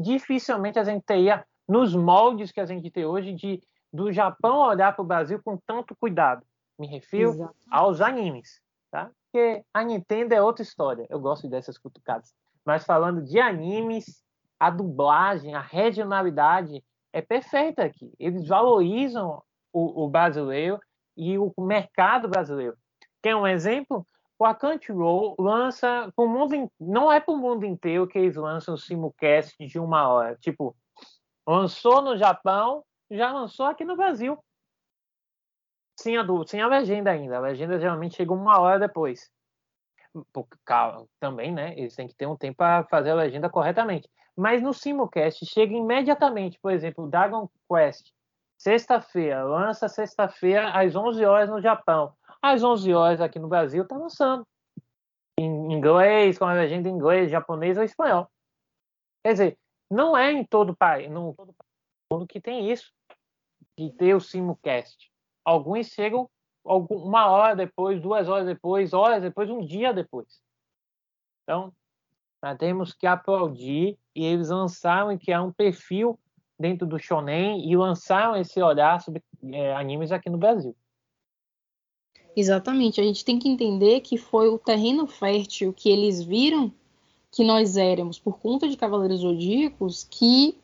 dificilmente 0.00 0.78
a 0.78 0.84
gente 0.84 1.02
teria, 1.02 1.44
nos 1.68 1.96
moldes 1.96 2.52
que 2.52 2.60
a 2.60 2.64
gente 2.64 2.88
tem 2.92 3.04
hoje, 3.04 3.32
de 3.32 3.60
do 3.92 4.12
Japão 4.12 4.58
olhar 4.60 4.94
para 4.94 5.02
o 5.02 5.06
Brasil 5.06 5.42
com 5.42 5.56
tanto 5.66 5.96
cuidado. 5.96 6.46
Me 6.78 6.86
refiro 6.86 7.30
Exato. 7.30 7.56
aos 7.68 8.00
animes, 8.00 8.60
tá? 8.90 9.10
Porque 9.24 9.64
a 9.74 9.82
Nintendo 9.82 10.34
é 10.34 10.40
outra 10.40 10.62
história. 10.62 11.06
Eu 11.10 11.20
gosto 11.20 11.48
dessas 11.48 11.76
cutucadas. 11.76 12.32
Mas 12.64 12.84
falando 12.84 13.20
de 13.20 13.40
animes, 13.40 14.22
a 14.60 14.70
dublagem, 14.70 15.54
a 15.54 15.60
regionalidade 15.60 16.82
é 17.12 17.20
perfeita 17.20 17.84
aqui. 17.84 18.12
Eles 18.18 18.46
valorizam 18.46 19.42
o, 19.72 20.04
o 20.04 20.08
brasileiro 20.08 20.80
e 21.16 21.38
o 21.38 21.52
mercado 21.58 22.28
brasileiro. 22.28 22.76
Quer 23.22 23.36
um 23.36 23.46
exemplo? 23.46 24.06
O 24.38 24.44
a 24.44 24.54
Crunchyroll 24.54 25.36
lança 25.38 26.12
para 26.16 26.24
o 26.24 26.28
mundo, 26.28 26.70
não 26.80 27.12
é 27.12 27.20
para 27.20 27.32
o 27.32 27.36
mundo 27.36 27.64
inteiro 27.64 28.08
que 28.08 28.18
eles 28.18 28.34
lançam 28.34 28.74
o 28.74 28.78
simulcast 28.78 29.56
de 29.64 29.78
uma 29.78 30.08
hora. 30.08 30.36
Tipo, 30.36 30.76
lançou 31.46 32.02
no 32.02 32.16
Japão, 32.16 32.84
já 33.08 33.32
lançou 33.32 33.66
aqui 33.66 33.84
no 33.84 33.96
Brasil. 33.96 34.36
Sem 35.96 36.16
a, 36.16 36.24
sem 36.46 36.60
a 36.60 36.66
legenda 36.66 37.12
ainda. 37.12 37.36
A 37.36 37.40
legenda 37.40 37.78
geralmente 37.78 38.16
chega 38.16 38.32
uma 38.32 38.58
hora 38.58 38.80
depois. 38.80 39.30
Porque, 40.32 40.56
também, 41.20 41.52
né? 41.52 41.78
Eles 41.78 41.94
têm 41.94 42.08
que 42.08 42.14
ter 42.14 42.26
um 42.26 42.36
tempo 42.36 42.56
para 42.56 42.84
fazer 42.84 43.10
a 43.10 43.14
legenda 43.14 43.48
corretamente. 43.48 44.10
Mas 44.36 44.60
no 44.60 44.74
simulcast 44.74 45.46
chega 45.46 45.72
imediatamente. 45.72 46.58
Por 46.60 46.72
exemplo, 46.72 47.08
Dragon 47.08 47.48
Quest 47.70 48.10
Sexta-feira, 48.62 49.42
lança 49.42 49.88
sexta-feira 49.88 50.70
às 50.70 50.94
11 50.94 51.24
horas 51.24 51.50
no 51.50 51.60
Japão. 51.60 52.14
Às 52.40 52.62
11 52.62 52.94
horas 52.94 53.20
aqui 53.20 53.36
no 53.40 53.48
Brasil 53.48 53.82
está 53.82 53.96
lançando. 53.96 54.46
Em 55.36 55.72
inglês, 55.72 56.38
com 56.38 56.44
a 56.44 56.52
legenda 56.52 56.88
em 56.88 56.92
inglês, 56.92 57.28
japonês 57.28 57.76
ou 57.76 57.82
espanhol. 57.82 58.30
Quer 59.24 59.32
dizer, 59.32 59.58
não 59.90 60.16
é 60.16 60.30
em 60.30 60.44
todo 60.44 60.70
o 60.70 60.76
país, 60.76 61.10
no 61.10 61.34
todo 61.34 61.52
mundo 62.12 62.24
que 62.24 62.40
tem 62.40 62.70
isso, 62.70 62.92
de 63.76 63.90
ter 63.94 64.14
o 64.14 64.20
simulcast. 64.20 65.10
Alguns 65.44 65.88
chegam 65.88 66.30
uma 66.64 67.28
hora 67.32 67.56
depois, 67.56 68.00
duas 68.00 68.28
horas 68.28 68.46
depois, 68.46 68.92
horas 68.92 69.22
depois, 69.22 69.50
um 69.50 69.66
dia 69.66 69.92
depois. 69.92 70.40
Então, 71.42 71.74
nós 72.40 72.56
temos 72.58 72.92
que 72.92 73.08
aplaudir 73.08 73.98
e 74.14 74.24
eles 74.24 74.50
lançaram 74.50 75.10
e 75.10 75.18
criar 75.18 75.42
um 75.42 75.52
perfil 75.52 76.16
dentro 76.62 76.86
do 76.86 76.98
shonen 76.98 77.68
e 77.68 77.76
lançaram 77.76 78.36
esse 78.36 78.62
olhar 78.62 79.00
sobre 79.02 79.22
é, 79.52 79.74
animes 79.74 80.12
aqui 80.12 80.30
no 80.30 80.38
Brasil. 80.38 80.74
Exatamente, 82.34 83.00
a 83.00 83.04
gente 83.04 83.24
tem 83.24 83.38
que 83.38 83.48
entender 83.48 84.00
que 84.00 84.16
foi 84.16 84.48
o 84.48 84.58
terreno 84.58 85.06
fértil 85.06 85.72
que 85.72 85.90
eles 85.90 86.22
viram 86.22 86.72
que 87.30 87.44
nós 87.44 87.76
éramos 87.76 88.18
por 88.18 88.38
conta 88.38 88.68
de 88.68 88.76
Cavaleiros 88.76 89.20
Zodíacos 89.20 90.06
que 90.08 90.56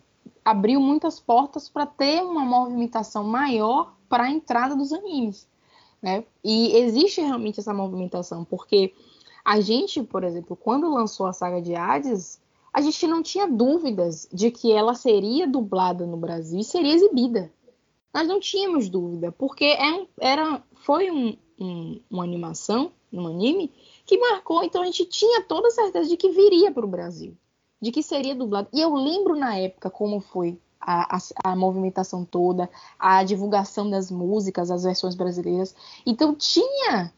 abriu 0.45 0.81
muitas 0.81 1.19
portas 1.19 1.69
para 1.69 1.85
ter 1.85 2.23
uma 2.23 2.45
movimentação 2.45 3.25
maior 3.25 3.95
para 4.09 4.25
a 4.25 4.31
entrada 4.31 4.77
dos 4.77 4.93
animes. 4.93 5.47
Né? 6.01 6.25
E 6.45 6.77
existe 6.77 7.21
realmente 7.21 7.61
essa 7.61 7.75
movimentação, 7.75 8.45
porque 8.45 8.95
a 9.45 9.61
gente, 9.61 10.03
por 10.03 10.25
exemplo, 10.25 10.57
quando 10.57 10.91
lançou 10.91 11.27
a 11.27 11.33
saga 11.33 11.61
de 11.61 11.75
Hades, 11.75 12.41
a 12.79 12.81
gente 12.81 13.09
não 13.09 13.25
tinha 13.25 13.49
dúvidas 13.49 14.29
de 14.33 14.53
que 14.53 14.71
ela 14.71 14.95
seria 14.95 15.49
dublada 15.49 16.07
no 16.07 16.17
Brasil 16.17 16.61
e 16.61 16.65
seria 16.65 16.95
exibida. 16.95 17.53
Nós 18.15 18.29
não 18.29 18.39
tínhamos 18.39 18.89
dúvida, 18.89 19.33
porque 19.33 19.65
é 19.65 20.07
era, 20.21 20.63
foi 20.85 21.11
um, 21.11 21.37
um, 21.59 22.01
uma 22.09 22.23
animação, 22.23 22.93
um 23.13 23.27
anime, 23.27 23.73
que 24.07 24.17
marcou, 24.17 24.63
então 24.63 24.81
a 24.81 24.85
gente 24.85 25.05
tinha 25.07 25.43
toda 25.43 25.73
certeza 25.73 26.09
de 26.09 26.17
que 26.17 26.31
viria 26.31 26.71
para 26.71 26.85
o 26.85 26.89
Brasil, 26.89 27.37
de 27.83 27.91
que 27.91 28.01
seria 28.01 28.33
dublado. 28.33 28.69
E 28.73 28.81
eu 28.81 28.95
lembro 28.95 29.35
na 29.35 29.57
época 29.57 29.91
como 29.91 30.21
foi 30.21 30.57
a, 30.81 31.17
a, 31.17 31.21
a, 31.51 31.57
movimentação 31.57 32.25
toda, 32.25 32.71
a 32.97 33.25
divulgação 33.25 33.91
das 33.91 34.09
músicas, 34.09 34.71
as 34.71 34.85
versões 34.85 35.17
brasileiras. 35.17 35.75
Então 36.07 36.33
tinha 36.33 37.13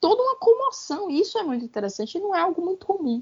toda 0.00 0.22
uma 0.22 0.36
comoção. 0.36 1.10
Isso 1.10 1.36
é 1.38 1.42
muito 1.42 1.64
interessante 1.64 2.20
não 2.20 2.32
é 2.32 2.40
algo 2.40 2.62
muito 2.64 2.86
comum 2.86 3.20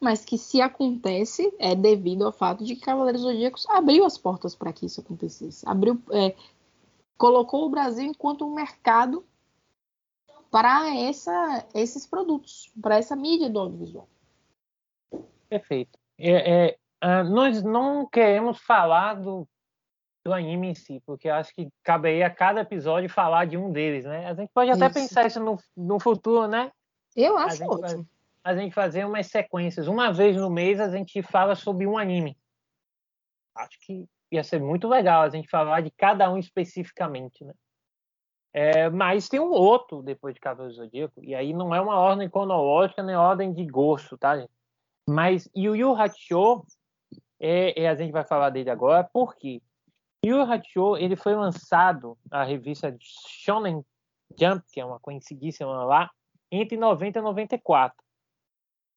mas 0.00 0.24
que 0.24 0.38
se 0.38 0.60
acontece 0.60 1.52
é 1.58 1.74
devido 1.74 2.24
ao 2.24 2.32
fato 2.32 2.64
de 2.64 2.76
que 2.76 2.82
Cavaleiros 2.82 3.22
Zodíacos 3.22 3.66
abriu 3.68 4.04
as 4.04 4.16
portas 4.16 4.54
para 4.54 4.72
que 4.72 4.86
isso 4.86 5.00
acontecesse. 5.00 5.68
Abriu, 5.68 6.00
é, 6.12 6.34
colocou 7.16 7.66
o 7.66 7.70
Brasil 7.70 8.04
enquanto 8.04 8.46
um 8.46 8.54
mercado 8.54 9.24
para 10.50 10.84
esses 11.74 12.06
produtos, 12.06 12.72
para 12.80 12.96
essa 12.96 13.14
mídia 13.14 13.50
do 13.50 13.58
audiovisual. 13.58 14.08
Perfeito. 15.48 15.98
É, 16.18 16.68
é, 16.68 16.78
uh, 17.04 17.24
nós 17.28 17.62
não 17.62 18.06
queremos 18.06 18.58
falar 18.58 19.14
do, 19.14 19.46
do 20.24 20.32
anime 20.32 20.68
em 20.68 20.74
si, 20.74 21.02
porque 21.04 21.28
acho 21.28 21.54
que 21.54 21.68
caberia 21.82 22.26
a 22.26 22.34
cada 22.34 22.60
episódio 22.60 23.10
falar 23.10 23.46
de 23.46 23.56
um 23.56 23.70
deles, 23.70 24.04
né? 24.04 24.26
A 24.26 24.34
gente 24.34 24.50
pode 24.54 24.70
até 24.70 24.86
isso. 24.86 24.94
pensar 24.94 25.26
isso 25.26 25.40
no, 25.40 25.58
no 25.76 26.00
futuro, 26.00 26.46
né? 26.46 26.70
Eu 27.16 27.36
acho 27.36 27.64
ótimo. 27.64 28.06
A 28.48 28.56
gente 28.56 28.74
fazer 28.74 29.04
umas 29.04 29.26
sequências. 29.26 29.88
Uma 29.88 30.10
vez 30.10 30.34
no 30.34 30.48
mês 30.48 30.80
a 30.80 30.88
gente 30.88 31.22
fala 31.22 31.54
sobre 31.54 31.86
um 31.86 31.98
anime. 31.98 32.34
Acho 33.54 33.78
que 33.84 34.08
ia 34.32 34.42
ser 34.42 34.58
muito 34.58 34.88
legal 34.88 35.22
a 35.22 35.28
gente 35.28 35.50
falar 35.50 35.82
de 35.82 35.90
cada 35.90 36.30
um 36.30 36.38
especificamente, 36.38 37.44
né? 37.44 37.52
É, 38.54 38.88
mas 38.88 39.28
tem 39.28 39.38
um 39.38 39.50
outro 39.50 40.02
depois 40.02 40.34
de 40.34 40.40
Cavaleiro 40.40 40.74
Zodíaco, 40.74 41.22
e 41.22 41.34
aí 41.34 41.52
não 41.52 41.74
é 41.74 41.80
uma 41.80 41.98
ordem 41.98 42.30
cronológica 42.30 43.02
nem 43.02 43.14
ordem 43.14 43.52
de 43.52 43.66
gosto, 43.66 44.16
tá, 44.16 44.38
gente? 44.38 44.50
Mas 45.06 45.46
Yu 45.54 45.76
Yu 45.76 45.94
Hakusho, 45.94 46.64
é, 47.38 47.82
é, 47.82 47.88
a 47.88 47.94
gente 47.94 48.12
vai 48.12 48.24
falar 48.24 48.48
dele 48.48 48.70
agora, 48.70 49.04
porque 49.12 49.60
Yu 50.24 50.36
Yu 50.38 50.40
Hakusho, 50.40 50.96
ele 50.96 51.16
foi 51.16 51.34
lançado, 51.34 52.16
a 52.30 52.44
revista 52.44 52.96
Shonen 52.98 53.84
Jump, 54.40 54.64
que 54.72 54.80
é 54.80 54.84
uma 54.86 54.98
conhecidíssima 54.98 55.84
lá, 55.84 56.10
entre 56.50 56.78
90 56.78 57.18
e 57.18 57.22
94. 57.22 58.07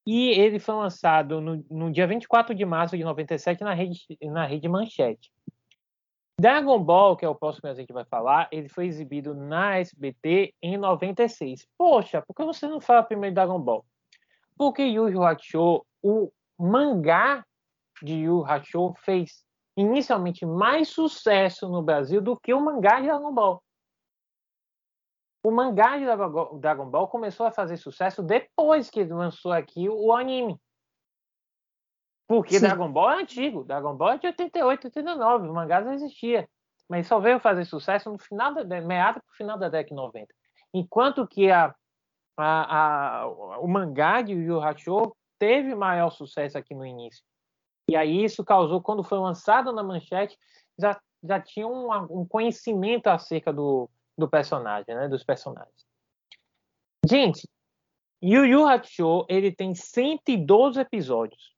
E 0.06 0.30
ele 0.30 0.60
foi 0.60 0.76
lançado 0.76 1.40
no, 1.40 1.64
no 1.70 1.92
dia 1.92 2.08
24 2.08 2.56
de 2.56 2.66
março 2.66 2.98
de 2.98 3.04
97 3.04 3.64
na 3.64 3.74
rede, 3.74 4.00
na 4.24 4.46
rede 4.46 4.68
Manchete. 4.68 5.32
Dragon 6.40 6.80
Ball, 6.80 7.16
que 7.16 7.24
é 7.24 7.30
o 7.30 7.36
próximo 7.36 7.62
que 7.62 7.68
a 7.68 7.74
gente 7.76 7.94
vai 7.94 8.04
falar, 8.06 8.50
ele 8.52 8.68
foi 8.68 8.88
exibido 8.88 9.36
na 9.36 9.78
SBT 9.78 10.56
em 10.60 10.76
96. 10.76 11.68
Poxa, 11.78 12.24
por 12.24 12.34
que 12.34 12.44
você 12.44 12.68
não 12.68 12.82
fala 12.82 13.04
primeiro 13.04 13.36
Dragon 13.36 13.60
Ball? 13.60 13.86
Porque 14.58 14.82
Yu 14.82 15.10
Yu 15.10 15.24
Hakusho, 15.24 15.86
o 16.02 16.32
mangá 16.58 17.46
de 18.02 18.22
Yu 18.22 18.44
Hakusho 18.44 18.94
fez 18.98 19.44
inicialmente 19.78 20.44
mais 20.44 20.90
sucesso 20.90 21.70
no 21.70 21.84
Brasil 21.84 22.22
do 22.22 22.36
que 22.36 22.54
o 22.54 22.60
mangá 22.60 23.00
de 23.00 23.06
Dragon 23.06 23.34
Ball 23.34 23.62
o 25.44 25.52
mangá 25.52 25.98
de 25.98 26.06
Dragon 26.60 26.90
Ball 26.90 27.08
começou 27.08 27.46
a 27.46 27.52
fazer 27.52 27.78
sucesso 27.78 28.22
depois 28.22 28.90
que 28.90 29.04
lançou 29.04 29.52
aqui 29.52 29.90
o 29.90 30.14
anime. 30.14 30.60
Porque 32.28 32.60
Sim. 32.60 32.66
Dragon 32.66 32.92
Ball 32.92 33.12
é 33.12 33.22
antigo. 33.22 33.64
Dragon 33.64 33.96
Ball 33.96 34.12
é 34.12 34.18
de 34.20 34.28
88, 34.28 34.88
89. 34.88 35.50
O 35.50 35.54
mangá 35.54 35.84
já 35.84 35.94
existia. 35.94 36.48
Mas 36.88 37.08
só 37.08 37.20
veio 37.20 37.40
fazer 37.40 37.66
sucesso 37.66 38.12
no 38.12 38.20
final 38.20 38.54
da 38.54 38.82
meada 38.82 39.20
para 39.20 39.34
o 39.34 39.36
final 39.36 39.58
da 39.58 39.68
década 39.68 39.90
de 39.90 39.96
90. 39.96 40.34
Enquanto 40.74 41.28
que 41.28 41.50
a, 41.50 41.74
a, 42.38 43.22
a, 43.22 43.28
o 43.60 43.68
mangá 43.68 44.22
de 44.22 44.34
Yu 44.34 44.62
Hakusho 44.62 45.16
teve 45.40 45.74
maior 45.74 46.12
sucesso 46.12 46.58
aqui 46.58 46.76
no 46.76 46.86
início. 46.86 47.24
E 47.90 47.96
aí 47.96 48.24
isso 48.24 48.46
causou, 48.46 48.82
quando 48.82 49.04
foi 49.04 49.18
lançado 49.18 49.74
na 49.74 49.84
manchete, 49.84 50.38
já, 50.78 51.00
já 51.24 51.42
tinha 51.42 51.68
um, 51.68 51.90
um 52.22 52.26
conhecimento 52.26 53.08
acerca 53.08 53.52
do, 53.52 53.90
do 54.18 54.30
personagem, 54.30 54.96
né? 54.96 55.08
Dos 55.08 55.24
personagens. 55.24 55.86
Gente, 57.08 57.48
Yu 58.24 58.46
Yu 58.46 58.66
Hakusho, 58.68 59.26
ele 59.28 59.52
tem 59.52 59.74
112 59.74 60.80
episódios. 60.80 61.56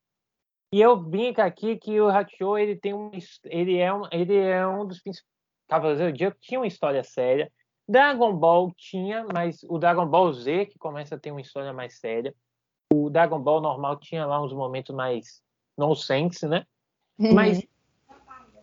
E 0.73 0.81
eu 0.81 0.95
brinco 0.95 1.41
aqui 1.41 1.77
que 1.77 1.99
o 1.99 2.07
Hakusho, 2.07 2.57
ele 2.57 2.75
tem 2.75 2.93
um 2.93 3.11
ele 3.45 3.77
é 3.77 3.93
um, 3.93 4.07
ele 4.11 4.35
é 4.35 4.65
um 4.65 4.87
dos 4.87 5.01
principais 5.01 5.33
Cavaleiros 5.67 6.01
do 6.01 6.09
Zodíaco 6.09 6.37
tinha 6.39 6.59
uma 6.59 6.67
história 6.67 7.03
séria. 7.03 7.51
Dragon 7.87 8.35
Ball 8.35 8.71
tinha, 8.77 9.25
mas 9.33 9.63
o 9.63 9.77
Dragon 9.77 10.05
Ball 10.05 10.31
Z 10.33 10.67
que 10.67 10.77
começa 10.77 11.15
a 11.15 11.19
ter 11.19 11.31
uma 11.31 11.41
história 11.41 11.73
mais 11.73 11.99
séria. 11.99 12.33
O 12.93 13.09
Dragon 13.09 13.39
Ball 13.39 13.61
normal 13.61 13.97
tinha 13.97 14.25
lá 14.25 14.41
uns 14.41 14.53
momentos 14.53 14.95
mais 14.95 15.41
nonsense, 15.77 16.47
né? 16.47 16.65
Uhum. 17.17 17.33
Mas 17.33 17.63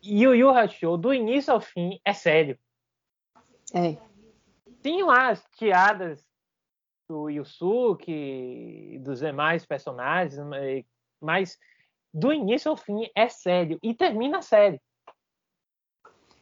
Yu 0.05 0.35
Yu 0.35 0.51
Hakusho, 0.51 0.97
do 0.97 1.13
início 1.13 1.53
ao 1.53 1.61
fim, 1.61 2.01
é 2.05 2.13
sério. 2.13 2.59
É. 3.73 3.97
Lá 5.05 5.31
as 5.31 5.45
tiadas 5.57 6.25
do 7.09 7.29
Yusuke, 7.29 9.01
dos 9.03 9.19
demais 9.19 9.67
personagens, 9.67 10.39
mas 11.21 11.59
do 12.13 12.33
início 12.33 12.71
ao 12.71 12.77
fim 12.77 13.09
é 13.15 13.29
sério 13.29 13.79
e 13.83 13.93
termina 13.95 14.43
sério. 14.43 14.81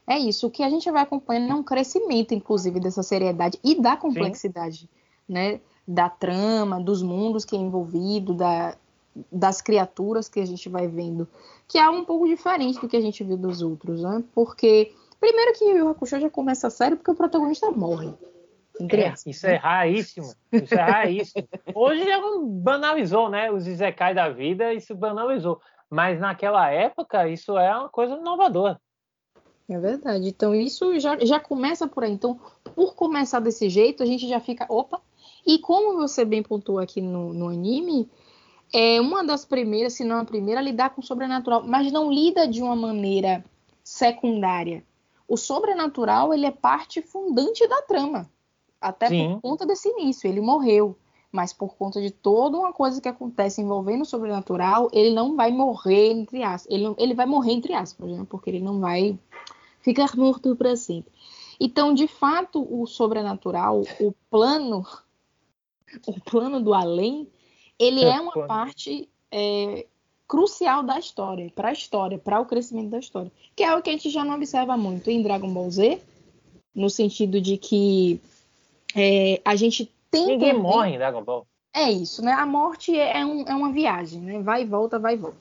É 0.06 0.18
isso, 0.18 0.46
o 0.46 0.50
que 0.50 0.62
a 0.62 0.70
gente 0.70 0.90
vai 0.90 1.02
acompanhando 1.02 1.52
é 1.52 1.54
um 1.54 1.62
crescimento, 1.62 2.32
inclusive, 2.32 2.80
dessa 2.80 3.02
seriedade 3.02 3.58
e 3.62 3.78
da 3.80 3.94
complexidade, 3.94 4.80
Sim. 4.80 4.88
né? 5.28 5.60
Da 5.86 6.08
trama, 6.08 6.80
dos 6.80 7.02
mundos 7.02 7.44
que 7.44 7.54
é 7.54 7.58
envolvido, 7.58 8.32
da, 8.32 8.74
das 9.30 9.60
criaturas 9.60 10.28
que 10.28 10.40
a 10.40 10.46
gente 10.46 10.66
vai 10.68 10.88
vendo, 10.88 11.28
que 11.66 11.78
é 11.78 11.88
um 11.90 12.04
pouco 12.04 12.26
diferente 12.26 12.80
do 12.80 12.88
que 12.88 12.96
a 12.96 13.00
gente 13.00 13.22
viu 13.22 13.36
dos 13.36 13.60
outros, 13.60 14.02
né? 14.02 14.24
Porque, 14.34 14.94
primeiro 15.20 15.52
que 15.52 15.82
o 15.82 15.88
Hakusho 15.88 16.20
já 16.20 16.30
começa 16.30 16.70
sério 16.70 16.96
porque 16.96 17.10
o 17.10 17.14
protagonista 17.14 17.70
morre. 17.70 18.12
É, 18.80 19.12
isso 19.28 19.46
é 19.46 19.56
raríssimo. 19.56 20.32
Isso 20.52 20.74
é 20.74 20.80
raríssimo. 20.80 21.48
Hoje 21.74 22.04
já 22.04 22.20
banalizou, 22.44 23.28
né? 23.28 23.50
Os 23.50 23.66
Izekai 23.66 24.14
da 24.14 24.28
vida, 24.28 24.72
isso 24.72 24.94
banalizou. 24.94 25.60
Mas 25.90 26.20
naquela 26.20 26.70
época, 26.70 27.28
isso 27.28 27.58
é 27.58 27.76
uma 27.76 27.88
coisa 27.88 28.14
inovadora. 28.14 28.80
É 29.68 29.78
verdade. 29.78 30.28
Então, 30.28 30.54
isso 30.54 30.98
já, 30.98 31.18
já 31.18 31.40
começa 31.40 31.88
por 31.88 32.04
aí. 32.04 32.12
Então, 32.12 32.40
por 32.74 32.94
começar 32.94 33.40
desse 33.40 33.68
jeito, 33.68 34.02
a 34.02 34.06
gente 34.06 34.28
já 34.28 34.38
fica. 34.38 34.64
Opa! 34.68 35.00
E 35.46 35.58
como 35.58 35.96
você 35.96 36.24
bem 36.24 36.42
pontuou 36.42 36.78
aqui 36.78 37.00
no, 37.00 37.32
no 37.32 37.48
anime, 37.48 38.08
é 38.72 39.00
uma 39.00 39.24
das 39.24 39.44
primeiras, 39.44 39.94
se 39.94 40.04
não 40.04 40.18
a 40.18 40.24
primeira, 40.24 40.60
a 40.60 40.62
lidar 40.62 40.90
com 40.90 41.00
o 41.00 41.04
sobrenatural, 41.04 41.64
mas 41.66 41.90
não 41.90 42.12
lida 42.12 42.46
de 42.46 42.62
uma 42.62 42.76
maneira 42.76 43.44
secundária. 43.82 44.84
O 45.28 45.36
sobrenatural 45.36 46.32
ele 46.32 46.46
é 46.46 46.50
parte 46.50 47.02
fundante 47.02 47.68
da 47.68 47.82
trama, 47.82 48.28
até 48.80 49.08
Sim. 49.08 49.34
por 49.34 49.42
conta 49.42 49.66
desse 49.66 49.88
início. 49.90 50.26
Ele 50.26 50.40
morreu, 50.40 50.96
mas 51.30 51.52
por 51.52 51.76
conta 51.76 52.00
de 52.00 52.10
toda 52.10 52.56
uma 52.56 52.72
coisa 52.72 53.00
que 53.00 53.08
acontece 53.08 53.60
envolvendo 53.60 54.02
o 54.02 54.06
sobrenatural, 54.06 54.88
ele 54.90 55.14
não 55.14 55.36
vai 55.36 55.52
morrer 55.52 56.12
entre 56.12 56.42
aspas. 56.42 56.72
Ele, 56.72 56.94
ele 56.96 57.14
vai 57.14 57.26
morrer 57.26 57.52
entre 57.52 57.74
aspas, 57.74 58.10
né? 58.10 58.26
porque 58.28 58.48
ele 58.48 58.60
não 58.60 58.80
vai 58.80 59.18
ficar 59.80 60.16
morto 60.16 60.56
para 60.56 60.74
sempre. 60.74 61.12
Então, 61.60 61.92
de 61.92 62.06
fato, 62.06 62.66
o 62.70 62.86
sobrenatural, 62.86 63.82
o 64.00 64.14
plano, 64.30 64.86
o 66.06 66.20
plano 66.20 66.60
do 66.60 66.72
além, 66.72 67.28
ele 67.78 68.04
é, 68.04 68.16
é 68.16 68.20
uma 68.20 68.46
parte 68.46 69.08
é, 69.30 69.86
crucial 70.28 70.82
da 70.82 70.98
história, 70.98 71.50
para 71.54 71.70
a 71.70 71.72
história, 71.72 72.18
para 72.18 72.38
o 72.38 72.44
crescimento 72.44 72.90
da 72.90 72.98
história. 72.98 73.32
Que 73.56 73.64
é 73.64 73.74
o 73.74 73.82
que 73.82 73.88
a 73.88 73.92
gente 73.94 74.10
já 74.10 74.22
não 74.22 74.34
observa 74.34 74.76
muito 74.76 75.10
em 75.10 75.22
Dragon 75.22 75.48
Ball 75.48 75.70
Z, 75.70 76.00
no 76.74 76.90
sentido 76.90 77.40
de 77.40 77.56
que 77.56 78.20
é, 78.94 79.40
a 79.44 79.56
gente 79.56 79.90
tem. 80.10 80.26
Ninguém 80.26 80.50
também... 80.50 80.62
morre 80.62 80.94
em 80.94 80.98
Dragon 80.98 81.24
Ball. 81.24 81.46
É 81.74 81.90
isso, 81.90 82.22
né? 82.22 82.32
A 82.32 82.44
morte 82.44 82.96
é, 82.96 83.24
um, 83.24 83.42
é 83.42 83.54
uma 83.54 83.72
viagem, 83.72 84.20
né? 84.20 84.42
Vai 84.42 84.62
e 84.62 84.66
volta, 84.66 84.98
vai 84.98 85.14
e 85.14 85.16
volta. 85.16 85.38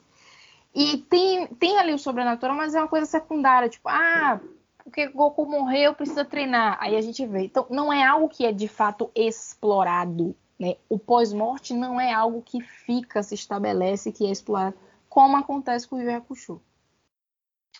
E 0.74 0.98
tem, 0.98 1.46
tem 1.46 1.78
ali 1.78 1.92
o 1.92 1.98
sobrenatural, 1.98 2.56
mas 2.56 2.74
é 2.74 2.78
uma 2.80 2.88
coisa 2.88 3.06
secundária, 3.06 3.68
tipo, 3.68 3.88
ah, 3.88 4.40
porque 4.84 5.06
Goku 5.08 5.44
morreu, 5.44 5.94
precisa 5.94 6.24
treinar. 6.24 6.78
Aí 6.80 6.96
a 6.96 7.00
gente 7.00 7.26
vê. 7.26 7.44
Então, 7.44 7.66
não 7.68 7.92
é 7.92 8.04
algo 8.04 8.28
que 8.28 8.46
é 8.46 8.52
de 8.52 8.68
fato 8.68 9.10
explorado 9.14 10.34
né? 10.58 10.76
O 10.88 10.98
pós-morte 10.98 11.72
não 11.72 12.00
é 12.00 12.12
algo 12.12 12.42
que 12.42 12.60
fica, 12.60 13.22
se 13.22 13.34
estabelece, 13.34 14.12
que 14.12 14.26
é 14.26 14.30
explorado, 14.30 14.76
como 15.08 15.36
acontece 15.36 15.86
com 15.86 15.96
o 15.96 16.00
Yu 16.00 16.14
Hakusho. 16.16 16.60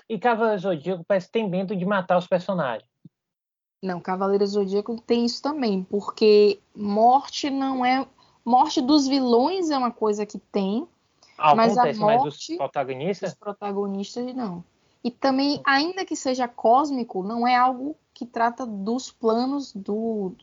E 0.09 0.19
Cavaleiro 0.19 0.61
Zodíaco 0.61 1.05
parece 1.07 1.27
que 1.27 1.33
tem 1.33 1.49
medo 1.49 1.77
de 1.77 1.85
matar 1.85 2.17
os 2.19 2.27
personagens. 2.27 2.89
Não, 3.83 4.01
Cavaleiro 4.01 4.47
Zodíaco 4.47 5.01
tem 5.01 5.25
isso 5.25 5.43
também, 5.43 5.85
porque 5.85 6.61
morte 6.75 7.51
não 7.51 7.85
é. 7.85 8.07
Morte 8.45 8.81
dos 8.81 9.07
vilões 9.07 9.71
é 9.71 9.77
uma 9.77 9.91
coisa 9.91 10.25
que 10.25 10.39
tem, 10.39 10.89
ah, 11.37 11.55
mas 11.55 11.77
acontece, 11.77 11.99
a 12.01 12.03
morte 12.03 12.25
mas 12.25 12.35
os 12.35 12.57
protagonistas? 12.57 13.33
Os 13.33 13.39
protagonistas 13.39 14.35
não. 14.35 14.65
E 15.05 15.11
também, 15.11 15.61
ainda 15.65 16.05
que 16.05 16.17
seja 16.17 16.49
cósmico, 16.49 17.23
não 17.23 17.47
é 17.47 17.55
algo 17.55 17.97
que 18.13 18.27
trata 18.27 18.67
dos 18.67 19.13
planos 19.13 19.73
do, 19.73 20.35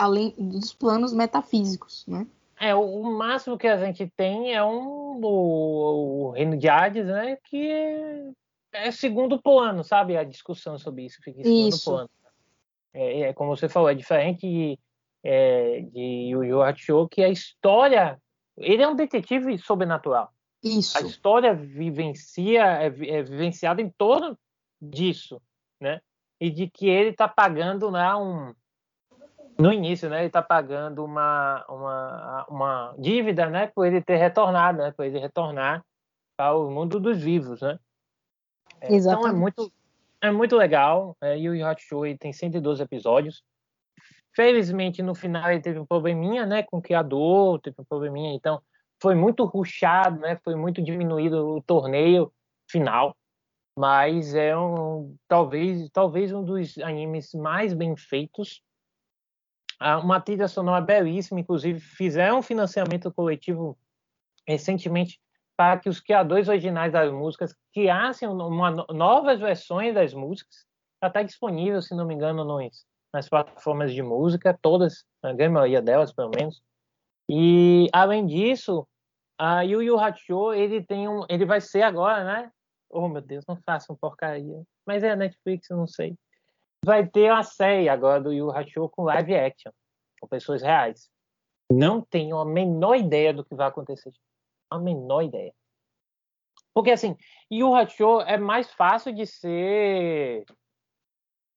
além 0.00 0.34
dos 0.38 0.72
planos 0.72 1.12
metafísicos, 1.12 2.04
né? 2.06 2.26
É, 2.58 2.74
o, 2.74 3.02
máximo 3.04 3.56
que 3.56 3.66
a 3.66 3.78
gente 3.78 4.06
tem 4.14 4.54
é 4.54 4.62
um 4.62 5.18
o, 5.22 6.28
o 6.28 6.30
reino 6.30 6.58
de 6.58 6.68
Hades, 6.68 7.06
né? 7.06 7.38
Que 7.44 7.70
é, 7.70 8.30
é, 8.72 8.90
segundo 8.90 9.40
plano, 9.40 9.82
sabe? 9.82 10.16
A 10.16 10.24
discussão 10.24 10.78
sobre 10.78 11.06
isso 11.06 11.18
fica 11.22 11.40
em 11.40 11.44
segundo 11.44 11.68
isso. 11.68 11.90
plano. 11.90 12.10
É, 12.92 13.20
é, 13.20 13.32
como 13.32 13.56
você 13.56 13.68
falou, 13.68 13.88
é 13.88 13.94
diferente 13.94 14.46
de, 14.46 14.78
é, 15.24 15.80
de 15.80 16.30
Yu 16.30 16.44
Yu 16.44 16.62
Hakusho, 16.62 17.08
que 17.08 17.22
a 17.22 17.28
história... 17.28 18.20
Ele 18.58 18.82
é 18.82 18.88
um 18.88 18.96
detetive 18.96 19.56
sobrenatural. 19.58 20.30
Isso. 20.62 20.98
A 20.98 21.00
história 21.00 21.54
vivencia, 21.54 22.62
é, 22.82 22.86
é 22.86 23.22
vivenciada 23.22 23.80
em 23.80 23.88
torno 23.88 24.38
disso, 24.80 25.40
né? 25.80 26.00
E 26.38 26.50
de 26.50 26.68
que 26.68 26.88
ele 26.88 27.10
está 27.10 27.26
pagando 27.26 27.88
lá 27.88 28.18
um 28.18 28.54
no 29.60 29.72
início, 29.72 30.08
né, 30.08 30.18
ele 30.18 30.26
está 30.28 30.42
pagando 30.42 31.04
uma, 31.04 31.64
uma, 31.68 32.46
uma 32.48 32.94
dívida, 32.98 33.48
né, 33.48 33.66
por 33.66 33.86
ele 33.86 34.00
ter 34.00 34.16
retornado, 34.16 34.78
né, 34.78 34.92
por 34.92 35.04
ele 35.04 35.18
retornar 35.18 35.84
ao 36.38 36.70
mundo 36.70 36.98
dos 36.98 37.22
vivos, 37.22 37.60
né. 37.60 37.78
É, 38.80 38.94
então 38.94 39.26
é 39.26 39.32
muito, 39.32 39.70
é 40.22 40.30
muito 40.30 40.56
legal. 40.56 41.14
É, 41.20 41.36
Yu 41.36 41.54
Yu 41.54 41.66
Hakusho 41.66 42.00
tem 42.18 42.32
112 42.32 42.82
episódios. 42.82 43.42
Felizmente 44.34 45.02
no 45.02 45.14
final 45.14 45.50
ele 45.50 45.60
teve 45.60 45.78
um 45.78 45.84
probleminha, 45.84 46.46
né, 46.46 46.62
com 46.62 46.78
o 46.78 46.82
criador, 46.82 47.60
teve 47.60 47.76
um 47.78 47.84
probleminha, 47.84 48.34
então 48.34 48.62
foi 49.02 49.14
muito 49.14 49.44
ruchado, 49.44 50.20
né, 50.20 50.38
foi 50.42 50.54
muito 50.54 50.82
diminuído 50.82 51.56
o 51.56 51.62
torneio 51.62 52.32
final, 52.70 53.14
mas 53.76 54.34
é 54.34 54.56
um 54.56 55.14
talvez 55.28 55.90
talvez 55.90 56.32
um 56.32 56.44
dos 56.44 56.78
animes 56.78 57.34
mais 57.34 57.74
bem 57.74 57.96
feitos 57.96 58.62
uma 59.80 60.20
trilha 60.20 60.46
sonora 60.46 60.84
belíssima, 60.84 61.40
inclusive 61.40 61.80
fizeram 61.80 62.38
um 62.38 62.42
financiamento 62.42 63.10
coletivo 63.10 63.78
recentemente 64.46 65.18
para 65.56 65.78
que 65.78 65.88
os 65.88 66.00
criadores 66.00 66.48
originais 66.48 66.92
das 66.92 67.10
músicas 67.10 67.54
criassem 67.72 68.28
uma, 68.28 68.70
novas 68.90 69.40
versões 69.40 69.94
das 69.94 70.12
músicas. 70.12 70.66
Está 71.02 71.22
disponível, 71.22 71.80
se 71.80 71.94
não 71.94 72.06
me 72.06 72.14
engano, 72.14 72.44
nos, 72.44 72.84
nas 73.12 73.28
plataformas 73.28 73.92
de 73.92 74.02
música, 74.02 74.58
todas, 74.60 75.04
a 75.22 75.32
grande 75.32 75.54
maioria 75.54 75.80
delas, 75.80 76.12
pelo 76.12 76.30
menos. 76.30 76.62
E, 77.28 77.88
além 77.92 78.26
disso, 78.26 78.86
a 79.38 79.62
Yu 79.62 79.82
Yu 79.82 79.98
Hakusho, 79.98 80.52
ele 80.52 80.84
tem 80.84 81.08
um, 81.08 81.24
ele 81.28 81.46
vai 81.46 81.60
ser 81.60 81.82
agora, 81.82 82.24
né? 82.24 82.52
Oh, 82.90 83.08
meu 83.08 83.22
Deus, 83.22 83.44
não 83.46 83.56
façam 83.64 83.96
porcaria. 83.96 84.62
Mas 84.86 85.02
é 85.02 85.10
a 85.10 85.16
Netflix, 85.16 85.70
eu 85.70 85.76
não 85.76 85.86
sei 85.86 86.16
vai 86.84 87.06
ter 87.06 87.30
uma 87.30 87.42
série 87.42 87.88
agora 87.88 88.20
do 88.20 88.32
Yu 88.32 88.50
Hakusho 88.50 88.88
com 88.88 89.04
live 89.04 89.34
action, 89.34 89.72
com 90.20 90.26
pessoas 90.26 90.62
reais. 90.62 91.10
Não 91.70 92.00
tenho 92.00 92.38
a 92.38 92.44
menor 92.44 92.96
ideia 92.96 93.32
do 93.32 93.44
que 93.44 93.54
vai 93.54 93.68
acontecer. 93.68 94.12
A 94.70 94.78
menor 94.78 95.22
ideia. 95.22 95.54
Porque 96.74 96.90
assim, 96.90 97.16
Yu 97.50 97.74
Hakusho 97.74 98.20
é 98.22 98.38
mais 98.38 98.70
fácil 98.72 99.14
de 99.14 99.26
ser 99.26 100.44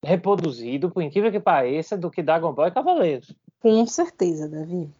reproduzido, 0.03 0.91
por 0.91 1.01
incrível 1.01 1.32
que 1.32 1.39
pareça, 1.39 1.97
do 1.97 2.11
que 2.11 2.21
Dragon 2.21 2.53
Ball 2.53 2.67
e 2.67 2.71
Cavaleiros. 2.71 3.34
Com 3.59 3.86
certeza, 3.88 4.49
Davi. 4.49 4.93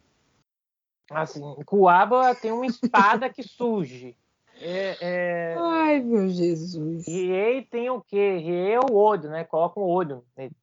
Assim, 1.10 1.42
Kuaba 1.66 2.34
tem 2.34 2.50
uma 2.50 2.64
espada 2.64 3.28
que 3.28 3.42
surge. 3.42 4.16
É, 4.60 4.96
é... 5.00 5.56
Ai, 5.58 6.00
meu 6.00 6.28
Jesus. 6.28 7.06
Riei 7.06 7.62
tem 7.62 7.90
o 7.90 8.00
quê? 8.00 8.38
Riei 8.38 8.72
é 8.72 8.80
o 8.80 8.94
olho, 8.94 9.28
né? 9.28 9.44
Coloca 9.44 9.80
um 9.80 9.84
olho 9.84 10.24
nele. 10.36 10.54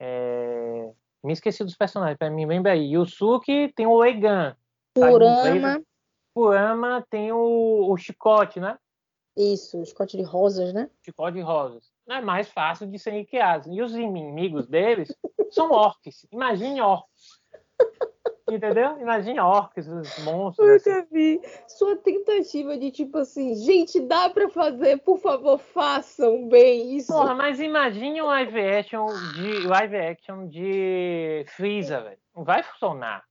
É... 0.00 0.92
Me 1.22 1.32
esqueci 1.32 1.62
dos 1.62 1.76
personagens, 1.76 2.18
para 2.18 2.30
mim 2.30 2.46
lembra 2.46 2.72
aí. 2.72 2.92
Yusuke 2.92 3.72
tem 3.76 3.86
o 3.86 3.92
Oegan. 3.92 4.56
Kurama. 4.94 5.82
Kurama 6.34 7.06
tem 7.08 7.30
o, 7.32 7.90
o 7.90 7.96
chicote, 7.96 8.58
né? 8.58 8.78
Isso, 9.36 9.80
o 9.80 9.86
chicote 9.86 10.16
de 10.16 10.22
rosas, 10.22 10.74
né? 10.74 10.90
Chicote 11.02 11.36
de 11.36 11.42
rosas. 11.42 11.90
é 12.08 12.20
mais 12.20 12.48
fácil 12.48 12.86
de 12.86 12.98
serem 12.98 13.24
criados. 13.24 13.66
E 13.68 13.80
os 13.80 13.94
inimigos 13.94 14.66
deles 14.66 15.14
são 15.50 15.70
orcs. 15.70 16.26
Imagine 16.30 16.80
orcs. 16.80 17.11
Entendeu? 18.56 18.98
Imagine 19.00 19.40
orcs, 19.40 19.88
os 19.88 20.18
monstros. 20.24 20.86
Eu 20.86 21.00
assim. 21.00 21.06
vi. 21.10 21.40
Sua 21.68 21.96
tentativa 21.96 22.76
de 22.76 22.90
tipo 22.90 23.18
assim, 23.18 23.54
gente, 23.56 24.00
dá 24.00 24.30
pra 24.30 24.48
fazer, 24.48 24.98
por 25.00 25.18
favor, 25.18 25.58
façam 25.58 26.48
bem 26.48 26.96
isso. 26.96 27.12
Porra, 27.12 27.34
mas 27.34 27.60
imagine 27.60 28.20
um 28.20 28.26
live 28.26 28.60
action 28.60 29.06
de 29.34 29.66
live 29.66 29.96
action 29.96 30.48
de 30.48 31.44
Freeza, 31.48 32.00
velho. 32.00 32.18
Não 32.34 32.44
vai 32.44 32.62
funcionar. 32.62 33.24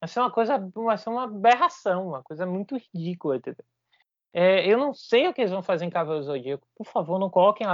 Vai 0.00 0.08
ser 0.08 0.20
uma 0.20 0.30
coisa, 0.30 0.58
vai 0.74 0.98
ser 0.98 1.10
uma 1.10 1.24
aberração, 1.24 2.08
uma 2.08 2.22
coisa 2.22 2.46
muito 2.46 2.76
ridícula, 2.76 3.36
entendeu? 3.36 3.64
É, 4.32 4.66
eu 4.66 4.78
não 4.78 4.94
sei 4.94 5.26
o 5.26 5.34
que 5.34 5.40
eles 5.40 5.50
vão 5.50 5.62
fazer 5.62 5.84
em 5.84 5.90
Cavaleiro 5.90 6.24
Zodíaco. 6.24 6.66
Por 6.76 6.86
favor, 6.86 7.18
não 7.18 7.28
coloquem 7.28 7.66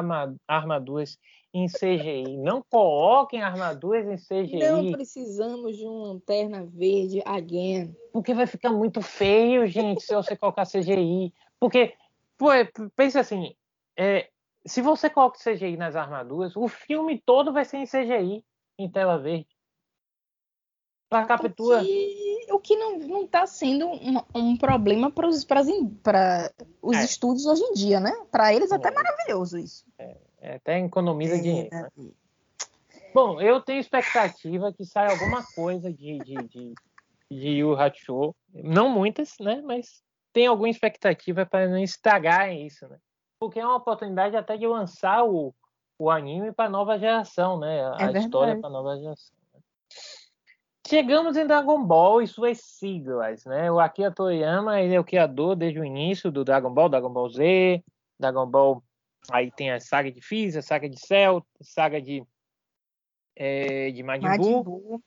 armaduras 0.48 1.18
em 1.56 1.66
CGI. 1.68 2.36
Não 2.36 2.62
coloquem 2.62 3.42
armaduras 3.42 4.06
em 4.06 4.16
CGI. 4.16 4.58
Não 4.58 4.92
precisamos 4.92 5.76
de 5.76 5.86
uma 5.86 6.08
lanterna 6.08 6.66
verde 6.66 7.22
again. 7.24 7.96
Porque 8.12 8.34
vai 8.34 8.46
ficar 8.46 8.70
muito 8.70 9.00
feio, 9.00 9.66
gente, 9.66 10.02
se 10.02 10.14
você 10.14 10.36
colocar 10.36 10.66
CGI. 10.66 11.32
Porque, 11.58 11.94
pô, 12.36 12.48
pensa 12.94 13.20
assim, 13.20 13.54
é, 13.96 14.28
se 14.66 14.82
você 14.82 15.08
coloca 15.08 15.38
CGI 15.38 15.78
nas 15.78 15.96
armaduras, 15.96 16.54
o 16.56 16.68
filme 16.68 17.18
todo 17.24 17.54
vai 17.54 17.64
ser 17.64 17.78
em 17.78 17.86
CGI, 17.86 18.44
em 18.78 18.90
tela 18.90 19.18
verde. 19.18 19.48
Pra 21.08 21.24
captura. 21.24 21.82
Que, 21.82 22.48
o 22.50 22.58
que 22.58 22.76
não 22.76 23.24
está 23.24 23.46
sendo 23.46 23.86
um, 23.86 24.20
um 24.34 24.56
problema 24.58 25.10
para 25.10 25.26
os, 25.26 25.46
os 26.82 26.96
é. 26.96 27.04
estúdios 27.04 27.46
hoje 27.46 27.62
em 27.62 27.72
dia, 27.72 27.98
né? 27.98 28.12
Para 28.30 28.52
eles 28.52 28.72
é 28.72 28.74
até 28.74 28.90
maravilhoso 28.90 29.56
isso. 29.56 29.86
É, 29.98 30.04
é 30.04 30.25
até 30.54 30.78
economiza 30.78 31.36
é, 31.36 31.40
dinheiro. 31.40 31.70
Né? 31.72 32.10
Bom, 33.14 33.40
eu 33.40 33.60
tenho 33.60 33.80
expectativa 33.80 34.72
que 34.72 34.84
saia 34.84 35.10
alguma 35.10 35.42
coisa 35.54 35.92
de, 35.92 36.18
de, 36.18 36.34
de, 36.34 36.74
de 37.30 37.48
Yu 37.48 37.74
Hakusho. 37.74 38.34
Não 38.52 38.88
muitas, 38.88 39.34
né? 39.40 39.62
Mas 39.64 40.02
tem 40.32 40.46
alguma 40.46 40.68
expectativa 40.68 41.46
para 41.46 41.66
não 41.66 41.78
estragar 41.78 42.52
isso, 42.52 42.86
né? 42.88 42.98
Porque 43.40 43.58
é 43.58 43.66
uma 43.66 43.76
oportunidade 43.76 44.36
até 44.36 44.56
de 44.56 44.66
lançar 44.66 45.24
o, 45.24 45.54
o 45.98 46.10
anime 46.10 46.52
para 46.52 46.68
nova 46.68 46.98
geração, 46.98 47.58
né? 47.58 47.90
A 47.98 48.12
é 48.12 48.18
história 48.18 48.58
para 48.60 48.68
nova 48.68 48.96
geração. 48.98 49.34
Chegamos 50.86 51.36
em 51.36 51.46
Dragon 51.46 51.82
Ball 51.82 52.22
e 52.22 52.28
suas 52.28 52.58
siglas, 52.60 53.44
né? 53.44 53.72
O 53.72 53.80
Akira 53.80 54.12
Toriyama, 54.12 54.80
ele 54.80 54.94
é 54.94 55.00
o 55.00 55.04
criador 55.04 55.56
desde 55.56 55.80
o 55.80 55.84
início 55.84 56.30
do 56.30 56.44
Dragon 56.44 56.72
Ball, 56.72 56.88
Dragon 56.88 57.10
Ball 57.10 57.28
Z, 57.28 57.82
Dragon 58.20 58.46
Ball, 58.46 58.82
aí 59.30 59.50
tem 59.50 59.70
a 59.70 59.80
saga 59.80 60.10
de 60.10 60.20
Freeza, 60.20 60.60
a 60.60 60.62
saga 60.62 60.88
de 60.88 60.98
Cell, 60.98 61.44
a 61.60 61.64
saga 61.64 62.00
de 62.00 62.22
é, 63.34 63.90
de 63.90 64.02
Majin, 64.02 64.24
Majin 64.24 64.62
Buu. 64.62 65.02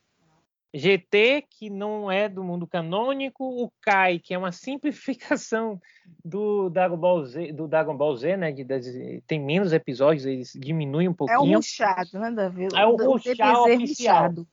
GT, 0.71 1.45
que 1.49 1.67
não 1.67 2.11
é 2.11 2.29
do 2.29 2.43
mundo 2.43 2.67
canônico, 2.67 3.43
o 3.43 3.71
Kai, 3.81 4.19
que 4.19 4.35
é 4.35 4.37
uma 4.37 4.51
simplificação 4.51 5.81
do 6.23 6.69
Dragon 6.69 6.97
Ball 6.97 7.25
Z, 7.25 7.53
do 7.53 7.67
Dragon 7.67 7.97
Ball 7.97 8.15
Z, 8.15 8.37
né? 8.37 8.51
De, 8.51 8.63
de, 8.63 9.23
tem 9.25 9.39
menos 9.39 9.73
episódios, 9.73 10.25
eles 10.25 10.53
diminuem 10.55 11.07
um 11.07 11.13
pouquinho. 11.13 11.37
É 11.37 11.55
o 11.55 11.55
ruchado, 11.55 12.19
né, 12.19 12.31
Davi? 12.31 12.67
É 12.75 12.85
o 12.85 12.95
ruchado 12.95 13.61
oficial. 13.61 14.27
Ruchado. 14.27 14.47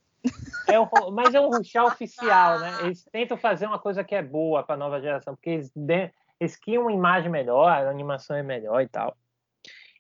É 0.69 0.81
o, 0.81 0.89
mas 1.13 1.35
é 1.35 1.41
um 1.41 1.51
ruxá 1.51 1.85
oficial, 1.85 2.59
né? 2.59 2.79
Eles 2.83 3.05
tentam 3.13 3.37
fazer 3.37 3.67
uma 3.67 3.79
coisa 3.79 4.03
que 4.03 4.15
é 4.15 4.23
boa 4.23 4.63
para 4.63 4.75
a 4.75 4.79
nova 4.79 5.01
geração, 5.01 5.35
porque 5.35 5.51
eles, 5.51 5.73
eles 6.41 6.57
criam 6.57 6.83
uma 6.83 6.93
imagem 6.93 7.31
melhor, 7.31 7.69
a 7.69 7.89
animação 7.89 8.35
é 8.35 8.43
melhor 8.43 8.81
e 8.83 8.89
tal. 8.89 9.17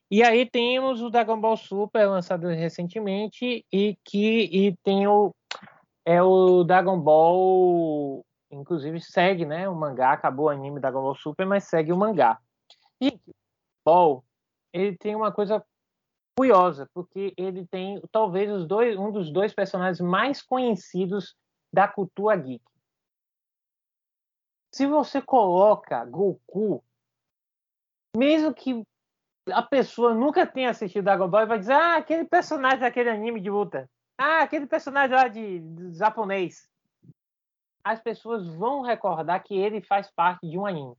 E 0.09 0.23
aí 0.23 0.49
temos 0.49 1.03
o 1.03 1.11
Dragon 1.11 1.41
Ball 1.41 1.57
Super, 1.57 2.07
lançado 2.07 2.47
recentemente, 2.47 3.67
e 3.73 3.97
que 4.05 4.45
e 4.45 4.77
tem 4.77 5.07
o, 5.09 5.35
é 6.05 6.23
o 6.23 6.63
Dragon 6.63 6.99
Ball, 7.01 8.25
inclusive 8.51 9.01
segue 9.01 9.45
né, 9.45 9.69
o 9.69 9.75
mangá, 9.75 10.13
acabou 10.13 10.47
o 10.47 10.49
anime 10.49 10.79
Dragon 10.79 11.03
Ball 11.03 11.17
Super, 11.17 11.45
mas 11.45 11.65
segue 11.65 11.93
o 11.93 11.97
mangá. 11.97 12.39
E 13.01 13.19
Ball, 13.85 14.25
ele 14.73 14.97
tem 14.97 15.17
uma 15.17 15.33
coisa 15.33 15.65
curiosa, 16.39 16.89
porque 16.95 17.35
ele 17.37 17.67
tem 17.67 18.01
talvez 18.13 18.51
os 18.51 18.65
dois, 18.65 18.97
um 18.97 19.11
dos 19.11 19.33
dois 19.33 19.53
personagens 19.53 20.01
mais 20.01 20.41
conhecidos 20.41 21.35
da 21.73 21.89
cultura 21.89 22.37
geek. 22.37 22.65
Se 24.73 24.87
você 24.87 25.21
coloca 25.21 26.05
Goku, 26.05 26.85
mesmo 28.17 28.55
que 28.55 28.87
a 29.53 29.62
pessoa 29.62 30.14
nunca 30.14 30.47
tenha 30.47 30.70
assistido 30.70 31.05
Dragon 31.05 31.28
Ball, 31.28 31.47
vai 31.47 31.59
dizer: 31.59 31.72
Ah, 31.72 31.97
aquele 31.97 32.24
personagem 32.24 32.80
daquele 32.80 33.11
anime 33.11 33.40
de 33.40 33.51
luta. 33.51 33.88
Ah, 34.18 34.42
aquele 34.42 34.66
personagem 34.66 35.14
lá 35.14 35.28
de, 35.28 35.61
de 35.61 35.99
japonês. 35.99 36.68
As 37.84 38.01
pessoas 38.01 38.47
vão 38.55 38.82
recordar 38.82 39.42
que 39.42 39.57
ele 39.57 39.80
faz 39.80 40.11
parte 40.11 40.49
de 40.49 40.59
um 40.59 40.66
anime. 40.66 40.97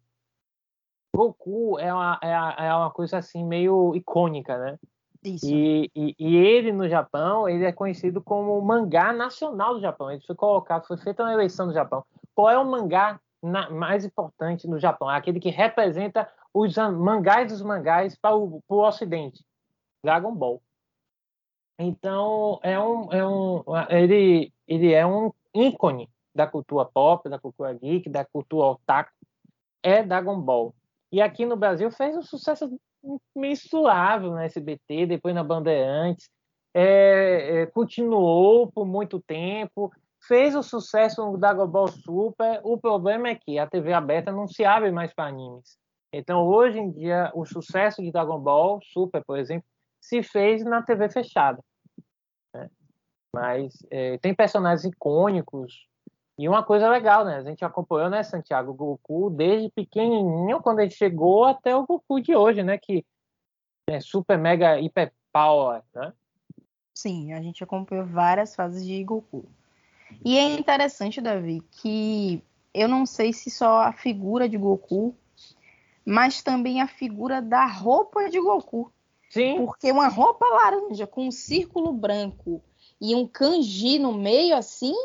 Goku 1.14 1.80
é 1.80 1.92
uma, 1.94 2.20
é, 2.22 2.68
é 2.68 2.76
uma 2.76 2.92
coisa 2.92 3.18
assim 3.18 3.44
meio 3.44 3.96
icônica, 3.96 4.58
né? 4.58 4.78
E, 5.24 5.90
e, 5.96 6.16
e, 6.18 6.36
ele 6.38 6.72
no 6.72 6.88
Japão, 6.88 7.50
ele 7.50 7.66
é 7.66 7.72
conhecido 7.72 8.22
como 8.22 8.58
o 8.58 8.62
mangá 8.62 9.12
nacional 9.12 9.74
do 9.74 9.82
Japão. 9.82 10.12
Ele 10.12 10.22
foi 10.26 10.36
colocado, 10.36 10.86
foi 10.88 10.96
feita 10.98 11.24
uma 11.24 11.34
eleição 11.34 11.66
no 11.66 11.74
Japão. 11.74 12.06
Qual 12.36 12.50
é 12.50 12.58
o 12.58 12.64
mangá 12.64 13.20
na, 13.42 13.70
mais 13.70 14.06
importante 14.06 14.68
no 14.68 14.80
Japão? 14.80 15.12
É 15.12 15.18
aquele 15.18 15.40
que 15.40 15.50
representa 15.50 16.30
os 16.60 16.76
mangás 16.78 17.52
dos 17.52 17.62
mangás 17.62 18.16
para 18.16 18.36
o, 18.36 18.62
para 18.68 18.78
o 18.78 18.88
Ocidente. 18.88 19.44
Dragon 20.04 20.34
Ball. 20.34 20.62
Então, 21.80 22.60
é 22.64 22.80
um, 22.80 23.12
é 23.12 23.28
um, 23.28 23.64
ele, 23.90 24.52
ele 24.68 24.94
é 24.94 25.06
um 25.06 25.32
ícone 25.54 26.10
da 26.34 26.48
cultura 26.48 26.86
pop, 26.86 27.30
da 27.30 27.40
cultura 27.40 27.74
geek, 27.74 28.10
da 28.10 28.26
cultura 28.26 28.68
otaku. 28.68 29.12
É 29.84 30.04
Dragon 30.04 30.40
Ball. 30.40 30.74
E 31.12 31.22
aqui 31.22 31.46
no 31.46 31.56
Brasil 31.56 31.92
fez 31.92 32.16
um 32.16 32.22
sucesso 32.22 32.80
mensurável 33.36 34.32
na 34.32 34.46
SBT, 34.46 35.06
depois 35.06 35.34
na 35.34 35.44
Bandeirantes, 35.44 36.30
é, 36.74 37.62
é, 37.62 37.66
continuou 37.68 38.72
por 38.72 38.86
muito 38.86 39.20
tempo, 39.22 39.92
fez 40.28 40.56
o 40.56 40.64
sucesso 40.64 41.26
no 41.26 41.38
Dragon 41.38 41.68
Ball 41.68 41.88
Super. 41.88 42.60
O 42.64 42.78
problema 42.78 43.30
é 43.30 43.36
que 43.36 43.58
a 43.58 43.68
TV 43.68 43.94
aberta 43.94 44.32
não 44.32 44.48
se 44.48 44.66
abre 44.66 44.92
mais 44.92 45.14
para 45.14 45.28
animes. 45.28 45.78
Então, 46.12 46.46
hoje 46.46 46.80
em 46.80 46.92
dia, 46.92 47.32
o 47.34 47.46
sucesso 47.46 48.02
de 48.02 48.12
Dragon 48.12 48.40
Ball 48.40 48.80
Super, 48.82 49.24
por 49.26 49.38
exemplo, 49.38 49.68
se 50.00 50.24
fez 50.24 50.64
na 50.64 50.82
TV 50.82 51.10
fechada. 51.10 51.64
Né? 52.54 52.70
Mas 53.34 53.74
é, 53.92 54.18
tem 54.18 54.34
personagens 54.34 54.86
icônicos 54.86 55.88
e 56.38 56.48
uma 56.48 56.64
coisa 56.64 56.88
legal, 56.88 57.26
né? 57.26 57.38
A 57.38 57.44
gente 57.44 57.66
acompanhou, 57.66 58.10
né, 58.10 58.22
Santiago, 58.22 58.72
o 58.72 58.76
Goku 58.76 59.32
desde 59.32 59.70
pequenininho, 59.72 60.62
quando 60.62 60.80
ele 60.80 60.92
chegou, 60.92 61.46
até 61.46 61.76
o 61.76 61.86
Goku 61.86 62.22
de 62.22 62.36
hoje, 62.36 62.62
né? 62.62 62.78
Que 62.78 63.04
é 63.90 64.00
super, 64.00 64.38
mega, 64.38 64.80
hiper 64.80 65.12
power, 65.34 65.82
né? 65.96 66.14
Sim, 66.94 67.34
a 67.34 67.42
gente 67.42 67.64
acompanhou 67.64 68.06
várias 68.06 68.56
fases 68.56 68.86
de 68.86 69.04
Goku. 69.04 69.50
E 70.24 70.38
é 70.38 70.56
interessante, 70.56 71.20
Davi, 71.20 71.62
que 71.72 72.44
eu 72.74 72.88
não 72.88 73.06
sei 73.06 73.34
se 73.34 73.50
só 73.50 73.82
a 73.82 73.94
figura 73.94 74.48
de 74.48 74.58
Goku, 74.58 75.16
mas 76.08 76.42
também 76.42 76.82
a 76.82 76.88
figura 76.88 77.42
da 77.42 77.66
roupa 77.66 78.30
de 78.30 78.40
Goku. 78.40 78.90
Sim. 79.30 79.58
Porque 79.58 79.92
uma 79.92 80.08
roupa 80.08 80.46
laranja 80.46 81.06
com 81.06 81.28
um 81.28 81.32
círculo 81.32 81.92
branco 81.92 82.64
e 83.02 83.14
um 83.14 83.28
kanji 83.28 84.00
no 84.00 84.14
meio 84.14 84.56
assim, 84.56 84.96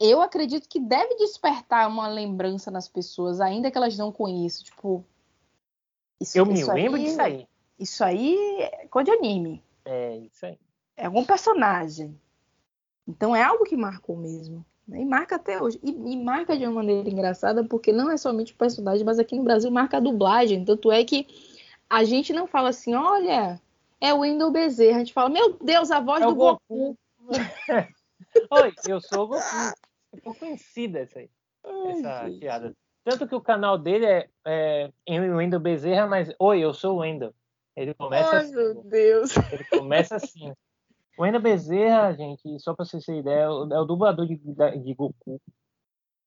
eu 0.00 0.22
acredito 0.22 0.70
que 0.70 0.80
deve 0.80 1.16
despertar 1.16 1.86
uma 1.86 2.08
lembrança 2.08 2.70
nas 2.70 2.88
pessoas, 2.88 3.42
ainda 3.42 3.70
que 3.70 3.76
elas 3.76 3.98
não 3.98 4.10
conheçam. 4.10 4.64
Tipo. 4.64 5.04
Isso, 6.18 6.38
eu 6.38 6.46
me 6.46 6.64
lembro 6.64 6.96
aí, 6.96 7.04
disso 7.04 7.20
aí. 7.20 7.48
Isso 7.78 8.02
aí 8.02 8.62
é 8.62 8.88
coisa 8.88 9.10
de 9.10 9.18
anime. 9.18 9.62
É, 9.84 10.16
isso 10.16 10.46
aí. 10.46 10.58
É 10.96 11.04
algum 11.04 11.26
personagem. 11.26 12.18
Então 13.06 13.36
é 13.36 13.42
algo 13.42 13.64
que 13.64 13.76
marcou 13.76 14.16
mesmo. 14.16 14.64
Né? 14.86 15.00
E 15.00 15.04
marca 15.04 15.36
até 15.36 15.60
hoje. 15.60 15.78
E, 15.82 15.90
e, 15.90 16.16
marca 16.16 16.56
de 16.56 16.64
uma 16.64 16.74
maneira 16.74 17.08
engraçada, 17.08 17.64
porque 17.64 17.92
não 17.92 18.10
é 18.10 18.16
somente 18.16 18.52
o 18.52 18.56
personagem, 18.56 19.04
mas 19.04 19.18
aqui 19.18 19.36
no 19.36 19.44
Brasil 19.44 19.70
marca 19.70 19.96
a 19.96 20.00
dublagem. 20.00 20.64
Tanto 20.64 20.92
é 20.92 21.04
que 21.04 21.26
a 21.88 22.04
gente 22.04 22.32
não 22.32 22.46
fala 22.46 22.70
assim, 22.70 22.94
olha, 22.94 23.60
é 24.00 24.12
o 24.14 24.18
Wendel 24.18 24.50
Bezerra. 24.50 24.96
A 24.96 24.98
gente 25.00 25.12
fala, 25.12 25.28
meu 25.28 25.54
Deus, 25.54 25.90
a 25.90 26.00
voz 26.00 26.22
é 26.22 26.26
do 26.26 26.34
Goku. 26.34 26.60
Goku. 26.68 26.96
Oi, 28.50 28.74
eu 28.88 29.00
sou 29.00 29.24
o 29.24 29.28
Goku. 29.28 29.42
Ficou 30.14 30.34
conhecida 30.34 31.00
essa 31.00 31.18
aí. 31.18 31.30
Ai, 31.64 31.92
essa 31.92 32.28
gente. 32.28 32.40
piada. 32.40 32.72
Tanto 33.04 33.28
que 33.28 33.34
o 33.34 33.40
canal 33.40 33.78
dele 33.78 34.06
é, 34.06 34.28
é 34.44 34.90
Wendel 35.08 35.60
Bezerra, 35.60 36.06
mas 36.06 36.32
Oi, 36.38 36.60
eu 36.60 36.74
sou 36.74 36.96
o 36.96 36.98
Wendel. 37.00 37.32
Ele 37.76 37.92
começa 37.94 38.30
Ai, 38.30 38.38
assim. 38.38 38.54
meu 38.54 38.82
Deus. 38.82 39.36
Ele 39.52 39.64
começa 39.64 40.16
assim. 40.16 40.52
O 41.16 41.22
Wendel 41.22 41.40
Bezerra, 41.40 42.12
gente, 42.12 42.58
só 42.60 42.74
pra 42.74 42.84
vocês 42.84 43.04
terem 43.04 43.20
ideia, 43.20 43.44
é 43.44 43.48
o, 43.48 43.84
dublador 43.84 44.26
de, 44.26 44.36
de 44.36 44.94
Goku. 44.94 45.40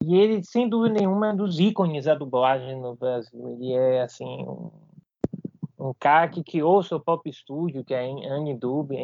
E 0.02 0.16
ele, 0.16 0.44
sem 0.44 0.68
dúvida 0.68 0.96
nenhuma, 0.96 1.28
é 1.28 1.34
um 1.34 1.36
dos 1.36 1.60
ícones 1.60 2.06
da 2.06 2.16
dublagem 2.16 2.80
no 2.80 2.96
Brasil. 2.96 3.50
Ele 3.50 3.74
é, 3.74 4.02
assim, 4.02 4.26
um, 4.26 4.72
um 5.78 5.94
cara 6.00 6.28
que 6.30 6.44
criou 6.44 6.82
seu 6.82 7.00
próprio 7.00 7.30
estúdio, 7.30 7.84
que 7.84 7.94
é 7.94 8.06
Anidub, 8.06 8.96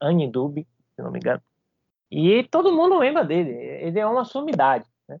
Anidub, 0.00 0.66
se 0.94 1.02
não 1.02 1.10
me 1.10 1.18
engano. 1.18 1.40
E 2.10 2.42
todo 2.44 2.72
mundo 2.72 2.98
lembra 2.98 3.24
dele. 3.24 3.50
Ele 3.50 3.98
é 3.98 4.06
uma 4.06 4.24
sumidade, 4.24 4.86
né? 5.08 5.18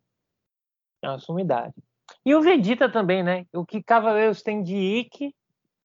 É 1.02 1.08
uma 1.08 1.18
sumidade. 1.18 1.74
E 2.26 2.34
o 2.34 2.42
Vegeta 2.42 2.90
também, 2.90 3.22
né? 3.22 3.46
O 3.54 3.64
que 3.64 3.82
Cavaleiros 3.82 4.42
tem 4.42 4.62
de 4.62 4.76
Ikki, 4.76 5.34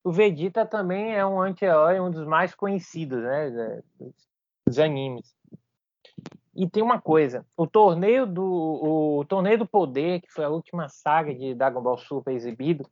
o 0.03 0.11
Vegeta 0.11 0.65
também 0.65 1.15
é 1.15 1.25
um 1.25 1.41
anti-herói, 1.41 1.99
um 1.99 2.11
dos 2.11 2.27
mais 2.27 2.53
conhecidos, 2.53 3.21
né? 3.21 3.81
Dos 4.65 4.79
animes. 4.79 5.33
E 6.55 6.69
tem 6.69 6.81
uma 6.81 7.01
coisa, 7.01 7.45
o 7.57 7.67
torneio 7.67 8.25
do 8.25 9.19
o 9.19 9.25
torneio 9.25 9.57
do 9.57 9.67
poder, 9.67 10.21
que 10.21 10.31
foi 10.31 10.45
a 10.45 10.49
última 10.49 10.87
saga 10.87 11.35
de 11.35 11.53
Dragon 11.53 11.81
Ball 11.81 11.97
Super 11.97 12.33
exibido, 12.33 12.89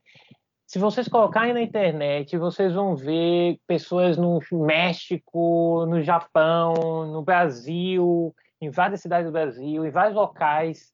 se 0.74 0.80
vocês 0.80 1.07
colocarem 1.07 1.53
na 1.53 1.61
internet, 1.61 2.36
vocês 2.36 2.74
vão 2.74 2.95
ver 2.95 3.59
pessoas 3.67 4.17
no 4.17 4.39
México, 4.51 5.86
no 5.86 6.01
Japão, 6.01 7.05
no 7.05 7.21
Brasil, 7.21 8.34
em 8.59 8.71
várias 8.71 9.01
cidades 9.01 9.28
do 9.28 9.32
Brasil, 9.32 9.86
em 9.86 9.91
vários 9.91 10.15
locais 10.15 10.91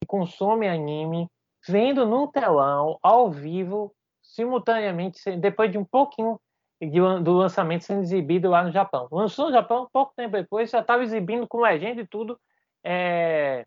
que 0.00 0.06
consomem 0.06 0.68
anime, 0.68 1.28
vendo 1.66 2.04
no 2.04 2.28
telão, 2.28 2.98
ao 3.02 3.30
vivo, 3.30 3.94
simultaneamente, 4.22 5.18
depois 5.36 5.72
de 5.72 5.78
um 5.78 5.84
pouquinho 5.84 6.38
do 6.90 7.32
lançamento 7.32 7.84
sendo 7.84 8.02
exibido 8.02 8.50
lá 8.50 8.64
no 8.64 8.72
Japão. 8.72 9.08
Lançou 9.10 9.46
no 9.46 9.52
Japão, 9.52 9.88
pouco 9.92 10.12
tempo 10.16 10.32
depois, 10.32 10.70
já 10.70 10.80
estava 10.80 11.02
exibindo 11.02 11.46
com 11.46 11.60
legenda 11.60 12.00
e 12.00 12.06
tudo 12.06 12.38
é, 12.84 13.64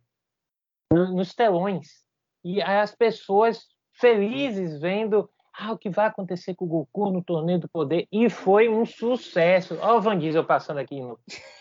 nos 0.92 1.34
telões. 1.34 2.06
E 2.44 2.62
as 2.62 2.94
pessoas 2.94 3.66
felizes 3.94 4.80
vendo 4.80 5.30
ah, 5.58 5.72
o 5.72 5.78
que 5.78 5.90
vai 5.90 6.08
acontecer 6.08 6.54
com 6.54 6.66
o 6.66 6.68
Goku 6.68 7.12
no 7.12 7.24
Torneio 7.24 7.60
do 7.60 7.70
Poder? 7.70 8.08
E 8.12 8.30
foi 8.30 8.68
um 8.68 8.86
sucesso. 8.86 9.78
Olha 9.80 9.96
o 9.96 10.02
Van 10.02 10.20
Diesel 10.20 10.44
passando 10.44 10.80
aqui. 10.80 11.00
No... 11.00 11.18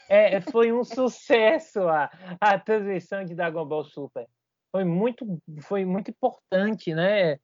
É, 0.08 0.40
foi 0.40 0.72
um 0.72 0.82
sucesso 0.82 1.88
a, 1.88 2.10
a 2.40 2.58
transmissão 2.58 3.24
de 3.24 3.34
Dragon 3.36 3.64
Ball 3.64 3.84
Super. 3.84 4.26
Foi 4.72 4.82
muito, 4.82 5.24
foi 5.62 5.84
muito 5.84 6.10
importante, 6.10 6.92
né? 6.92 7.38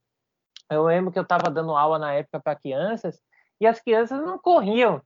Eu 0.68 0.82
lembro 0.82 1.12
que 1.12 1.18
eu 1.18 1.22
estava 1.22 1.48
dando 1.48 1.76
aula 1.76 1.98
na 1.98 2.14
época 2.14 2.40
para 2.40 2.58
crianças 2.58 3.20
e 3.61 3.66
as 3.66 3.80
crianças 3.80 4.20
não 4.20 4.38
corriam. 4.38 5.02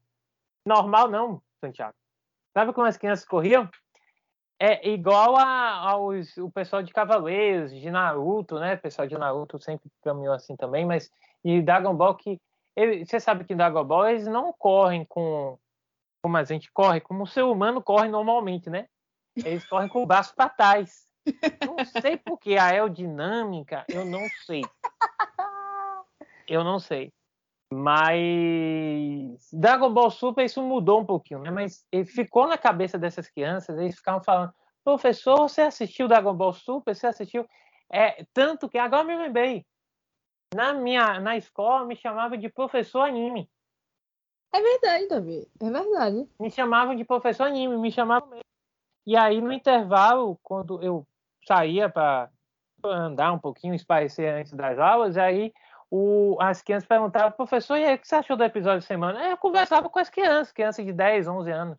Normal 0.65 1.09
não, 1.09 1.43
Santiago. 1.61 1.95
Sabe 2.53 2.73
como 2.73 2.87
as 2.87 2.97
crianças 2.97 3.27
corriam? 3.27 3.69
É 4.59 4.89
igual 4.89 5.37
a, 5.37 5.91
aos 5.91 6.37
o 6.37 6.51
pessoal 6.51 6.83
de 6.83 6.93
Cavaleiros, 6.93 7.73
de 7.73 7.91
Naruto, 7.91 8.59
né? 8.59 8.75
O 8.75 8.79
pessoal 8.79 9.09
de 9.09 9.19
Naruto 9.19 9.59
sempre 9.59 9.91
caminhou 10.03 10.33
assim 10.33 10.57
também, 10.57 10.87
mas 10.87 11.11
e 11.45 11.61
Dragon 11.61 11.95
Ball 11.95 12.15
que 12.15 12.41
ele, 12.77 13.05
você 13.05 13.21
sabe 13.21 13.45
que 13.45 13.53
em 13.53 13.57
Dragon 13.57 13.85
Ball 13.85 14.09
eles 14.09 14.27
não 14.27 14.53
correm 14.53 15.05
com 15.05 15.59
como 16.23 16.37
a 16.37 16.45
gente 16.45 16.73
corre, 16.73 17.01
como 17.01 17.25
o 17.25 17.27
ser 17.27 17.43
humano 17.43 17.83
corre 17.83 18.09
normalmente, 18.09 18.71
né? 18.71 18.89
Eles 19.37 19.67
correm 19.67 19.89
com 19.89 20.03
o 20.03 20.07
braço 20.07 20.35
para 20.35 20.49
trás. 20.49 21.07
Não 21.67 21.85
sei 22.01 22.17
porque 22.17 22.57
a 22.57 22.67
aerodinâmica, 22.67 23.85
eu 23.89 24.05
não 24.05 24.27
sei. 24.47 24.63
Eu 26.47 26.63
não 26.65 26.79
sei. 26.79 27.13
Mas 27.75 29.49
Dragon 29.53 29.93
Ball 29.93 30.11
Super 30.11 30.45
isso 30.45 30.63
mudou 30.63 31.01
um 31.01 31.05
pouquinho, 31.05 31.41
né? 31.41 31.51
Mas 31.51 31.85
ficou 32.07 32.47
na 32.47 32.57
cabeça 32.57 32.97
dessas 32.97 33.29
crianças, 33.29 33.77
eles 33.79 33.97
ficavam 33.97 34.23
falando: 34.23 34.55
"Professor, 34.85 35.49
você 35.49 35.63
assistiu 35.63 36.07
Dragon 36.07 36.35
Ball 36.35 36.53
Super? 36.53 36.95
Você 36.95 37.09
assistiu?" 37.09 37.45
É, 37.91 38.25
tanto 38.33 38.69
que 38.69 38.79
agora 38.79 39.03
me 39.03 39.17
lembrei. 39.17 39.67
Na 40.55 40.73
minha 40.73 41.19
na 41.19 41.37
escola 41.37 41.85
me 41.85 41.97
chamava 41.97 42.39
de 42.39 42.49
professor 42.49 43.01
anime. 43.01 43.51
É 44.53 44.63
verdade, 44.63 45.09
Davi. 45.09 45.49
É 45.61 45.71
verdade. 45.71 46.29
Me 46.39 46.51
chamavam 46.51 46.95
de 46.95 47.05
professor 47.05 47.45
anime, 47.45 47.77
me 47.77 47.91
chamavam 47.91 48.29
mesmo. 48.29 48.45
E 49.05 49.17
aí 49.17 49.41
no 49.41 49.53
intervalo, 49.53 50.39
quando 50.45 50.81
eu 50.81 51.05
saía 51.45 51.89
para 51.89 52.31
andar 52.85 53.33
um 53.33 53.39
pouquinho, 53.39 53.75
esparecer 53.75 54.33
antes 54.33 54.53
das 54.53 54.79
aulas, 54.79 55.17
aí 55.17 55.53
o, 55.91 56.37
as 56.41 56.63
crianças 56.63 56.89
perguntavam, 56.89 57.33
professor, 57.33 57.77
e 57.77 57.85
aí, 57.85 57.95
o 57.95 57.99
que 57.99 58.07
você 58.07 58.17
achou 58.17 58.37
do 58.37 58.45
episódio 58.45 58.81
de 58.81 58.87
semana? 58.87 59.29
Eu 59.29 59.37
conversava 59.37 59.89
com 59.89 59.99
as 59.99 60.11
crianças, 60.11 60.53
crianças 60.53 60.85
de 60.85 60.93
10, 60.93 61.29
11 61.29 61.51
anos. 61.51 61.79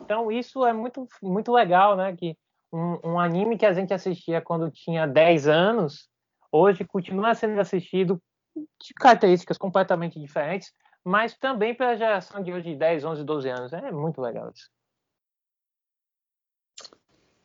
Então, 0.00 0.30
isso 0.32 0.64
é 0.64 0.72
muito, 0.72 1.06
muito 1.22 1.52
legal, 1.52 1.96
né? 1.96 2.14
Que 2.16 2.36
um, 2.72 3.12
um 3.12 3.20
anime 3.20 3.58
que 3.58 3.66
a 3.66 3.72
gente 3.72 3.92
assistia 3.92 4.40
quando 4.40 4.70
tinha 4.70 5.06
10 5.06 5.48
anos, 5.48 6.08
hoje 6.50 6.84
continua 6.84 7.34
sendo 7.34 7.60
assistido 7.60 8.20
de 8.56 8.94
características 8.94 9.58
completamente 9.58 10.18
diferentes, 10.18 10.72
mas 11.04 11.36
também 11.36 11.74
pela 11.74 11.96
geração 11.96 12.42
de 12.42 12.52
hoje 12.52 12.72
de 12.72 12.76
10, 12.76 13.04
11, 13.04 13.24
12 13.24 13.48
anos. 13.48 13.72
É 13.72 13.92
muito 13.92 14.20
legal 14.20 14.50
isso. 14.50 14.68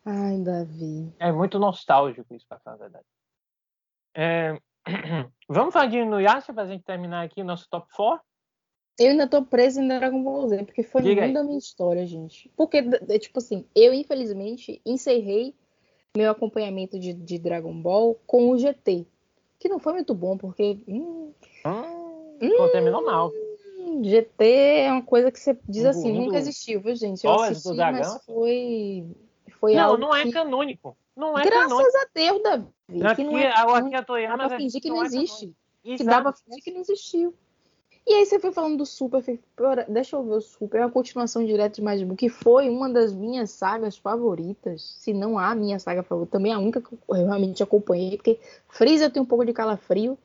Ai, 0.06 0.38
Davi. 0.44 1.14
É 1.20 1.32
muito 1.32 1.58
nostálgico 1.58 2.34
isso, 2.34 2.46
para 2.48 2.60
falar 2.60 2.76
a 2.76 2.80
verdade. 2.80 3.06
É, 4.14 4.62
Vamos 5.50 5.74
falar 5.74 5.88
de 5.88 5.98
Inuyasha 5.98 6.54
para 6.54 6.64
a 6.64 6.68
gente 6.68 6.84
terminar 6.84 7.24
aqui 7.24 7.42
o 7.42 7.46
nosso 7.46 7.68
top 7.70 7.88
4? 7.96 8.24
Eu 8.98 9.10
ainda 9.10 9.28
tô 9.28 9.44
presa 9.44 9.82
em 9.82 9.88
Dragon 9.88 10.24
Ball 10.24 10.48
Z, 10.48 10.64
porque 10.64 10.82
foi 10.82 11.02
Diga 11.02 11.22
muito 11.24 11.34
da 11.34 11.44
minha 11.44 11.58
história, 11.58 12.06
gente. 12.06 12.50
Porque, 12.56 12.82
tipo 13.20 13.40
assim, 13.40 13.66
eu 13.76 13.94
infelizmente 13.94 14.82
encerrei 14.86 15.54
meu 16.16 16.32
acompanhamento 16.32 16.98
de, 16.98 17.14
de, 17.14 17.38
Dragon 17.38 17.74
Ball 17.74 18.18
com 18.26 18.52
o 18.52 18.58
GT. 18.58 19.06
Que 19.60 19.68
não 19.68 19.80
foi 19.80 19.94
muito 19.94 20.14
bom, 20.14 20.38
porque. 20.38 20.80
Hum, 20.88 21.34
hum, 21.66 22.42
hum 22.42 22.70
terminou 22.72 23.04
mal. 23.04 23.32
GT 24.02 24.46
é 24.46 24.92
uma 24.92 25.04
coisa 25.04 25.30
que 25.30 25.40
você 25.40 25.58
diz 25.68 25.86
assim, 25.86 26.14
nunca 26.14 26.38
existiu, 26.38 26.82
viu, 26.82 26.96
gente? 26.96 27.26
Eu 27.26 27.34
assisti, 27.34 27.76
mas 27.76 28.24
foi. 28.26 29.06
foi 29.60 29.76
não, 29.76 29.98
não 29.98 30.16
é 30.16 30.24
que... 30.24 30.32
canônico. 30.32 30.98
Não 31.16 31.38
é 31.38 31.44
Graças 31.44 31.70
canônico. 31.70 31.98
a 31.98 32.08
Deus, 32.14 32.44
Davi. 32.44 32.75
Aqui, 32.88 33.16
que 33.16 33.24
não 33.24 33.38
é 33.38 33.52
a 33.52 34.04
Toyama 34.04 34.38
dá 34.38 34.48
pra 34.48 34.58
fingir 34.58 34.82
que 34.82 34.90
não, 34.90 34.98
não 34.98 35.06
existe. 35.06 35.54
que 35.84 36.04
dá 36.04 36.22
pra 36.22 36.34
fingir 36.34 36.64
que 36.64 36.72
não 36.72 36.82
existiu. 36.82 37.34
E 38.08 38.14
aí 38.14 38.26
você 38.26 38.40
foi 38.40 38.52
falando 38.52 38.78
do 38.78 38.86
Super, 38.86 39.24
deixa 39.90 40.16
eu 40.16 40.24
ver 40.24 40.36
o 40.36 40.42
Super, 40.42 40.80
é 40.80 40.86
uma 40.86 40.92
continuação 40.92 41.44
direta 41.44 41.76
de 41.76 41.82
Majin 41.82 42.06
Buu, 42.06 42.16
que 42.16 42.30
foi 42.30 42.70
uma 42.70 42.88
das 42.88 43.12
minhas 43.12 43.50
sagas 43.50 43.98
favoritas, 43.98 44.96
se 45.00 45.12
não 45.12 45.40
a 45.40 45.56
minha 45.56 45.80
saga 45.80 46.04
favorita, 46.04 46.38
também 46.38 46.54
a 46.54 46.60
única 46.60 46.80
que 46.82 46.94
eu 46.94 47.16
realmente 47.16 47.64
acompanhei, 47.64 48.16
porque 48.18 48.40
Freeza 48.70 49.10
tenho 49.10 49.24
um 49.24 49.28
pouco 49.28 49.44
de 49.44 49.54
calafrio, 49.54 50.20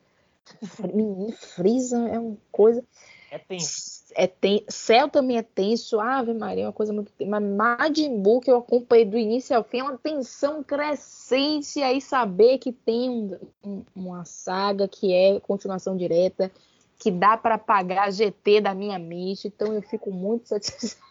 menino, 0.93 1.31
Freeza 1.31 1.97
é 2.07 2.19
uma 2.19 2.37
coisa... 2.51 2.85
É 3.31 3.39
tenso 3.39 4.00
é 4.15 4.27
ten... 4.27 4.63
Céu 4.67 5.09
também 5.09 5.37
é 5.37 5.43
tenso, 5.43 5.99
Ave 5.99 6.33
Maria 6.33 6.63
é 6.63 6.67
uma 6.67 6.73
coisa 6.73 6.93
muito. 6.93 7.11
Mas 7.25 7.43
Majin 7.43 8.21
Buu, 8.21 8.41
que 8.41 8.51
eu 8.51 8.57
acompanhei 8.57 9.05
do 9.05 9.17
início 9.17 9.55
ao 9.55 9.63
fim, 9.63 9.79
é 9.79 9.83
uma 9.83 9.97
tensão 9.97 10.63
crescente. 10.63 11.79
E 11.79 11.83
aí 11.83 12.01
saber 12.01 12.57
que 12.57 12.71
tem 12.71 13.09
um, 13.09 13.39
um, 13.63 13.83
uma 13.95 14.25
saga 14.25 14.87
que 14.87 15.13
é 15.13 15.39
continuação 15.39 15.95
direta, 15.95 16.51
que 16.97 17.09
dá 17.09 17.35
para 17.35 17.57
pagar 17.57 18.11
GT 18.11 18.61
da 18.61 18.75
minha 18.75 18.99
mente, 18.99 19.47
então 19.47 19.73
eu 19.73 19.81
fico 19.81 20.11
muito 20.11 20.49
satisfeita. 20.49 21.01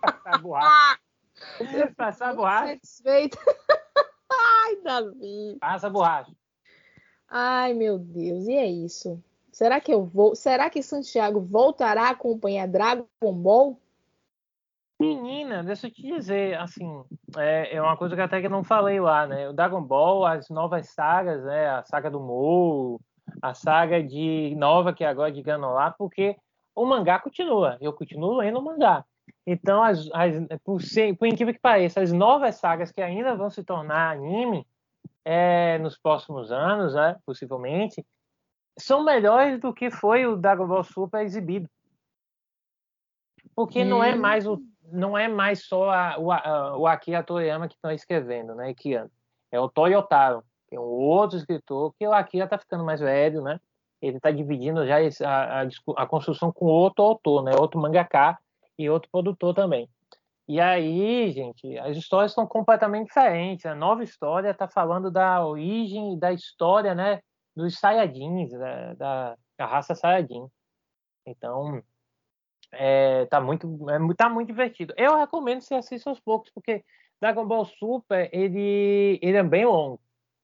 Passar 0.00 0.38
borracha. 0.42 0.98
Passar 1.96 2.34
borracha. 2.34 2.74
Satisfeita. 2.74 3.38
Ai, 4.30 4.76
Davi. 4.82 5.56
Passa 5.60 5.88
borracha. 5.88 6.32
Ai, 7.28 7.74
meu 7.74 7.98
Deus, 7.98 8.46
e 8.46 8.54
é 8.54 8.66
isso. 8.66 9.22
Será 9.58 9.80
que 9.80 9.92
eu 9.92 10.04
vou? 10.04 10.36
Será 10.36 10.70
que 10.70 10.80
Santiago 10.80 11.40
voltará 11.40 12.04
a 12.04 12.10
acompanhar 12.10 12.68
Dragon 12.68 13.08
Ball? 13.20 13.76
Menina, 15.00 15.64
deixa 15.64 15.88
eu 15.88 15.90
te 15.90 16.00
dizer, 16.00 16.56
assim, 16.60 17.02
é, 17.36 17.74
é 17.74 17.82
uma 17.82 17.96
coisa 17.96 18.14
que 18.14 18.22
até 18.22 18.40
que 18.40 18.48
não 18.48 18.62
falei 18.62 19.00
lá, 19.00 19.26
né? 19.26 19.48
O 19.48 19.52
Dragon 19.52 19.82
Ball, 19.82 20.24
as 20.24 20.48
novas 20.48 20.90
sagas, 20.90 21.42
né? 21.42 21.70
A 21.70 21.82
saga 21.82 22.08
do 22.08 22.20
Mou, 22.20 23.00
a 23.42 23.52
saga 23.52 24.00
de 24.00 24.54
nova 24.56 24.92
que 24.92 25.02
é 25.02 25.08
agora 25.08 25.32
de 25.32 25.42
Ganolar, 25.42 25.96
porque 25.98 26.36
o 26.72 26.86
mangá 26.86 27.18
continua, 27.18 27.76
eu 27.80 27.92
continuo 27.92 28.36
lendo 28.36 28.60
o 28.60 28.64
mangá. 28.64 29.04
Então, 29.44 29.82
as, 29.82 30.08
as, 30.12 30.36
por, 30.62 30.80
ser, 30.80 31.16
por 31.16 31.26
incrível 31.26 31.52
que 31.52 31.58
pareça, 31.58 32.00
as 32.00 32.12
novas 32.12 32.54
sagas 32.54 32.92
que 32.92 33.02
ainda 33.02 33.34
vão 33.34 33.50
se 33.50 33.64
tornar 33.64 34.12
anime 34.12 34.64
é, 35.24 35.78
nos 35.78 35.98
próximos 35.98 36.52
anos, 36.52 36.94
né, 36.94 37.16
possivelmente, 37.26 38.06
são 38.78 39.04
melhores 39.04 39.60
do 39.60 39.72
que 39.72 39.90
foi 39.90 40.26
o 40.26 40.36
Dragon 40.36 40.66
Ball 40.66 40.84
Super 40.84 41.22
exibido. 41.22 41.68
Porque 43.54 43.82
hum. 43.82 43.86
não 43.86 44.04
é 44.04 44.14
hum. 44.14 44.20
mais 44.20 44.46
o 44.46 44.62
não 44.90 45.18
é 45.18 45.28
mais 45.28 45.66
só 45.66 45.90
a, 45.90 46.18
o, 46.18 46.32
a, 46.32 46.76
o 46.78 46.86
Akira 46.86 47.22
Toriyama 47.22 47.68
que 47.68 47.74
está 47.74 47.92
escrevendo, 47.92 48.54
né, 48.54 48.72
que 48.72 48.94
é 49.50 49.60
o 49.60 49.68
Toyotaro, 49.68 50.42
que 50.66 50.76
é 50.76 50.80
um 50.80 50.84
outro 50.84 51.36
escritor, 51.36 51.92
que 51.98 52.06
o 52.06 52.12
Akira 52.12 52.44
está 52.44 52.58
ficando 52.58 52.84
mais 52.84 53.00
velho, 53.00 53.42
né? 53.42 53.60
Ele 54.00 54.16
está 54.18 54.30
dividindo 54.30 54.86
já 54.86 54.96
a, 55.26 55.62
a, 55.62 55.68
a, 55.96 56.06
construção 56.06 56.52
com 56.52 56.66
outro 56.66 57.02
autor, 57.02 57.42
né? 57.42 57.52
Outro 57.58 57.80
mangaka 57.80 58.38
e 58.78 58.88
outro 58.88 59.10
produtor 59.10 59.54
também. 59.54 59.88
E 60.46 60.60
aí, 60.60 61.30
gente, 61.32 61.76
as 61.78 61.96
histórias 61.96 62.32
são 62.32 62.46
completamente 62.46 63.08
diferentes. 63.08 63.66
A 63.66 63.74
nova 63.74 64.04
história 64.04 64.50
está 64.50 64.68
falando 64.68 65.10
da 65.10 65.44
origem 65.44 66.14
e 66.14 66.18
da 66.18 66.32
história, 66.32 66.94
né? 66.94 67.20
Dos 67.58 67.78
Saiyajins, 67.78 68.52
da, 68.52 68.94
da, 68.94 69.36
da 69.58 69.66
raça 69.66 69.94
Saiyajin. 69.94 70.48
Então, 71.26 71.82
é, 72.72 73.26
tá, 73.26 73.40
muito, 73.40 73.66
é, 73.90 74.14
tá 74.14 74.28
muito 74.28 74.46
divertido. 74.46 74.94
Eu 74.96 75.16
recomendo 75.16 75.58
que 75.58 75.64
você 75.64 75.74
assista 75.74 76.08
aos 76.08 76.20
poucos, 76.20 76.50
porque 76.50 76.84
Dragon 77.20 77.46
Ball 77.46 77.64
Super, 77.64 78.30
ele, 78.32 79.18
ele 79.20 79.36
é 79.36 79.42
bem 79.42 79.66
longo. 79.66 80.00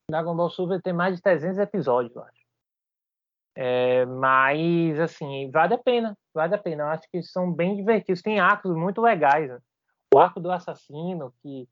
Dragon 0.09 0.35
Ball 0.35 0.49
Super 0.49 0.81
tem 0.81 0.93
mais 0.93 1.15
de 1.15 1.21
300 1.21 1.57
episódios, 1.59 2.15
eu 2.15 2.23
acho. 2.23 2.45
É, 3.57 4.05
mas, 4.05 4.99
assim, 4.99 5.49
vale 5.49 5.73
a 5.73 5.77
pena, 5.77 6.17
vale 6.33 6.53
a 6.53 6.57
pena. 6.57 6.83
Eu 6.83 6.87
acho 6.87 7.09
que 7.09 7.23
são 7.23 7.51
bem 7.51 7.77
divertidos. 7.77 8.21
Tem 8.21 8.41
arcos 8.41 8.75
muito 8.75 9.01
legais. 9.01 9.49
Né? 9.49 9.59
O 10.13 10.19
arco 10.19 10.41
do 10.41 10.51
assassino, 10.51 11.33
que, 11.41 11.67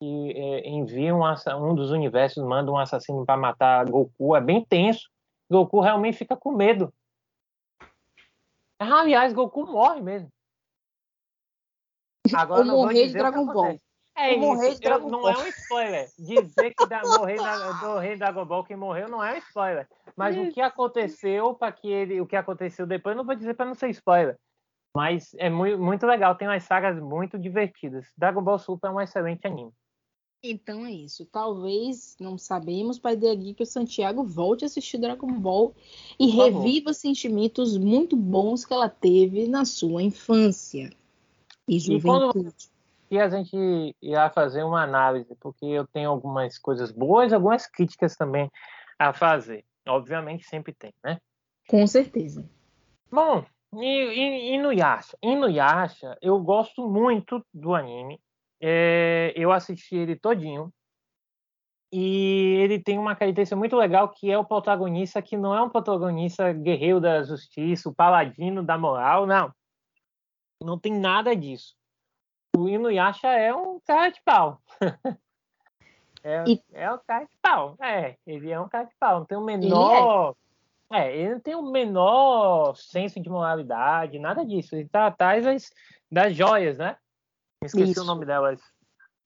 que 0.00 0.32
é, 0.32 0.66
envia 0.66 1.14
um, 1.14 1.22
um, 1.22 1.74
dos 1.74 1.90
universos, 1.90 2.42
manda 2.42 2.72
um 2.72 2.78
assassino 2.78 3.26
para 3.26 3.36
matar 3.36 3.84
Goku, 3.84 4.34
é 4.34 4.40
bem 4.40 4.64
tenso. 4.64 5.10
Goku 5.50 5.80
realmente 5.80 6.16
fica 6.16 6.34
com 6.34 6.52
medo. 6.52 6.92
Aliás, 8.78 9.34
Goku 9.34 9.66
morre 9.66 10.00
mesmo. 10.00 10.28
Agora, 12.34 12.60
Ou 12.60 12.66
morrer 12.66 13.08
de 13.08 13.12
Dragon 13.12 13.44
Ball. 13.44 13.78
É 14.16 14.34
isso, 14.34 14.80
eu, 14.82 14.98
não 15.08 15.28
é 15.28 15.38
um 15.38 15.46
spoiler. 15.46 16.08
Dizer 16.18 16.74
que 16.74 16.86
da, 16.86 17.00
morrer, 17.02 17.36
da, 17.36 17.74
morrer 17.74 18.16
Dragon 18.16 18.44
Ball 18.44 18.64
quem 18.64 18.76
morreu 18.76 19.08
não 19.08 19.22
é 19.22 19.34
um 19.34 19.38
spoiler. 19.38 19.88
Mas 20.16 20.36
o 20.36 20.50
que 20.50 20.60
aconteceu 20.60 21.54
para 21.54 21.72
que 21.72 21.88
ele, 21.88 22.20
o 22.20 22.26
que 22.26 22.36
aconteceu 22.36 22.86
depois, 22.86 23.16
não 23.16 23.24
vou 23.24 23.34
dizer 23.34 23.54
para 23.54 23.66
não 23.66 23.74
ser 23.74 23.88
spoiler. 23.90 24.36
Mas 24.94 25.32
é 25.38 25.48
muito, 25.48 25.78
muito 25.78 26.06
legal, 26.06 26.34
tem 26.34 26.48
umas 26.48 26.64
sagas 26.64 26.98
muito 27.00 27.38
divertidas. 27.38 28.12
Dragon 28.16 28.42
Ball 28.42 28.58
Super 28.58 28.88
é 28.88 28.90
um 28.90 29.00
excelente 29.00 29.46
anime. 29.46 29.72
Então 30.42 30.86
é 30.86 30.90
isso. 30.90 31.26
Talvez, 31.26 32.16
não 32.18 32.38
sabemos, 32.38 32.98
Pai 32.98 33.14
de 33.14 33.54
que 33.54 33.62
o 33.62 33.66
Santiago 33.66 34.24
volte 34.24 34.64
a 34.64 34.66
assistir 34.66 34.98
Dragon 34.98 35.32
Ball 35.32 35.74
e 36.18 36.28
reviva 36.28 36.94
sentimentos 36.94 37.76
muito 37.76 38.16
bons 38.16 38.64
que 38.64 38.72
ela 38.72 38.88
teve 38.88 39.46
na 39.46 39.64
sua 39.64 40.02
infância 40.02 40.90
e 41.68 41.78
juventude. 41.78 42.48
E 42.48 42.70
e 43.10 43.18
a 43.18 43.28
gente 43.28 43.96
irá 44.00 44.30
fazer 44.30 44.62
uma 44.62 44.84
análise, 44.84 45.34
porque 45.40 45.66
eu 45.66 45.84
tenho 45.84 46.10
algumas 46.10 46.56
coisas 46.56 46.92
boas, 46.92 47.32
algumas 47.32 47.66
críticas 47.66 48.14
também 48.14 48.48
a 48.96 49.12
fazer. 49.12 49.64
Obviamente 49.88 50.46
sempre 50.46 50.72
tem, 50.72 50.94
né? 51.02 51.18
Com 51.66 51.84
certeza. 51.88 52.48
Bom, 53.10 53.44
e, 53.74 53.84
e, 53.84 54.54
e 54.54 54.58
no 54.58 54.72
Yasha? 54.72 55.18
E 55.20 55.34
no 55.34 55.48
Yasha, 55.48 56.16
eu 56.22 56.38
gosto 56.38 56.88
muito 56.88 57.44
do 57.52 57.74
anime. 57.74 58.20
É, 58.60 59.32
eu 59.36 59.52
assisti 59.52 59.96
ele 59.96 60.16
todinho. 60.16 60.72
E 61.92 62.56
ele 62.60 62.78
tem 62.78 62.98
uma 62.98 63.16
característica 63.16 63.56
muito 63.56 63.76
legal 63.76 64.08
que 64.08 64.30
é 64.30 64.38
o 64.38 64.44
protagonista 64.44 65.20
que 65.20 65.36
não 65.36 65.54
é 65.54 65.60
um 65.60 65.68
protagonista 65.68 66.52
guerreiro 66.52 67.00
da 67.00 67.22
justiça, 67.24 67.88
o 67.88 67.94
paladino 67.94 68.62
da 68.62 68.78
moral, 68.78 69.26
não. 69.26 69.52
Não 70.62 70.78
tem 70.78 70.92
nada 70.92 71.34
disso 71.34 71.74
o 72.56 72.68
Inuyasha 72.68 73.28
é 73.28 73.54
um 73.54 73.80
cara 73.80 74.10
de 74.10 74.20
pau. 74.22 74.60
é, 76.22 76.44
e... 76.46 76.62
é 76.72 76.92
um 76.92 76.98
cara 76.98 77.24
de 77.24 77.36
pau. 77.40 77.76
É, 77.80 78.16
ele 78.26 78.50
é 78.50 78.60
um 78.60 78.68
cara 78.68 78.84
de 78.84 78.94
pau. 78.98 79.20
Não 79.20 79.26
tem 79.26 79.38
o 79.38 79.44
menor. 79.44 80.34
Ele 80.90 81.00
é. 81.00 81.08
é. 81.08 81.16
ele 81.16 81.34
não 81.34 81.40
tem 81.40 81.54
o 81.54 81.62
menor 81.62 82.76
senso 82.76 83.20
de 83.20 83.30
moralidade, 83.30 84.18
nada 84.18 84.44
disso. 84.44 84.76
Ele 84.76 84.88
tá 84.88 85.06
atrás 85.06 85.44
das, 85.44 85.70
das 86.10 86.34
joias, 86.34 86.78
né? 86.78 86.96
Esqueci 87.62 87.92
Isso. 87.92 88.02
o 88.02 88.06
nome 88.06 88.24
delas. 88.24 88.58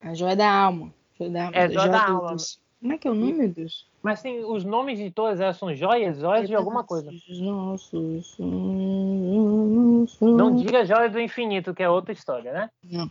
A 0.00 0.12
joia 0.12 0.34
da 0.34 0.50
alma. 0.50 0.92
Joia 1.16 1.30
da, 1.30 1.50
é, 1.52 1.68
joia, 1.68 1.72
joia 1.72 1.88
da 1.88 2.06
alma. 2.06 2.32
Dos... 2.32 2.60
Como 2.80 2.92
é 2.92 2.98
que 2.98 3.06
é 3.06 3.10
o 3.10 3.14
nome, 3.14 3.32
meu 3.32 3.48
Deus? 3.48 3.86
Mas 4.02 4.20
tem 4.20 4.44
os 4.44 4.64
nomes 4.64 4.98
de 4.98 5.10
todas 5.10 5.40
elas 5.40 5.56
são 5.56 5.74
joias, 5.74 6.18
joias 6.18 6.48
de 6.48 6.54
alguma 6.54 6.82
coisa. 6.82 7.10
Nossos. 7.40 8.36
Não 10.20 10.54
diga 10.56 10.84
joias 10.84 11.12
do 11.12 11.20
infinito, 11.20 11.72
que 11.72 11.82
é 11.82 11.88
outra 11.88 12.12
história, 12.12 12.52
né? 12.52 12.70
Não. 12.82 13.10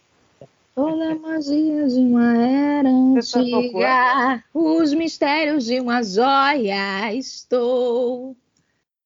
Toda 0.75 1.11
a 1.11 1.15
magia 1.15 1.87
de 1.87 1.99
uma 1.99 2.35
era 2.35 2.89
tá 2.89 3.39
antiga, 3.39 4.43
os 4.53 4.93
mistérios 4.93 5.65
de 5.65 5.79
uma 5.79 6.03
joia, 6.03 7.13
estou. 7.13 8.35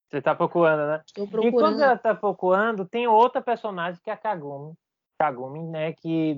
Você 0.08 0.18
está 0.18 0.34
procurando, 0.34 0.88
né? 0.88 1.02
Estou 1.06 1.28
procurando. 1.28 1.56
E 1.56 1.60
quando 1.60 1.82
ela 1.82 1.94
está 1.94 2.14
procurando, 2.14 2.84
tem 2.84 3.06
outra 3.06 3.40
personagem 3.40 4.00
que 4.02 4.10
é 4.10 4.14
a 4.14 4.16
Kagumi. 4.16 4.74
Kagumi, 5.18 5.62
né? 5.62 5.92
Que, 5.92 6.36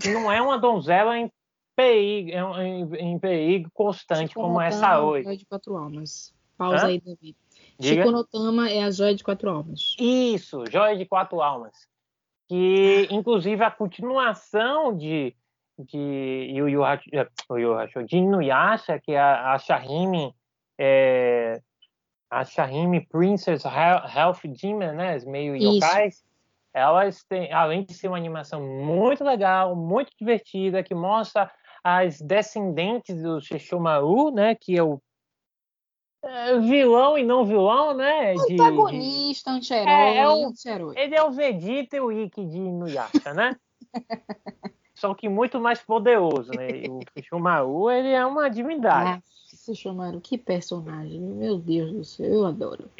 que 0.00 0.08
não 0.12 0.30
é 0.30 0.40
uma 0.40 0.58
donzela 0.58 1.18
em 1.18 1.30
perigo, 1.74 2.30
em, 2.60 2.94
em 2.96 3.18
perigo 3.18 3.68
constante, 3.74 4.34
como 4.34 4.60
essa 4.60 5.00
hoje. 5.00 5.24
Joia 5.24 5.36
de 5.36 5.46
quatro 5.46 5.76
almas. 5.76 6.34
Pausa 6.56 6.86
Hã? 6.86 6.88
aí, 6.88 7.00
David. 7.00 7.36
Chico 7.80 8.10
Notama 8.10 8.70
é 8.70 8.84
a 8.84 8.90
joia 8.90 9.14
de 9.14 9.24
quatro 9.24 9.50
almas. 9.50 9.96
Isso, 9.98 10.64
joia 10.70 10.96
de 10.96 11.04
quatro 11.04 11.42
almas. 11.42 11.74
Que, 12.48 13.08
inclusive, 13.10 13.64
a 13.64 13.70
continuação 13.70 14.96
de, 14.96 15.34
de 15.78 16.52
Yu 16.54 16.68
Yu, 16.68 16.82
Yu 17.58 18.06
de 18.06 18.16
Inuyasha, 18.16 19.00
que 19.00 19.12
é 19.12 19.18
a, 19.18 19.54
a 19.54 19.58
Shahime, 19.58 20.32
é, 20.78 21.60
a 22.30 22.44
Shahime 22.44 23.06
Princess 23.06 23.64
Health 23.64 24.40
Demon, 24.44 24.92
né, 24.92 25.18
meio 25.26 25.56
yokais, 25.56 26.22
elas 26.74 27.22
têm, 27.24 27.52
além 27.52 27.84
de 27.84 27.94
ser 27.94 28.08
uma 28.08 28.16
animação 28.16 28.60
muito 28.60 29.22
legal, 29.22 29.76
muito 29.76 30.10
divertida, 30.18 30.82
que 30.82 30.94
mostra 30.94 31.50
as 31.84 32.20
descendentes 32.20 33.22
do 33.22 33.40
Shishomaru, 33.40 34.32
né, 34.32 34.54
que 34.54 34.76
é 34.76 34.82
o 34.82 35.00
é, 36.24 36.58
vilão 36.58 37.18
e 37.18 37.22
não 37.22 37.44
vilão, 37.44 37.94
né? 37.94 38.32
Antagonista, 38.32 39.50
de... 39.50 39.56
anti-herói, 39.58 39.92
é, 39.92 40.16
é 40.16 40.24
anti-herói. 40.24 40.94
Ele 40.96 41.14
é 41.14 41.22
o 41.22 41.30
Vegeta 41.30 41.96
e 41.96 42.00
o 42.00 42.10
Ikki 42.10 42.46
de 42.46 42.56
Inuyasha, 42.56 43.34
né? 43.34 43.54
Só 44.94 45.12
que 45.12 45.28
muito 45.28 45.60
mais 45.60 45.82
poderoso, 45.82 46.50
né? 46.52 46.68
O 46.88 47.00
Shishomaru, 47.12 47.90
ele 47.90 48.08
é 48.08 48.24
uma 48.24 48.48
divindade. 48.48 49.22
Ah, 49.22 49.22
Shishomaru, 49.54 50.20
que 50.20 50.38
personagem, 50.38 51.20
meu 51.20 51.58
Deus 51.58 51.92
do 51.92 52.04
céu, 52.04 52.26
eu 52.26 52.46
adoro. 52.46 52.90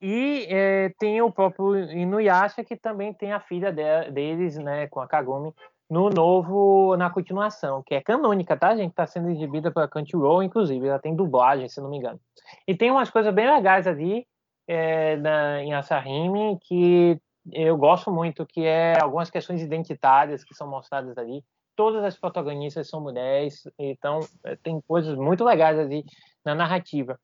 E, 0.00 0.46
é, 0.48 0.88
tem 0.98 1.20
o 1.20 1.30
próprio 1.30 1.76
Inuyasha, 1.90 2.64
que 2.64 2.76
também 2.76 3.12
tem 3.12 3.32
a 3.32 3.40
filha 3.40 3.70
de, 3.70 4.10
deles, 4.10 4.56
né, 4.56 4.86
com 4.86 5.00
a 5.00 5.06
Kagumi, 5.06 5.52
no 5.90 6.08
novo, 6.08 6.96
na 6.96 7.10
continuação, 7.10 7.82
que 7.82 7.94
é 7.94 8.00
canônica, 8.00 8.56
tá, 8.56 8.76
gente? 8.76 8.94
Tá 8.94 9.06
sendo 9.06 9.28
exibida 9.28 9.72
pela 9.72 9.88
Crunchyroll, 9.88 10.42
inclusive, 10.42 10.86
ela 10.86 11.00
tem 11.00 11.16
dublagem, 11.16 11.68
se 11.68 11.80
não 11.80 11.90
me 11.90 11.98
engano. 11.98 12.20
E 12.66 12.76
tem 12.76 12.90
umas 12.92 13.10
coisas 13.10 13.34
bem 13.34 13.50
legais 13.52 13.88
ali 13.88 14.24
é, 14.68 15.16
na, 15.16 15.62
em 15.62 15.74
Asahime 15.74 16.58
que 16.62 17.20
eu 17.52 17.76
gosto 17.76 18.10
muito, 18.10 18.46
que 18.46 18.64
é 18.64 19.00
algumas 19.00 19.30
questões 19.30 19.60
identitárias 19.62 20.44
que 20.44 20.54
são 20.54 20.68
mostradas 20.68 21.18
ali. 21.18 21.42
Todas 21.74 22.04
as 22.04 22.16
protagonistas 22.16 22.88
são 22.88 23.00
mulheres, 23.00 23.64
então 23.76 24.20
é, 24.44 24.54
tem 24.56 24.80
coisas 24.82 25.16
muito 25.16 25.44
legais 25.44 25.76
ali 25.76 26.04
na 26.44 26.54
narrativa. 26.54 27.18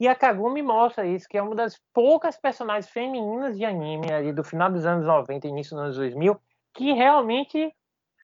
E 0.00 0.06
a 0.06 0.14
Kagumi 0.14 0.62
mostra 0.62 1.06
isso, 1.06 1.28
que 1.28 1.36
é 1.36 1.42
uma 1.42 1.54
das 1.54 1.80
poucas 1.92 2.36
personagens 2.36 2.88
femininas 2.88 3.56
de 3.56 3.64
anime 3.64 4.12
ali 4.12 4.32
do 4.32 4.44
final 4.44 4.70
dos 4.70 4.86
anos 4.86 5.06
90 5.06 5.48
início 5.48 5.74
dos 5.74 5.84
anos 5.84 5.96
2000 5.96 6.40
que 6.78 6.92
realmente 6.92 7.74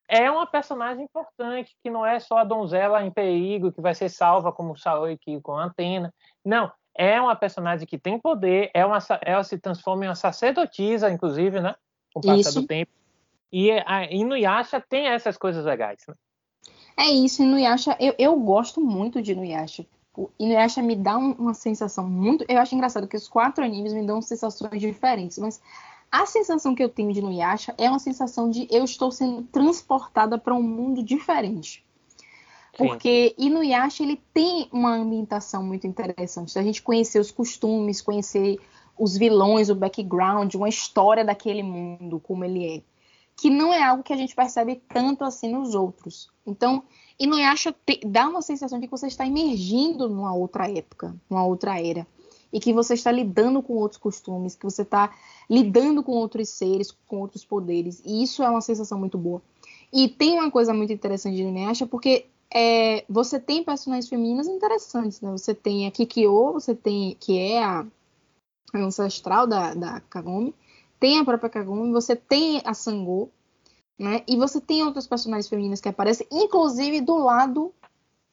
é 0.07 0.31
uma 0.31 0.47
personagem 0.47 1.03
importante, 1.03 1.75
que 1.83 1.89
não 1.89 2.05
é 2.05 2.19
só 2.19 2.37
a 2.37 2.43
donzela 2.43 3.03
em 3.03 3.11
perigo, 3.11 3.71
que 3.71 3.81
vai 3.81 3.93
ser 3.93 4.09
salva 4.09 4.51
como 4.51 4.71
o 4.71 4.77
Saoi 4.77 5.19
com 5.41 5.53
a 5.53 5.65
antena. 5.65 6.13
Não, 6.43 6.71
é 6.95 7.19
uma 7.19 7.35
personagem 7.35 7.85
que 7.85 7.97
tem 7.97 8.17
poder, 8.17 8.71
é 8.73 8.85
uma, 8.85 8.99
ela 9.21 9.43
se 9.43 9.57
transforma 9.57 10.05
em 10.05 10.07
uma 10.07 10.15
sacerdotisa, 10.15 11.11
inclusive, 11.11 11.59
né? 11.59 11.75
Com 12.13 12.19
o 12.19 12.23
passar 12.23 12.39
isso. 12.39 12.61
do 12.61 12.67
tempo. 12.67 12.91
E 13.51 13.71
a 13.71 14.05
Inuyasha 14.09 14.79
tem 14.79 15.07
essas 15.07 15.37
coisas 15.37 15.65
legais, 15.65 16.05
né? 16.07 16.13
É 16.97 17.07
isso, 17.07 17.43
Inuyasha, 17.43 17.97
eu, 17.99 18.15
eu 18.17 18.39
gosto 18.39 18.79
muito 18.79 19.21
de 19.21 19.33
Inuyasha. 19.33 19.85
O 20.17 20.29
Inuyasha 20.39 20.81
me 20.81 20.95
dá 20.95 21.17
um, 21.17 21.31
uma 21.33 21.53
sensação 21.53 22.07
muito... 22.07 22.45
Eu 22.47 22.59
acho 22.59 22.73
engraçado 22.73 23.07
que 23.07 23.17
os 23.17 23.27
quatro 23.27 23.63
animes 23.63 23.93
me 23.93 24.05
dão 24.05 24.21
sensações 24.21 24.79
diferentes, 24.79 25.37
mas 25.37 25.61
a 26.11 26.25
sensação 26.25 26.73
que 26.73 26.83
eu 26.83 26.89
tenho 26.89 27.11
de 27.11 27.19
Inuyasha 27.19 27.75
é 27.77 27.89
uma 27.89 27.99
sensação 27.99 28.49
de 28.49 28.67
eu 28.71 28.83
estou 28.83 29.11
sendo 29.11 29.43
transportada 29.43 30.37
para 30.37 30.53
um 30.53 30.61
mundo 30.61 31.03
diferente. 31.03 31.85
Porque 32.77 33.35
Sim. 33.37 33.47
Inuyasha 33.47 34.03
ele 34.03 34.21
tem 34.33 34.67
uma 34.71 34.95
ambientação 34.95 35.63
muito 35.63 35.87
interessante. 35.87 36.57
A 36.59 36.63
gente 36.63 36.81
conhecer 36.81 37.19
os 37.19 37.31
costumes, 37.31 38.01
conhecer 38.01 38.59
os 38.97 39.17
vilões, 39.17 39.69
o 39.69 39.75
background, 39.75 40.53
uma 40.55 40.69
história 40.69 41.23
daquele 41.23 41.63
mundo, 41.63 42.19
como 42.19 42.43
ele 42.43 42.77
é. 42.77 42.81
Que 43.37 43.49
não 43.49 43.73
é 43.73 43.83
algo 43.83 44.03
que 44.03 44.13
a 44.13 44.17
gente 44.17 44.35
percebe 44.35 44.81
tanto 44.87 45.23
assim 45.23 45.51
nos 45.51 45.75
outros. 45.75 46.29
Então, 46.45 46.83
Inuyasha 47.19 47.73
te, 47.85 47.99
dá 48.05 48.27
uma 48.27 48.41
sensação 48.41 48.79
de 48.79 48.87
que 48.87 48.91
você 48.91 49.07
está 49.07 49.25
emergindo 49.25 50.07
numa 50.07 50.33
outra 50.33 50.69
época, 50.69 51.15
numa 51.29 51.45
outra 51.45 51.79
era 51.81 52.07
e 52.55 52.59
que 52.59 52.71
você 52.71 52.93
está 52.93 53.11
lidando 53.11 53.61
com 53.61 53.73
outros 53.73 53.99
costumes, 53.99 54.55
que 54.55 54.63
você 54.63 54.83
está 54.83 55.13
lidando 55.49 56.01
com 56.01 56.13
outros 56.13 56.47
seres, 56.47 56.89
com 57.05 57.19
outros 57.19 57.43
poderes. 57.43 58.01
E 58.05 58.23
isso 58.23 58.41
é 58.41 58.49
uma 58.49 58.61
sensação 58.61 58.97
muito 58.97 59.17
boa. 59.17 59.41
E 59.91 60.07
tem 60.07 60.39
uma 60.39 60.49
coisa 60.49 60.73
muito 60.73 60.93
interessante 60.93 61.35
de 61.35 61.41
Inuyasha, 61.41 61.85
porque 61.85 62.27
é, 62.53 63.03
você 63.09 63.41
tem 63.41 63.61
personagens 63.61 64.07
femininas 64.07 64.47
interessantes, 64.47 65.19
né? 65.19 65.29
Você 65.31 65.53
tem 65.53 65.85
a 65.85 65.91
Kikyo, 65.91 66.53
você 66.53 66.73
tem 66.73 67.17
que 67.19 67.37
é 67.37 67.61
a 67.61 67.85
ancestral 68.73 69.45
da, 69.45 69.73
da 69.73 69.99
Kagome, 70.09 70.55
tem 71.05 71.19
a 71.19 71.23
própria 71.23 71.51
Kagome, 71.51 71.91
você 71.91 72.15
tem 72.15 72.63
a 72.65 72.73
Sangô, 72.73 73.29
né? 73.95 74.23
E 74.27 74.35
você 74.35 74.59
tem 74.59 74.83
outras 74.83 75.05
personagens 75.05 75.47
femininas 75.47 75.79
que 75.79 75.87
aparecem, 75.87 76.25
inclusive 76.31 76.99
do 76.99 77.15
lado 77.15 77.71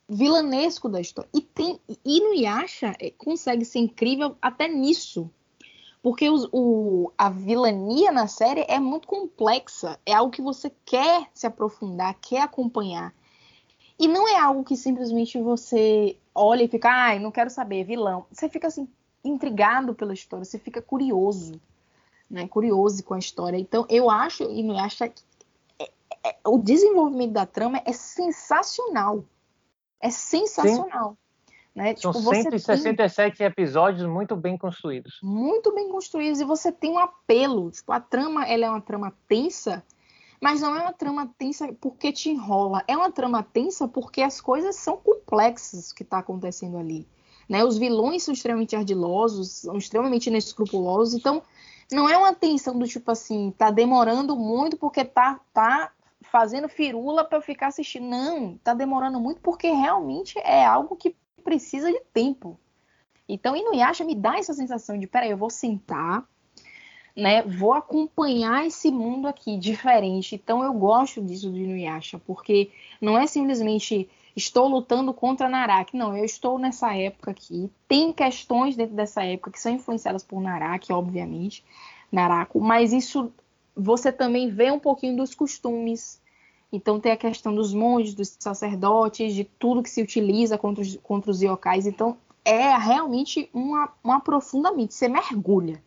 vilanesco 0.09 0.89
da 0.89 0.99
história. 0.99 1.29
E 1.35 1.43
tem 1.43 1.79
e 2.03 2.21
no 2.21 2.33
Yasha 2.33 2.97
é, 2.99 3.11
consegue 3.11 3.67
ser 3.67 3.81
incrível 3.81 4.39
até 4.41 4.69
nisso. 4.69 5.31
Porque 6.03 6.31
os, 6.31 6.49
o, 6.51 7.13
a 7.19 7.29
vilania 7.29 8.11
na 8.11 8.27
série 8.27 8.65
é 8.67 8.81
muito 8.81 9.07
complexa. 9.07 10.01
É 10.07 10.15
algo 10.15 10.33
que 10.33 10.41
você 10.41 10.73
quer 10.87 11.29
se 11.35 11.47
aprofundar, 11.47 12.17
quer 12.23 12.41
acompanhar. 12.41 13.15
E 13.99 14.09
não 14.09 14.27
é 14.27 14.41
algo 14.41 14.65
que 14.65 14.79
simplesmente 14.79 15.39
você 15.39 16.17
olha 16.35 16.63
e 16.63 16.69
fica, 16.69 16.89
ai, 16.89 17.19
não 17.19 17.31
quero 17.31 17.51
saber, 17.51 17.85
vilão. 17.85 18.25
Você 18.33 18.49
fica 18.49 18.69
assim, 18.69 18.89
intrigado 19.23 19.95
pela 19.95 20.15
história, 20.15 20.47
você 20.47 20.59
fica 20.59 20.81
curioso, 20.81 21.61
né? 22.33 22.49
Curioso 22.49 23.05
com 23.05 23.13
a 23.13 23.19
história. 23.19 23.59
Então, 23.59 23.87
eu 23.91 24.09
acho, 24.09 24.45
e 24.45 24.63
me 24.63 24.81
acha 24.81 25.07
que 25.07 25.23
é, 25.79 25.91
é, 26.25 26.37
o 26.47 26.57
desenvolvimento 26.57 27.33
da 27.33 27.45
trama 27.45 27.83
é 27.85 27.93
sensacional. 27.93 29.23
É 30.01 30.11
sensacional. 30.11 31.17
Né? 31.75 31.95
São 31.97 32.13
tipo, 32.13 32.35
167 32.35 33.37
tem... 33.37 33.47
episódios 33.47 34.07
muito 34.09 34.35
bem 34.35 34.57
construídos. 34.57 35.19
Muito 35.23 35.75
bem 35.75 35.91
construídos. 35.91 36.41
E 36.41 36.45
você 36.45 36.73
tem 36.73 36.93
um 36.93 36.99
apelo. 36.99 37.71
Tipo, 37.71 37.93
a 37.93 38.01
trama 38.01 38.47
ela 38.47 38.65
é 38.65 38.71
uma 38.71 38.81
trama 38.81 39.13
tensa, 39.29 39.85
mas 40.41 40.63
não 40.63 40.75
é 40.75 40.81
uma 40.81 40.93
trama 40.93 41.31
tensa 41.39 41.71
porque 41.81 42.13
te 42.13 42.31
enrola. 42.31 42.83
É 42.89 42.97
uma 42.97 43.13
trama 43.13 43.43
tensa 43.43 43.87
porque 43.87 44.23
as 44.23 44.41
coisas 44.41 44.77
são 44.77 44.97
complexas 44.97 45.93
que 45.93 46.03
está 46.03 46.19
acontecendo 46.19 46.79
ali. 46.79 47.07
Né? 47.49 47.63
Os 47.63 47.77
vilões 47.77 48.23
são 48.23 48.33
extremamente 48.33 48.75
ardilosos, 48.75 49.51
são 49.51 49.77
extremamente 49.77 50.29
inescrupulosos. 50.29 51.15
Então, 51.15 51.43
não 51.93 52.09
é 52.09 52.17
uma 52.17 52.35
tensão 52.35 52.79
do 52.79 52.87
tipo 52.87 53.11
assim, 53.11 53.53
tá 53.57 53.71
demorando 53.71 54.37
muito 54.37 54.77
porque 54.77 55.05
tá, 55.05 55.41
tá 55.53 55.93
fazendo 56.23 56.69
firula 56.69 57.25
para 57.25 57.41
ficar 57.41 57.69
assistindo. 57.69 58.07
Não, 58.07 58.57
tá 58.59 58.75
demorando 58.75 59.21
muito 59.21 59.41
porque 59.41 59.69
realmente 59.71 60.39
é 60.39 60.65
algo 60.65 60.97
que 60.97 61.15
precisa 61.45 61.91
de 61.91 62.01
tempo. 62.13 62.59
Então, 63.29 63.57
Inuyasha 63.57 64.05
me 64.05 64.15
dá 64.15 64.39
essa 64.39 64.53
sensação 64.53 64.99
de, 64.99 65.07
peraí, 65.07 65.31
eu 65.31 65.37
vou 65.37 65.51
sentar, 65.51 66.27
né? 67.17 67.43
Vou 67.43 67.73
acompanhar 67.73 68.67
esse 68.67 68.91
mundo 68.91 69.29
aqui 69.29 69.57
diferente. 69.57 70.35
Então 70.35 70.63
eu 70.63 70.73
gosto 70.73 71.23
disso 71.23 71.51
do 71.51 71.59
Inuyasha, 71.59 72.19
porque 72.19 72.71
não 73.01 73.19
é 73.19 73.27
simplesmente 73.27 74.09
estou 74.37 74.69
lutando 74.69 75.13
contra 75.13 75.49
Naraki. 75.49 75.97
Não, 75.97 76.17
eu 76.17 76.25
estou 76.25 76.59
nessa 76.59 76.95
época 76.95 77.31
aqui. 77.31 77.71
Tem 77.89 78.13
questões 78.13 78.77
dentro 78.77 78.95
dessa 78.95 79.25
época 79.25 79.51
que 79.51 79.61
são 79.61 79.73
influenciadas 79.73 80.23
por 80.23 80.41
Naraki, 80.41 80.93
obviamente, 80.93 81.65
Narako, 82.11 82.61
mas 82.61 82.93
isso 82.93 83.33
você 83.75 84.13
também 84.13 84.51
vê 84.51 84.71
um 84.71 84.79
pouquinho 84.79 85.17
dos 85.17 85.35
costumes. 85.35 86.21
Então 86.73 86.99
tem 87.01 87.13
a 87.13 87.17
questão 87.17 87.55
dos 87.55 87.73
monges, 87.75 88.15
dos 88.15 88.37
sacerdotes, 88.39 89.35
de 89.35 89.45
tudo 89.45 89.83
que 89.83 89.91
se 89.91 90.03
utiliza 90.03 90.57
contra 90.57 90.83
os, 90.83 90.97
contra 90.97 91.31
os 91.31 91.43
yokais. 91.43 91.87
Então 91.87 92.17
é 92.45 92.77
realmente 92.77 93.49
uma, 93.53 93.93
um 94.05 94.13
aprofundamento. 94.13 94.93
Você 94.93 95.09
mergulha 95.09 95.83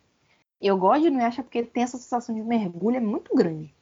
eu 0.60 0.76
gosto 0.76 1.02
de 1.02 1.08
Inuyasha 1.08 1.42
porque 1.42 1.62
tem 1.62 1.82
essa 1.82 1.98
sensação 1.98 2.34
de 2.34 2.42
mergulho 2.42 2.96
é 2.96 3.00
muito 3.00 3.34
grande. 3.34 3.74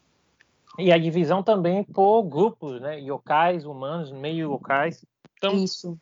E 0.79 0.93
a 0.93 0.99
divisão 0.99 1.43
também 1.43 1.85
por 1.85 2.23
grupos, 2.25 2.81
né? 2.81 2.99
Yokais, 2.99 3.65
humanos, 3.65 4.11
meio 4.11 4.53
yokais. 4.53 5.05
Então, 5.37 5.55
Isso. 5.55 5.99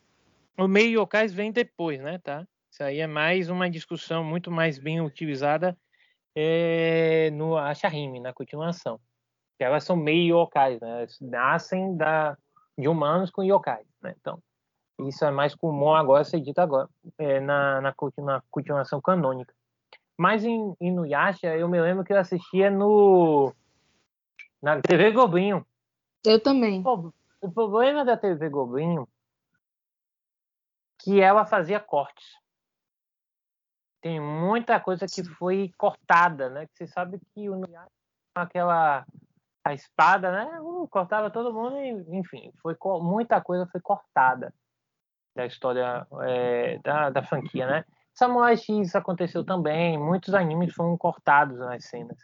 O 0.58 0.68
meio 0.68 1.00
yokais 1.00 1.32
vem 1.32 1.50
depois, 1.52 2.00
né? 2.00 2.18
Tá? 2.18 2.46
Isso 2.70 2.82
aí 2.82 3.00
é 3.00 3.06
mais 3.06 3.50
uma 3.50 3.68
discussão 3.68 4.24
muito 4.24 4.50
mais 4.50 4.78
bem 4.78 5.00
utilizada 5.00 5.76
é, 6.34 7.30
no 7.32 7.56
Ashahime, 7.56 8.20
na 8.20 8.32
continuação. 8.32 8.98
Que 9.58 9.64
elas 9.64 9.84
são 9.84 9.96
meio 9.96 10.38
yokais, 10.38 10.80
né? 10.80 11.00
Elas 11.00 11.18
nascem 11.20 11.96
da, 11.96 12.36
de 12.78 12.88
humanos 12.88 13.30
com 13.30 13.42
yokais, 13.42 13.86
né? 14.02 14.14
Então, 14.20 14.42
isso 15.00 15.24
é 15.24 15.30
mais 15.30 15.54
comum 15.54 15.94
agora 15.94 16.24
ser 16.24 16.40
dito 16.40 16.58
agora, 16.60 16.88
é, 17.18 17.40
na, 17.40 17.80
na, 17.80 17.94
na 18.18 18.42
continuação 18.50 19.00
canônica. 19.00 19.54
Mas 20.18 20.44
em, 20.44 20.74
em 20.80 20.92
Nuyasha, 20.92 21.56
eu 21.56 21.68
me 21.68 21.80
lembro 21.80 22.04
que 22.04 22.12
eu 22.12 22.18
assistia 22.18 22.70
no 22.70 23.52
na 24.62 24.80
TV 24.80 25.10
Globinho. 25.10 25.66
Eu 26.24 26.40
também. 26.40 26.82
O, 26.86 27.12
o 27.40 27.50
problema 27.50 28.04
da 28.04 28.16
TV 28.16 28.48
Globinho 28.48 29.08
que 31.02 31.20
ela 31.20 31.44
fazia 31.44 31.80
cortes. 31.80 32.24
Tem 34.00 34.20
muita 34.20 34.78
coisa 34.80 35.06
que 35.06 35.24
foi 35.24 35.72
cortada, 35.76 36.48
né? 36.48 36.66
Que 36.66 36.76
você 36.76 36.86
sabe 36.86 37.20
que 37.34 37.50
o 37.50 37.60
aquela 38.34 39.04
a 39.64 39.74
espada, 39.74 40.32
né? 40.32 40.60
Uh, 40.60 40.88
cortava 40.88 41.30
todo 41.30 41.52
mundo 41.52 41.76
e, 41.76 42.18
enfim, 42.18 42.52
foi 42.60 42.76
muita 43.00 43.40
coisa 43.40 43.66
foi 43.66 43.80
cortada 43.80 44.52
da 45.34 45.46
história 45.46 46.06
é, 46.22 46.78
da, 46.78 47.10
da 47.10 47.22
franquia, 47.22 47.66
né? 47.66 47.84
Samurai 48.14 48.56
X 48.56 48.94
aconteceu 48.94 49.44
também, 49.44 49.98
muitos 49.98 50.34
animes 50.34 50.74
foram 50.74 50.96
cortados 50.98 51.58
nas 51.58 51.84
cenas. 51.84 52.18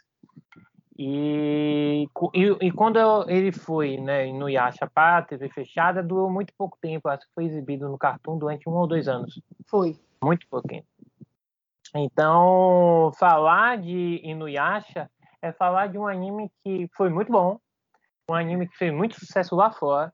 E, 1.01 2.09
e, 2.33 2.67
e 2.67 2.71
quando 2.73 2.99
ele 3.29 3.53
foi 3.53 3.95
né, 3.95 4.29
no 4.33 4.49
Yasha 4.49 4.85
para 4.85 5.21
TV 5.21 5.47
fechada, 5.47 6.03
durou 6.03 6.29
muito 6.29 6.53
pouco 6.57 6.77
tempo. 6.81 7.07
Acho 7.07 7.25
que 7.25 7.33
foi 7.33 7.45
exibido 7.45 7.87
no 7.87 7.97
Cartoon 7.97 8.37
durante 8.37 8.67
um 8.67 8.73
ou 8.73 8.85
dois 8.85 9.07
anos. 9.07 9.41
Foi. 9.65 9.97
Muito 10.21 10.45
pouquinho. 10.49 10.83
Então, 11.95 13.13
falar 13.17 13.77
de 13.77 14.19
Inuyasha 14.25 15.09
é 15.41 15.53
falar 15.53 15.87
de 15.87 15.97
um 15.97 16.05
anime 16.05 16.51
que 16.61 16.89
foi 16.93 17.07
muito 17.09 17.31
bom, 17.31 17.57
um 18.29 18.33
anime 18.33 18.67
que 18.67 18.75
fez 18.75 18.93
muito 18.93 19.17
sucesso 19.17 19.55
lá 19.55 19.71
fora, 19.71 20.13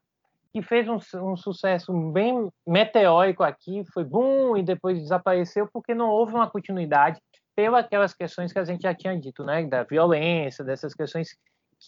que 0.53 0.61
fez 0.61 0.87
um, 0.87 0.99
um, 1.15 1.35
sucesso 1.35 1.91
bem 2.11 2.47
meteórico 2.65 3.41
aqui, 3.43 3.83
foi 3.91 4.03
bom 4.03 4.55
e 4.55 4.61
depois 4.61 4.99
desapareceu 4.99 5.67
porque 5.73 5.95
não 5.95 6.09
houve 6.09 6.35
uma 6.35 6.49
continuidade 6.49 7.19
pelas 7.55 7.85
aquelas 7.85 8.13
questões 8.13 8.51
que 8.51 8.59
a 8.59 8.65
gente 8.65 8.81
já 8.81 8.93
tinha 8.93 9.17
dito, 9.19 9.43
né, 9.43 9.65
da 9.65 9.83
violência, 9.83 10.63
dessas 10.63 10.93
questões 10.93 11.35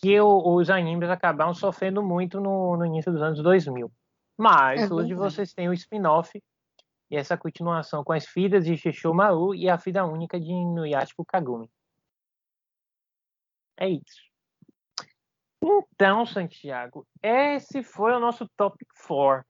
que 0.01 0.19
o, 0.19 0.55
os 0.55 0.69
animes 0.69 1.09
acabaram 1.09 1.53
sofrendo 1.53 2.01
muito 2.01 2.39
no, 2.39 2.77
no, 2.77 2.85
início 2.85 3.11
dos 3.11 3.21
anos 3.21 3.41
2000. 3.41 3.91
Mas 4.37 4.89
é 4.89 4.93
hoje 4.93 5.13
vocês 5.13 5.53
têm 5.53 5.69
o 5.69 5.73
spin-off 5.73 6.41
e 7.09 7.17
essa 7.17 7.37
continuação 7.37 8.03
com 8.03 8.13
as 8.13 8.25
filhas 8.25 8.65
de 8.65 8.77
Shishomaru 8.77 9.55
e 9.55 9.69
a 9.69 9.77
filha 9.77 10.05
única 10.05 10.39
de 10.39 10.51
Inuyasha 10.51 11.13
Kagumi. 11.27 11.69
É 13.77 13.89
isso. 13.89 14.27
Então, 15.61 16.25
Santiago, 16.25 17.05
esse 17.21 17.83
foi 17.83 18.13
o 18.13 18.19
nosso 18.19 18.47
top 18.55 18.85
4. 19.07 19.45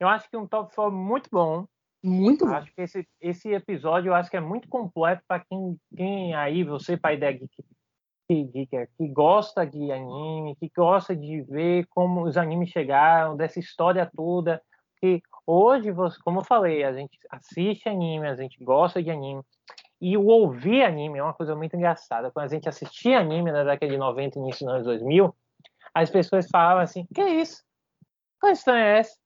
Eu 0.00 0.08
acho 0.08 0.28
que 0.28 0.36
um 0.36 0.46
top 0.46 0.74
4 0.74 0.92
muito 0.92 1.28
bom. 1.30 1.66
Muito 2.02 2.46
bom. 2.46 2.52
Acho 2.52 2.72
que 2.72 2.82
esse, 2.82 3.08
esse 3.20 3.52
episódio 3.52 4.10
eu 4.10 4.14
acho 4.14 4.30
que 4.30 4.36
é 4.36 4.40
muito 4.40 4.68
completo 4.68 5.22
para 5.26 5.44
quem, 5.44 5.76
quem 5.96 6.34
aí, 6.34 6.62
você, 6.62 6.96
pai 6.96 7.16
da 7.16 7.30
Geek, 7.30 7.48
que, 8.28 8.68
que 8.96 9.08
gosta 9.08 9.66
de 9.66 9.90
anime, 9.90 10.54
que 10.56 10.70
gosta 10.74 11.16
de 11.16 11.42
ver 11.42 11.86
como 11.90 12.22
os 12.22 12.36
animes 12.36 12.70
chegaram, 12.70 13.36
dessa 13.36 13.58
história 13.58 14.08
toda. 14.14 14.62
Que 15.00 15.22
hoje, 15.46 15.90
como 16.24 16.40
eu 16.40 16.44
falei, 16.44 16.84
a 16.84 16.92
gente 16.92 17.18
assiste 17.30 17.88
anime, 17.88 18.28
a 18.28 18.36
gente 18.36 18.62
gosta 18.62 19.02
de 19.02 19.10
anime. 19.10 19.42
E 20.00 20.16
o 20.16 20.26
ouvir 20.26 20.84
anime 20.84 21.18
é 21.18 21.22
uma 21.22 21.34
coisa 21.34 21.56
muito 21.56 21.74
engraçada. 21.74 22.30
Quando 22.30 22.46
a 22.46 22.48
gente 22.48 22.68
assistia 22.68 23.18
anime 23.18 23.50
na 23.50 23.64
década 23.64 23.90
de 23.90 23.98
90 23.98 24.38
início 24.38 24.64
dos 24.64 24.74
anos 24.74 24.86
2000, 24.86 25.34
as 25.94 26.10
pessoas 26.10 26.46
falavam 26.48 26.82
assim: 26.82 27.06
Que 27.12 27.24
isso? 27.24 27.64
Qual 28.40 28.52
estranha 28.52 28.84
é 28.84 28.98
essa? 28.98 29.16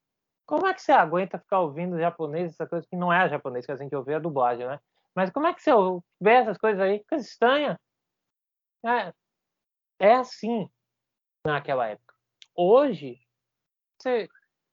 Como 0.53 0.67
é 0.67 0.75
que 0.75 0.83
você 0.83 0.93
aguenta 0.93 1.39
ficar 1.39 1.61
ouvindo 1.61 1.99
japonês, 1.99 2.53
essa 2.53 2.67
coisa 2.67 2.87
que 2.87 2.95
não 2.95 3.11
é 3.11 3.27
japonês, 3.27 3.65
que 3.65 3.73
a 3.73 3.77
gente 3.77 3.97
ouve 3.97 4.13
a 4.13 4.19
dublagem, 4.19 4.67
né? 4.67 4.79
Mas 5.15 5.31
como 5.31 5.47
é 5.47 5.55
que 5.55 5.63
você 5.63 5.71
vê 6.21 6.33
essas 6.33 6.59
coisas 6.59 6.79
aí? 6.79 7.03
Coisa 7.09 7.27
estranha. 7.27 7.81
É, 8.85 9.15
é 9.99 10.15
assim 10.17 10.69
naquela 11.47 11.87
época. 11.89 12.15
Hoje, 12.55 13.19
você 13.99 14.29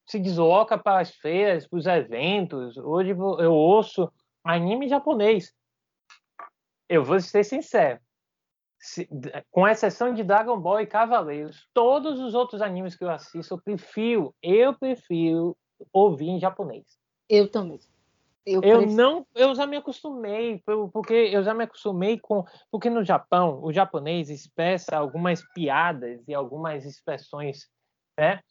se 0.05 0.19
desloca 0.19 0.77
para 0.77 0.99
as 0.99 1.15
feiras, 1.15 1.65
para 1.65 1.80
os 1.80 1.86
eventos. 1.86 2.75
Hoje 2.75 3.11
eu 3.11 3.53
ouço 3.53 4.11
anime 4.43 4.89
japonês 4.89 5.55
eu 6.89 7.05
vou 7.05 7.21
ser 7.21 7.45
sincero. 7.45 8.01
Se, 8.82 9.07
com 9.49 9.65
exceção 9.65 10.13
de 10.13 10.23
Dragon 10.23 10.59
Ball 10.59 10.82
e 10.82 10.88
Cavaleiros, 10.88 11.69
todos 11.73 12.19
os 12.19 12.34
outros 12.34 12.61
animes 12.61 12.97
que 12.97 13.03
eu 13.05 13.09
assisto, 13.09 13.53
eu 13.53 13.61
prefiro, 13.61 14.36
eu 14.41 14.73
prefiro 14.73 15.55
ouvir 15.91 16.30
em 16.30 16.39
japonês. 16.39 16.86
Eu 17.30 17.49
também. 17.49 17.80
Eu, 18.45 18.61
eu 18.63 18.86
não, 18.88 19.27
eu 19.36 19.53
já 19.53 19.67
me 19.67 19.77
acostumei, 19.77 20.63
porque 20.91 21.13
eu 21.13 21.43
já 21.43 21.53
me 21.53 21.65
acostumei 21.65 22.17
com, 22.17 22.43
porque 22.71 22.89
no 22.89 23.03
Japão 23.03 23.59
o 23.61 23.71
japonês 23.71 24.30
expressa 24.30 24.97
algumas 24.97 25.43
piadas 25.53 26.27
e 26.27 26.34
algumas 26.34 26.84
expressões, 26.86 27.69
né? 28.17 28.41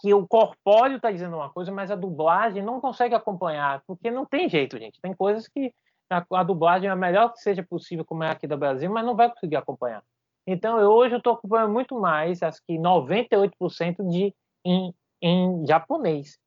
Que 0.00 0.12
o 0.12 0.26
corpóreo 0.26 0.96
está 0.96 1.10
dizendo 1.10 1.36
uma 1.36 1.50
coisa, 1.50 1.72
mas 1.72 1.90
a 1.90 1.96
dublagem 1.96 2.62
não 2.62 2.80
consegue 2.80 3.14
acompanhar, 3.14 3.82
porque 3.86 4.10
não 4.10 4.26
tem 4.26 4.48
jeito, 4.48 4.78
gente. 4.78 5.00
Tem 5.00 5.14
coisas 5.14 5.48
que 5.48 5.72
a, 6.10 6.24
a 6.30 6.42
dublagem 6.42 6.88
é 6.88 6.92
a 6.92 6.96
melhor 6.96 7.32
que 7.32 7.40
seja 7.40 7.62
possível, 7.62 8.04
como 8.04 8.24
é 8.24 8.30
aqui 8.30 8.46
do 8.46 8.58
Brasil, 8.58 8.90
mas 8.90 9.06
não 9.06 9.16
vai 9.16 9.30
conseguir 9.32 9.56
acompanhar. 9.56 10.02
Então, 10.46 10.78
eu, 10.78 10.90
hoje 10.90 11.14
eu 11.14 11.18
estou 11.18 11.34
acompanhando 11.34 11.72
muito 11.72 11.98
mais, 11.98 12.42
acho 12.42 12.60
que 12.66 12.74
98% 12.74 14.06
de, 14.08 14.34
em, 14.64 14.94
em 15.20 15.66
japonês. 15.66 16.38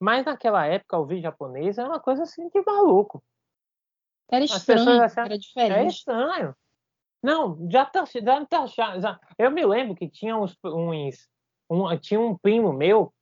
Mas 0.00 0.24
naquela 0.24 0.66
época, 0.66 0.98
ouvir 0.98 1.20
japonês 1.20 1.78
era 1.78 1.88
uma 1.88 2.00
coisa 2.00 2.24
assim 2.24 2.48
de 2.48 2.62
maluco. 2.64 3.22
Era 4.30 4.44
estranho, 4.44 5.02
achavam, 5.02 5.24
era 5.26 5.38
diferente. 5.38 5.78
É 5.78 5.86
estranho. 5.86 6.56
Não, 7.22 7.68
já 7.70 7.84
tá, 7.84 8.04
já 8.04 8.46
tá 8.46 8.66
já, 8.66 9.20
Eu 9.38 9.50
me 9.50 9.64
lembro 9.64 9.94
que 9.94 10.08
tinha 10.08 10.36
uns, 10.36 10.56
uns 10.64 11.28
um, 11.70 11.96
tinha 11.98 12.20
um 12.20 12.36
primo 12.36 12.72
meu 12.72 13.12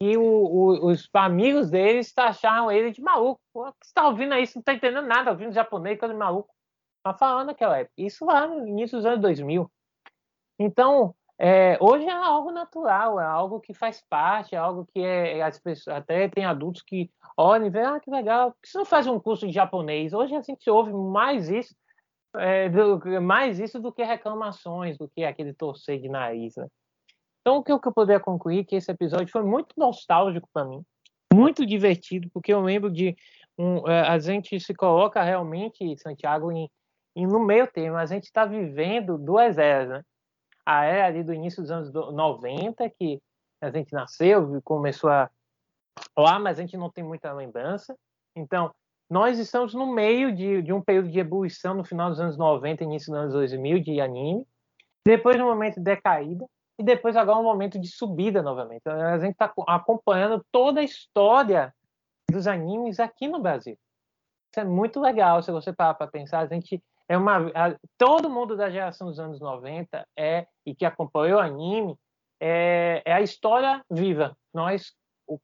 e 0.00 0.16
o, 0.16 0.22
o, 0.22 0.86
os 0.86 1.08
amigos 1.12 1.70
deles 1.70 2.12
taxaram 2.12 2.72
ele 2.72 2.90
de 2.90 3.02
maluco. 3.02 3.40
Pô, 3.52 3.64
você 3.64 3.74
está 3.84 4.08
ouvindo 4.08 4.32
aí? 4.32 4.46
Você 4.46 4.54
não 4.56 4.60
está 4.60 4.72
entendendo 4.72 5.06
nada, 5.06 5.30
ouvindo 5.30 5.52
japonês, 5.52 5.98
coisa 5.98 6.14
de 6.14 6.18
maluco. 6.18 6.52
Tá 7.02 7.14
falando 7.14 7.48
naquela 7.48 7.78
época. 7.78 7.94
Isso 7.98 8.24
lá 8.24 8.46
no 8.46 8.66
início 8.66 8.96
dos 8.96 9.06
anos 9.06 9.20
2000. 9.20 9.70
Então, 10.58 11.14
é, 11.42 11.78
hoje 11.80 12.04
é 12.04 12.12
algo 12.12 12.50
natural, 12.50 13.18
é 13.18 13.24
algo 13.24 13.60
que 13.60 13.72
faz 13.72 14.04
parte, 14.10 14.54
é 14.54 14.58
algo 14.58 14.86
que 14.92 15.00
é, 15.00 15.40
as 15.40 15.58
pessoas, 15.58 15.96
até 15.96 16.28
tem 16.28 16.44
adultos 16.44 16.82
que 16.82 17.10
olham 17.34 17.66
e 17.66 17.70
veem, 17.70 17.86
ah, 17.86 17.98
que 17.98 18.10
legal, 18.10 18.52
por 18.52 18.60
que 18.60 18.68
você 18.68 18.76
não 18.76 18.84
faz 18.84 19.06
um 19.06 19.18
curso 19.18 19.46
de 19.46 19.52
japonês? 19.54 20.12
Hoje 20.12 20.36
a 20.36 20.42
gente 20.42 20.68
ouve 20.68 20.92
mais 20.92 21.48
isso, 21.48 21.74
é, 22.36 22.68
do, 22.68 23.22
mais 23.22 23.58
isso 23.58 23.80
do 23.80 23.90
que 23.90 24.04
reclamações, 24.04 24.98
do 24.98 25.08
que 25.08 25.24
aquele 25.24 25.54
torcer 25.54 25.98
de 25.98 26.10
nariz, 26.10 26.56
né? 26.56 26.66
Então, 27.40 27.56
o 27.56 27.64
que 27.64 27.72
eu 27.72 27.80
poderia 27.80 28.20
concluir 28.20 28.60
é 28.60 28.64
que 28.64 28.76
esse 28.76 28.90
episódio 28.90 29.32
foi 29.32 29.42
muito 29.42 29.74
nostálgico 29.78 30.46
para 30.52 30.66
mim, 30.66 30.84
muito 31.32 31.64
divertido, 31.64 32.28
porque 32.34 32.52
eu 32.52 32.60
lembro 32.60 32.90
de 32.90 33.16
um, 33.56 33.88
é, 33.88 34.02
a 34.02 34.18
gente 34.18 34.60
se 34.60 34.74
coloca 34.74 35.22
realmente, 35.22 35.96
Santiago, 35.96 36.52
em, 36.52 36.70
em 37.16 37.26
no 37.26 37.40
meio 37.40 37.66
termo. 37.66 37.96
A 37.96 38.04
gente 38.04 38.24
está 38.24 38.44
vivendo 38.44 39.16
duas 39.16 39.56
eras, 39.56 39.88
né? 39.88 40.02
A 40.64 40.84
era 40.84 41.06
ali 41.06 41.22
do 41.22 41.34
início 41.34 41.62
dos 41.62 41.70
anos 41.70 41.92
90, 41.92 42.88
que 42.90 43.20
a 43.60 43.70
gente 43.70 43.92
nasceu, 43.92 44.60
começou 44.62 45.10
a 45.10 45.30
lá, 46.16 46.38
mas 46.38 46.58
a 46.58 46.62
gente 46.62 46.76
não 46.76 46.90
tem 46.90 47.04
muita 47.04 47.32
lembrança. 47.32 47.96
Então, 48.34 48.72
nós 49.08 49.38
estamos 49.38 49.74
no 49.74 49.92
meio 49.92 50.34
de, 50.34 50.62
de 50.62 50.72
um 50.72 50.80
período 50.80 51.10
de 51.10 51.18
ebulição 51.18 51.74
no 51.74 51.84
final 51.84 52.10
dos 52.10 52.20
anos 52.20 52.36
90, 52.36 52.84
início 52.84 53.12
dos 53.12 53.20
anos 53.20 53.32
2000 53.34 53.80
de 53.80 54.00
anime. 54.00 54.46
Depois, 55.04 55.40
um 55.40 55.46
momento 55.46 55.76
de 55.76 55.82
decaída 55.82 56.46
e 56.78 56.82
depois 56.82 57.14
agora 57.14 57.36
é 57.36 57.40
um 57.40 57.44
momento 57.44 57.78
de 57.78 57.88
subida 57.88 58.42
novamente. 58.42 58.88
A 58.88 59.18
gente 59.18 59.32
está 59.32 59.52
acompanhando 59.66 60.44
toda 60.50 60.80
a 60.80 60.84
história 60.84 61.74
dos 62.30 62.46
animes 62.46 62.98
aqui 62.98 63.28
no 63.28 63.40
Brasil. 63.40 63.76
Isso 64.50 64.60
é 64.60 64.64
muito 64.64 64.98
legal 64.98 65.42
se 65.42 65.52
você 65.52 65.72
parar 65.72 65.94
para 65.94 66.06
pensar. 66.06 66.40
A 66.40 66.46
gente 66.46 66.82
é 67.10 67.18
uma 67.18 67.48
a, 67.48 67.76
todo 67.98 68.30
mundo 68.30 68.56
da 68.56 68.70
geração 68.70 69.08
dos 69.08 69.18
anos 69.18 69.40
90 69.40 70.06
é 70.16 70.46
e 70.64 70.76
que 70.76 70.84
acompanhou 70.84 71.40
o 71.40 71.42
anime 71.42 71.96
é, 72.40 73.02
é 73.04 73.12
a 73.12 73.20
história 73.20 73.84
viva. 73.90 74.36
Nós 74.54 74.92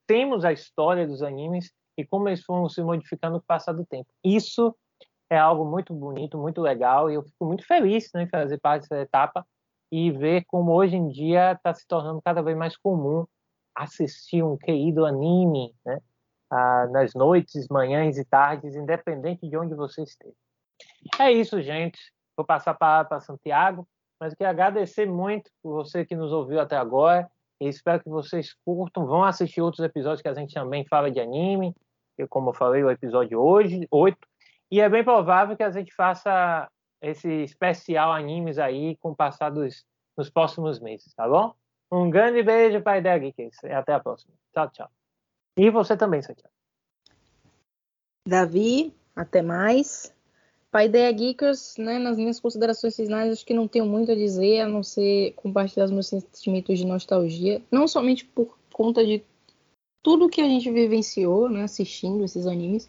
temos 0.07 0.45
a 0.45 0.53
história 0.53 1.09
dos 1.09 1.25
animes 1.25 1.73
e 1.99 2.07
como 2.07 2.29
eles 2.29 2.45
foram 2.45 2.69
se 2.69 2.81
modificando 2.85 3.35
no 3.35 3.43
passar 3.43 3.73
do 3.73 3.85
tempo. 3.85 4.07
Isso 4.25 4.77
é 5.29 5.37
algo 5.37 5.65
muito 5.65 5.93
bonito, 5.93 6.39
muito 6.39 6.61
legal 6.61 7.11
e 7.11 7.15
eu 7.15 7.25
fico 7.25 7.45
muito 7.45 7.67
feliz 7.67 8.11
né, 8.15 8.23
em 8.23 8.29
fazer 8.29 8.61
parte 8.61 8.83
dessa 8.83 9.03
etapa 9.03 9.45
e 9.91 10.13
ver 10.13 10.45
como 10.47 10.73
hoje 10.73 10.95
em 10.95 11.09
dia 11.09 11.53
está 11.53 11.75
se 11.75 11.85
tornando 11.89 12.23
cada 12.23 12.43
vez 12.43 12.57
mais 12.57 12.77
comum 12.77 13.27
assistir 13.75 14.45
um 14.45 14.57
querido 14.57 15.05
anime, 15.05 15.75
né? 15.85 15.99
Ah, 16.49 16.87
nas 16.93 17.13
noites, 17.13 17.67
manhãs 17.69 18.17
e 18.19 18.25
tardes, 18.25 18.77
independente 18.77 19.49
de 19.49 19.57
onde 19.57 19.75
você 19.75 20.05
esteja. 20.05 20.46
É 21.19 21.31
isso, 21.31 21.61
gente. 21.63 21.99
Vou 22.37 22.45
passar 22.45 22.75
para 22.75 23.21
Santiago, 23.21 23.87
mas 24.21 24.33
eu 24.33 24.37
quero 24.37 24.51
agradecer 24.51 25.07
muito 25.07 25.51
por 25.63 25.75
você 25.75 26.05
que 26.05 26.15
nos 26.15 26.33
ouviu 26.33 26.61
até 26.61 26.77
agora. 26.77 27.29
E 27.61 27.69
espero 27.69 28.03
que 28.03 28.09
vocês 28.09 28.55
curtam, 28.65 29.07
vão 29.07 29.25
assistir 29.25 29.63
outros 29.63 29.85
episódios 29.85 30.21
que 30.21 30.29
a 30.29 30.35
gente 30.35 30.53
também 30.53 30.85
fala 30.87 31.11
de 31.11 31.21
anime, 31.21 31.75
eu, 32.19 32.29
como 32.29 32.51
eu 32.51 32.55
falei, 32.55 32.83
o 32.83 32.91
episódio 32.91 33.41
hoje, 33.41 33.87
8. 33.91 34.19
E 34.71 34.81
é 34.81 34.89
bem 34.89 35.05
provável 35.05 35.57
que 35.57 35.63
a 35.63 35.71
gente 35.71 35.95
faça 35.95 36.71
esse 37.01 37.29
especial 37.45 38.13
animes 38.13 38.59
aí 38.59 38.97
com 38.97 39.11
o 39.11 39.17
passar 39.17 39.51
dos, 39.51 39.85
nos 40.17 40.31
próximos 40.31 40.81
meses, 40.81 41.15
tá 41.15 41.29
bom? 41.29 41.55
Um 41.91 42.11
grande 42.11 42.43
beijo 42.43 42.83
para 42.83 42.93
a 42.93 42.99
Ideia 42.99 43.19
Geekers 43.19 43.63
e 43.63 43.71
até 43.71 43.95
a 43.95 44.01
próxima. 44.01 44.35
Tchau, 44.53 44.71
tchau. 44.71 44.91
E 45.57 45.71
você 45.71 45.97
também, 45.97 46.21
Santiago. 46.21 46.53
Davi, 48.27 48.93
até 49.15 49.41
mais. 49.41 50.16
A 50.77 50.85
Ideia 50.85 51.11
Geekers, 51.11 51.77
né, 51.79 51.99
nas 51.99 52.19
minhas 52.19 52.39
considerações 52.39 52.95
finais, 52.95 53.33
acho 53.33 53.47
que 53.47 53.55
não 53.55 53.67
tenho 53.67 53.87
muito 53.87 54.13
a 54.13 54.15
dizer, 54.15 54.61
a 54.61 54.69
não 54.69 54.83
ser 54.83 55.33
compartilhar 55.35 55.87
os 55.87 55.91
meus 55.91 56.07
sentimentos 56.07 56.79
de 56.79 56.85
nostalgia, 56.85 57.63
não 57.71 57.89
somente 57.89 58.25
por 58.25 58.59
conta 58.73 59.05
de 59.05 59.23
tudo 60.03 60.29
que 60.29 60.41
a 60.41 60.45
gente 60.45 60.71
vivenciou, 60.71 61.49
né, 61.49 61.63
assistindo 61.63 62.25
esses 62.25 62.47
animes, 62.47 62.89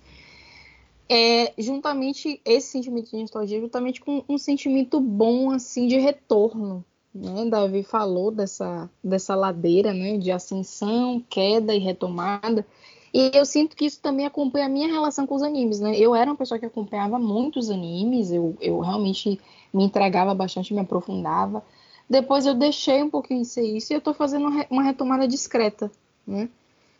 é 1.09 1.53
juntamente 1.57 2.41
esse 2.43 2.67
sentimento 2.67 3.09
de 3.09 3.21
nostalgia, 3.21 3.61
juntamente 3.61 4.01
com 4.01 4.23
um 4.27 4.37
sentimento 4.37 4.99
bom 4.99 5.51
assim 5.51 5.87
de 5.87 5.97
retorno. 5.97 6.83
Né? 7.13 7.45
Davi 7.49 7.83
falou 7.83 8.29
dessa, 8.29 8.89
dessa 9.03 9.33
ladeira 9.33 9.93
né? 9.93 10.17
de 10.17 10.31
ascensão, 10.31 11.23
queda 11.29 11.73
e 11.73 11.79
retomada. 11.79 12.67
E 13.13 13.31
eu 13.33 13.45
sinto 13.45 13.75
que 13.75 13.85
isso 13.85 13.99
também 14.01 14.25
acompanha 14.25 14.65
a 14.65 14.69
minha 14.69 14.87
relação 14.87 15.25
com 15.25 15.35
os 15.35 15.43
animes. 15.43 15.79
Né? 15.79 15.97
Eu 15.97 16.15
era 16.15 16.29
uma 16.29 16.37
pessoa 16.37 16.59
que 16.59 16.65
acompanhava 16.65 17.17
muitos 17.17 17.69
animes, 17.69 18.31
eu, 18.31 18.55
eu 18.59 18.79
realmente 18.79 19.39
me 19.73 19.83
entregava 19.83 20.33
bastante, 20.33 20.73
me 20.73 20.79
aprofundava. 20.79 21.63
Depois 22.09 22.45
eu 22.45 22.53
deixei 22.53 23.03
um 23.03 23.09
pouquinho 23.09 23.41
de 23.41 23.47
ser 23.47 23.63
isso 23.63 23.91
e 23.91 23.95
eu 23.95 23.99
estou 23.99 24.13
fazendo 24.13 24.47
uma 24.69 24.83
retomada 24.83 25.27
discreta. 25.27 25.91
Né? 26.25 26.49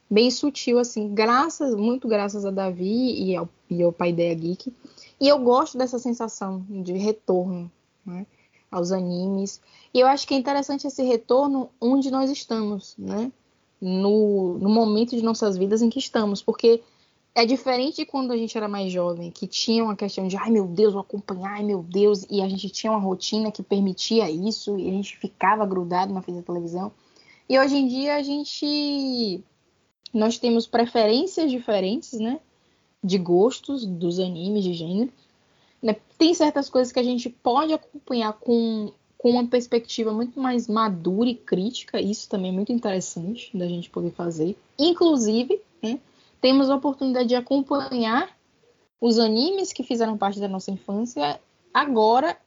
bem 0.10 0.32
sutil, 0.32 0.80
assim, 0.80 1.14
graças, 1.14 1.76
muito 1.76 2.08
graças 2.08 2.46
a 2.46 2.52
Davi 2.52 3.22
e 3.22 3.36
ao, 3.36 3.50
e 3.70 3.84
ao 3.84 3.92
Pai 3.92 4.10
Ideia 4.10 4.34
Geek. 4.34 4.74
E 5.20 5.28
eu 5.28 5.40
gosto 5.40 5.78
dessa 5.78 6.00
sensação 6.00 6.66
de 6.70 6.94
retorno 6.94 7.72
né, 8.06 8.26
aos 8.72 8.92
animes. 8.92 9.62
E 9.94 10.00
eu 10.00 10.08
acho 10.08 10.28
que 10.28 10.34
é 10.34 10.38
interessante 10.38 10.88
esse 10.88 11.04
retorno 11.04 11.70
onde 11.82 12.10
nós 12.10 12.30
estamos, 12.32 12.96
né? 12.98 13.32
No, 13.80 14.58
no 14.58 14.70
momento 14.70 15.16
de 15.16 15.22
nossas 15.22 15.56
vidas 15.56 15.82
em 15.82 15.90
que 15.90 16.00
estamos, 16.00 16.42
porque 16.42 16.82
é 17.36 17.46
diferente 17.46 17.98
de 17.98 18.06
quando 18.06 18.32
a 18.32 18.38
gente 18.38 18.58
era 18.58 18.68
mais 18.68 18.92
jovem, 18.92 19.30
que 19.30 19.46
tinha 19.46 19.84
uma 19.84 19.96
questão 19.96 20.28
de 20.28 20.36
ai 20.36 20.50
meu 20.50 20.66
Deus, 20.66 20.94
vou 20.94 21.02
acompanhar, 21.02 21.54
ai 21.54 21.64
meu 21.64 21.84
Deus, 21.84 22.26
e 22.32 22.42
a 22.42 22.50
gente 22.50 22.70
tinha 22.70 22.92
uma 22.92 23.00
rotina 23.00 23.52
que 23.52 23.62
permitia 23.62 24.30
isso, 24.32 24.80
e 24.80 24.90
a 24.90 24.92
gente 24.92 25.16
ficava 25.18 25.64
grudado 25.64 26.12
na 26.12 26.22
frente 26.24 26.38
da 26.38 26.44
televisão. 26.44 26.92
E 27.48 27.60
hoje 27.60 27.78
em 27.78 27.88
dia 27.88 28.16
a 28.16 28.24
gente 28.24 29.44
nós 30.14 30.40
temos 30.40 30.66
preferências 30.66 31.52
diferentes, 31.52 32.14
né? 32.14 32.40
De 33.04 33.18
gostos 33.18 33.86
dos 33.86 34.20
animes, 34.20 34.64
de 34.64 34.74
gênero. 34.74 35.12
Né? 35.82 35.96
Tem 36.18 36.34
certas 36.34 36.70
coisas 36.70 36.92
que 36.92 37.00
a 37.00 37.04
gente 37.04 37.30
pode 37.30 37.72
acompanhar 37.72 38.34
com, 38.34 38.92
com 39.28 39.32
uma 39.32 39.46
perspectiva 39.46 40.14
muito 40.14 40.40
mais 40.40 40.70
madura 40.70 41.30
e 41.30 41.36
crítica. 41.36 42.00
Isso 42.00 42.30
também 42.30 42.50
é 42.50 42.54
muito 42.54 42.72
interessante 42.72 43.56
da 43.56 43.68
gente 43.68 43.90
poder 43.90 44.12
fazer. 44.12 44.58
Inclusive, 44.80 45.62
né? 45.84 46.00
temos 46.40 46.70
a 46.70 46.76
oportunidade 46.76 47.28
de 47.28 47.36
acompanhar 47.36 48.30
os 49.02 49.20
animes 49.20 49.74
que 49.74 49.84
fizeram 49.84 50.18
parte 50.18 50.40
da 50.40 50.48
nossa 50.48 50.72
infância 50.72 51.42
agora 51.74 52.38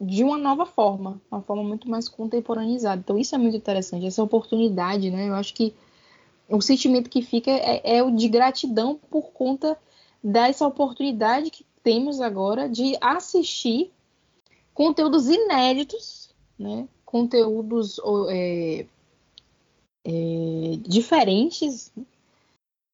de 0.00 0.24
uma 0.24 0.38
nova 0.38 0.64
forma, 0.64 1.20
uma 1.30 1.42
forma 1.42 1.62
muito 1.62 1.88
mais 1.88 2.08
contemporaneizada. 2.08 3.02
Então 3.04 3.18
isso 3.18 3.34
é 3.34 3.38
muito 3.38 3.58
interessante, 3.58 4.06
essa 4.06 4.22
oportunidade, 4.22 5.10
né? 5.10 5.28
Eu 5.28 5.34
acho 5.34 5.52
que 5.52 5.74
o 6.48 6.62
sentimento 6.62 7.10
que 7.10 7.20
fica 7.20 7.50
é, 7.50 7.98
é 7.98 8.02
o 8.02 8.10
de 8.10 8.26
gratidão 8.26 8.98
por 9.10 9.32
conta 9.32 9.78
dessa 10.24 10.66
oportunidade 10.66 11.50
que 11.50 11.64
temos 11.82 12.22
agora 12.22 12.70
de 12.70 12.96
assistir 13.00 13.92
conteúdos 14.74 15.28
inéditos, 15.28 16.21
né? 16.62 16.88
conteúdos 17.12 18.00
é, 18.30 18.86
é, 20.02 20.78
diferentes 20.80 21.92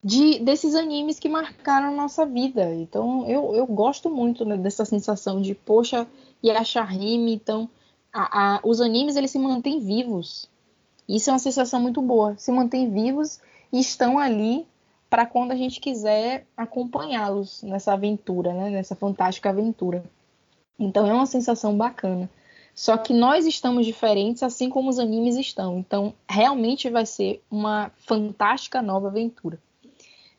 de, 0.03 0.40
desses 0.40 0.74
animes 0.74 1.20
que 1.20 1.28
marcaram 1.28 1.95
nossa 1.95 2.27
vida. 2.27 2.74
Então 2.74 3.28
eu, 3.28 3.55
eu 3.55 3.65
gosto 3.65 4.11
muito 4.11 4.45
né, 4.45 4.57
dessa 4.57 4.85
sensação 4.85 5.40
de, 5.40 5.55
poxa, 5.55 6.05
e 6.43 6.51
achar. 6.51 6.93
Então 6.93 7.70
a, 8.12 8.57
a, 8.57 8.61
os 8.65 8.81
animes 8.81 9.15
eles 9.15 9.31
se 9.31 9.39
mantêm 9.39 9.78
vivos. 9.78 10.51
Isso 11.09 11.31
é 11.31 11.32
uma 11.32 11.39
sensação 11.39 11.81
muito 11.81 12.03
boa. 12.03 12.36
Se 12.36 12.51
mantêm 12.51 12.90
vivos 12.90 13.40
e 13.73 13.78
estão 13.78 14.19
ali 14.19 14.66
para 15.09 15.24
quando 15.24 15.53
a 15.53 15.57
gente 15.57 15.81
quiser 15.81 16.45
acompanhá-los 16.57 17.62
nessa 17.62 17.93
aventura, 17.93 18.53
né? 18.53 18.70
nessa 18.70 18.97
fantástica 18.97 19.49
aventura. 19.49 20.05
Então 20.77 21.07
é 21.07 21.12
uma 21.15 21.24
sensação 21.27 21.77
bacana. 21.77 22.28
Só 22.79 22.97
que 22.97 23.13
nós 23.13 23.45
estamos 23.45 23.85
diferentes, 23.85 24.41
assim 24.41 24.71
como 24.71 24.89
os 24.89 25.01
animes 25.01 25.35
estão. 25.35 25.81
Então 25.81 26.15
realmente 26.29 26.89
vai 26.89 27.05
ser 27.05 27.43
uma 27.51 27.91
fantástica 28.07 28.81
nova 28.81 29.09
aventura. 29.09 29.59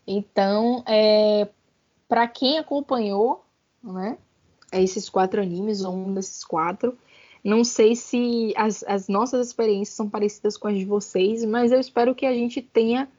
Então, 0.07 0.81
é, 0.87 1.49
para 2.07 2.25
quem 2.29 2.57
acompanhou, 2.57 3.43
né? 3.83 4.17
Esses 4.71 5.09
quatro 5.09 5.41
animes, 5.41 5.83
ou 5.83 5.93
um 5.93 6.13
desses 6.13 6.45
quatro. 6.45 6.97
Não 7.43 7.65
sei 7.65 7.93
se 7.93 8.53
as, 8.55 8.85
as 8.87 9.09
nossas 9.09 9.47
experiências 9.47 9.97
são 9.97 10.09
parecidas 10.09 10.55
com 10.55 10.69
as 10.69 10.77
de 10.77 10.85
vocês, 10.85 11.43
mas 11.43 11.73
eu 11.73 11.79
espero 11.81 12.15
que 12.15 12.25
a 12.25 12.33
gente 12.33 12.61
tenha 12.61 13.09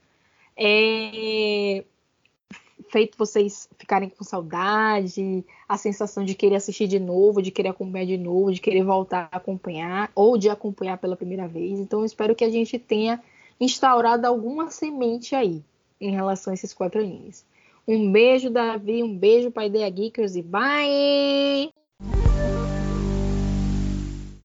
é, 0.57 1.85
feito 2.91 3.17
vocês 3.17 3.69
ficarem 3.79 4.09
com 4.09 4.25
saudade, 4.25 5.45
a 5.69 5.77
sensação 5.77 6.25
de 6.25 6.35
querer 6.35 6.57
assistir 6.57 6.87
de 6.89 6.99
novo, 6.99 7.41
de 7.41 7.51
querer 7.51 7.69
acompanhar 7.69 8.07
de 8.07 8.19
novo, 8.19 8.53
de 8.53 8.61
querer 8.61 8.83
voltar 8.83 9.29
a 9.31 9.37
acompanhar, 9.37 10.11
ou 10.15 10.37
de 10.37 10.49
acompanhar 10.49 10.99
pela 10.99 11.17
primeira 11.17 11.47
vez. 11.47 11.79
Então, 11.79 12.01
eu 12.01 12.05
espero 12.05 12.35
que 12.35 12.45
a 12.45 12.51
gente 12.51 12.79
tenha 12.79 13.23
instaurado 13.61 14.27
alguma 14.27 14.71
semente 14.71 15.35
aí 15.35 15.63
em 16.01 16.11
relação 16.11 16.51
a 16.51 16.55
esses 16.55 16.75
quatro 16.75 17.01
animes. 17.01 17.45
Um 17.87 18.11
beijo, 18.11 18.51
Davi, 18.51 19.03
um 19.03 19.17
beijo 19.17 19.51
para 19.51 19.63
a 19.63 19.67
Ideia 19.67 19.89
Geekers 19.91 20.37
e 20.37 20.43
bye! 20.43 21.90